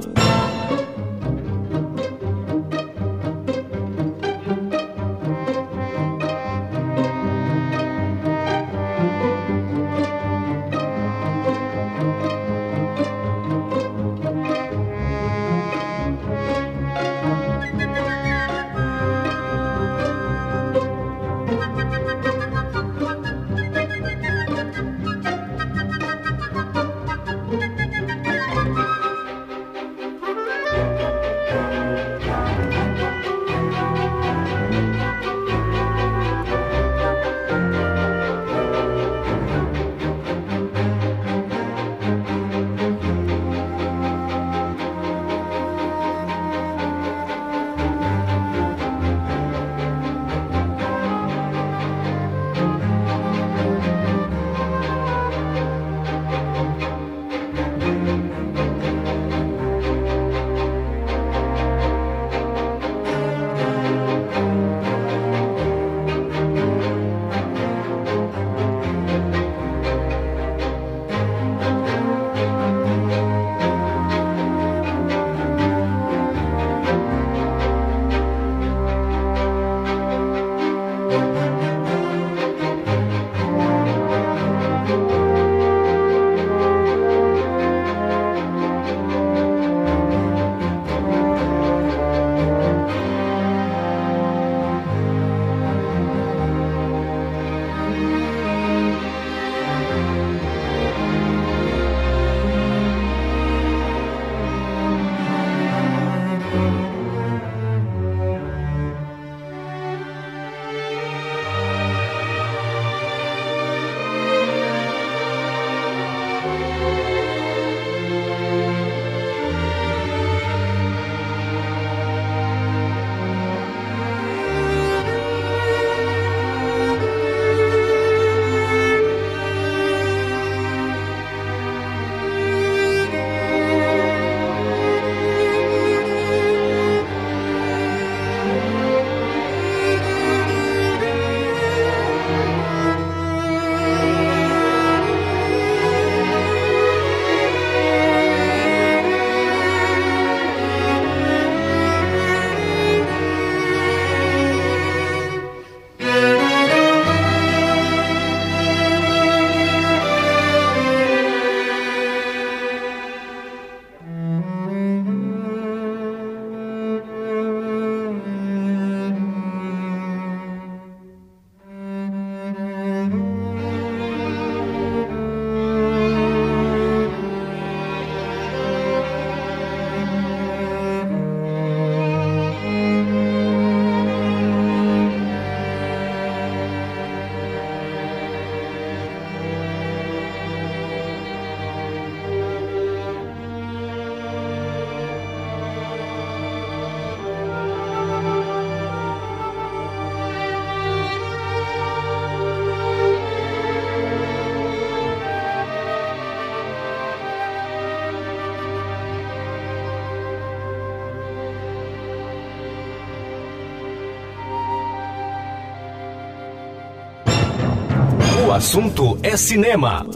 Assunto 218.62 219.18
é 219.24 219.36
cinema. 219.36 220.06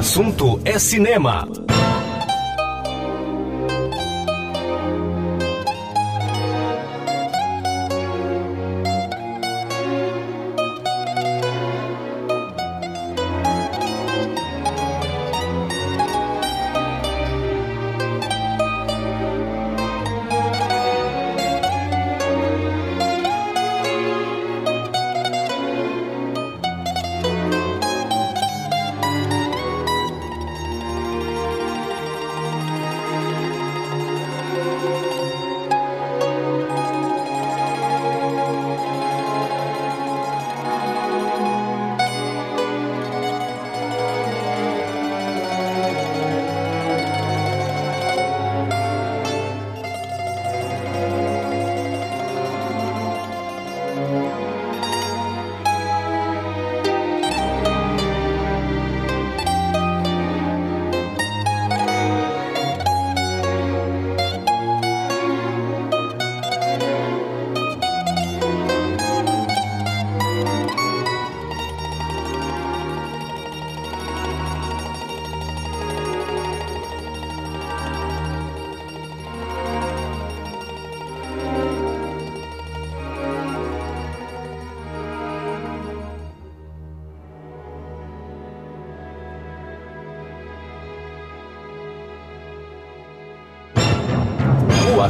Assunto 0.00 0.58
é 0.64 0.78
cinema. 0.78 1.46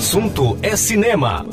Assunto 0.01 0.59
é 0.63 0.75
cinema. 0.77 1.45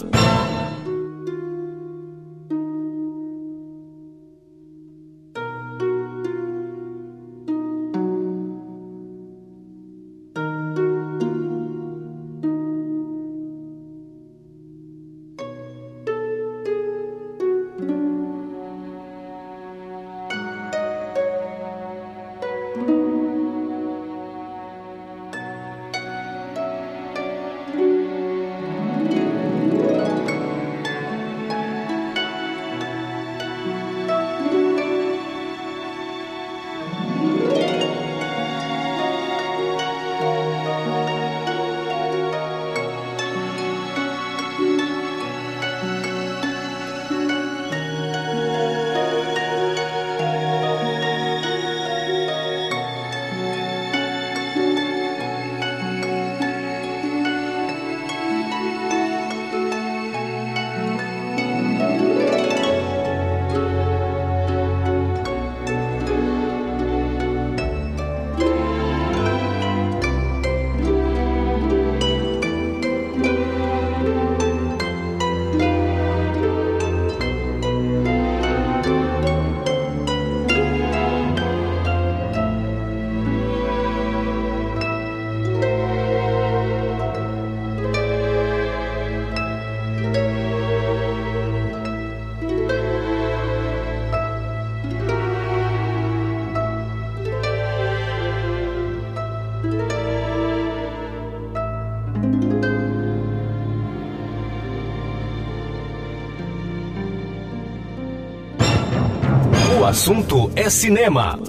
Assunto 109.87 110.51
é 110.53 110.69
cinema. 110.69 111.39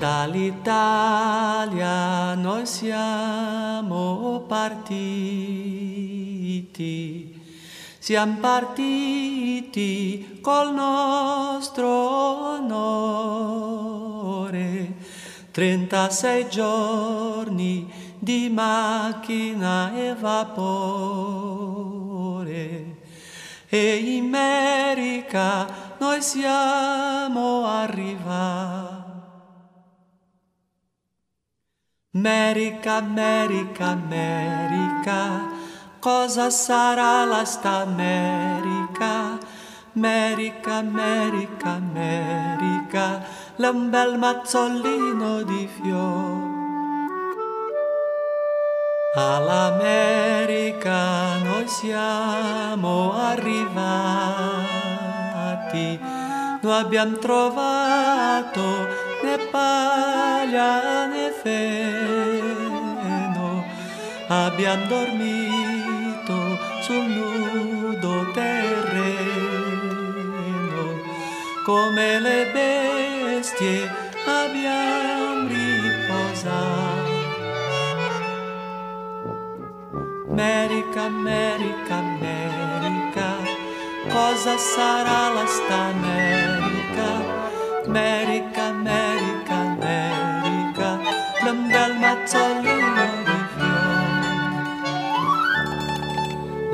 Dall'Italia 0.00 0.74
noi 2.34 2.66
siamo 2.66 4.44
partiti, 4.48 5.30
siamo 8.00 8.38
partiti 8.40 10.40
col 10.42 10.74
nostro 10.74 11.86
onore, 12.56 13.44
36 15.52 16.48
giorni 16.48 17.88
di 18.18 18.50
macchina 18.52 19.94
e 19.94 20.16
vapore. 20.16 20.80
E 23.68 23.96
in 23.96 24.34
America 24.34 25.91
noi 26.02 26.20
siamo 26.20 27.64
arrivati. 27.64 29.10
America, 32.14 32.96
America, 32.96 33.86
America, 33.86 35.48
cosa 36.00 36.50
sarà 36.50 37.24
la 37.24 37.44
sta 37.44 37.82
America? 37.82 39.38
America, 39.94 40.74
America, 40.74 41.70
America, 41.70 43.22
l'è 43.56 43.68
un 43.68 43.88
bel 43.88 44.18
mazzolino 44.18 45.42
di 45.44 45.68
fiori. 45.68 46.50
All'America 49.14 50.98
noi 51.44 51.68
siamo 51.68 53.12
arrivati, 53.14 55.01
noi 55.72 56.80
abbiamo 56.80 57.16
trovato 57.16 58.60
né 59.22 59.38
paglia 59.50 61.06
né 61.06 61.32
feno, 61.42 62.84
abbiamo 64.28 64.86
dormito 64.86 66.58
sul 66.82 67.04
nudo 67.04 68.30
terreno, 68.32 69.22
come 71.64 72.20
le 72.20 72.50
bestie 72.52 73.90
abbiamo 74.26 75.48
riposato. 75.48 77.10
America, 80.28 81.02
America, 81.02 81.94
America, 81.94 83.01
cosa 84.12 84.58
sarà 84.58 85.32
la 85.32 85.46
sta 85.46 85.78
America? 85.96 87.08
America, 87.86 88.62
America, 88.64 89.54
America, 89.54 90.98
l'un 91.44 91.68
bel 91.68 91.94
mazzolino 92.02 93.04
di 93.26 93.38
fiori. 93.54 94.30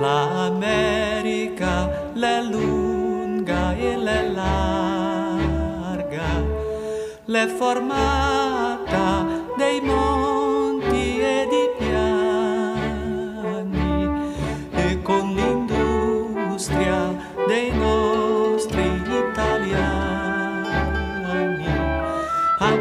L'America 0.02 1.74
l'è 2.14 2.42
lunga 2.42 3.76
e 3.76 3.96
l'è 3.96 4.22
larga, 4.28 6.30
l'è 7.24 7.46
formata 7.46 9.26
dei 9.56 9.80
monti 9.80 10.17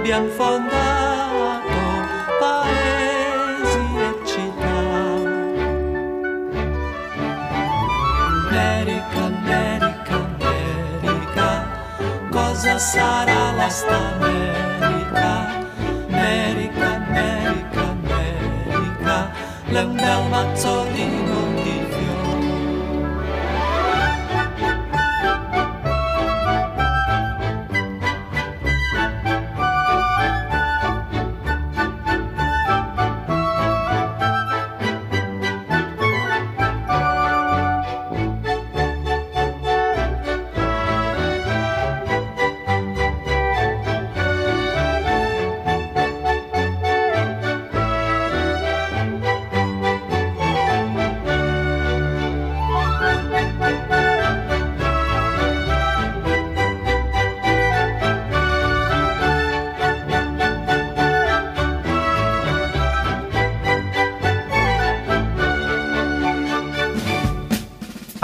abbiamo 0.10 0.30
fondato 0.30 1.68
paesi 2.40 3.86
e 3.98 4.26
città. 4.26 4.80
America, 8.48 9.20
America, 9.26 10.16
America, 10.40 11.68
cosa 12.30 12.78
sarà 12.78 13.52
la 13.52 13.68
sta 13.68 14.14
America? 14.14 15.66
America, 16.08 16.86
America, 16.96 17.82
America, 17.82 19.32
l'è 19.66 19.82
un 19.82 19.96
bel 19.96 20.30
mazzolino 20.30 20.96
di 20.96 21.04
fiori. 21.26 21.47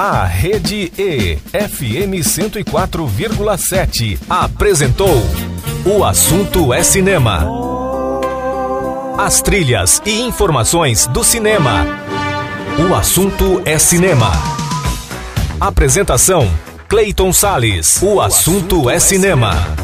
A 0.06 0.26
Rede 0.26 0.92
E, 0.98 1.38
FM 1.54 2.20
104,7, 2.20 4.20
apresentou 4.30 5.24
O 5.86 6.04
Assunto 6.04 6.74
é 6.74 6.84
Cinema. 6.84 7.48
As 9.18 9.42
trilhas 9.42 10.02
e 10.06 10.20
informações 10.20 11.08
do 11.08 11.24
cinema. 11.24 11.86
O 12.78 12.94
Assunto 12.94 13.62
é 13.64 13.80
Cinema. 13.80 14.30
Apresentação: 15.58 16.52
Clayton 16.90 17.32
Sales. 17.32 18.02
O 18.02 18.20
Assunto 18.20 18.90
é 18.90 19.00
Cinema. 19.00 19.83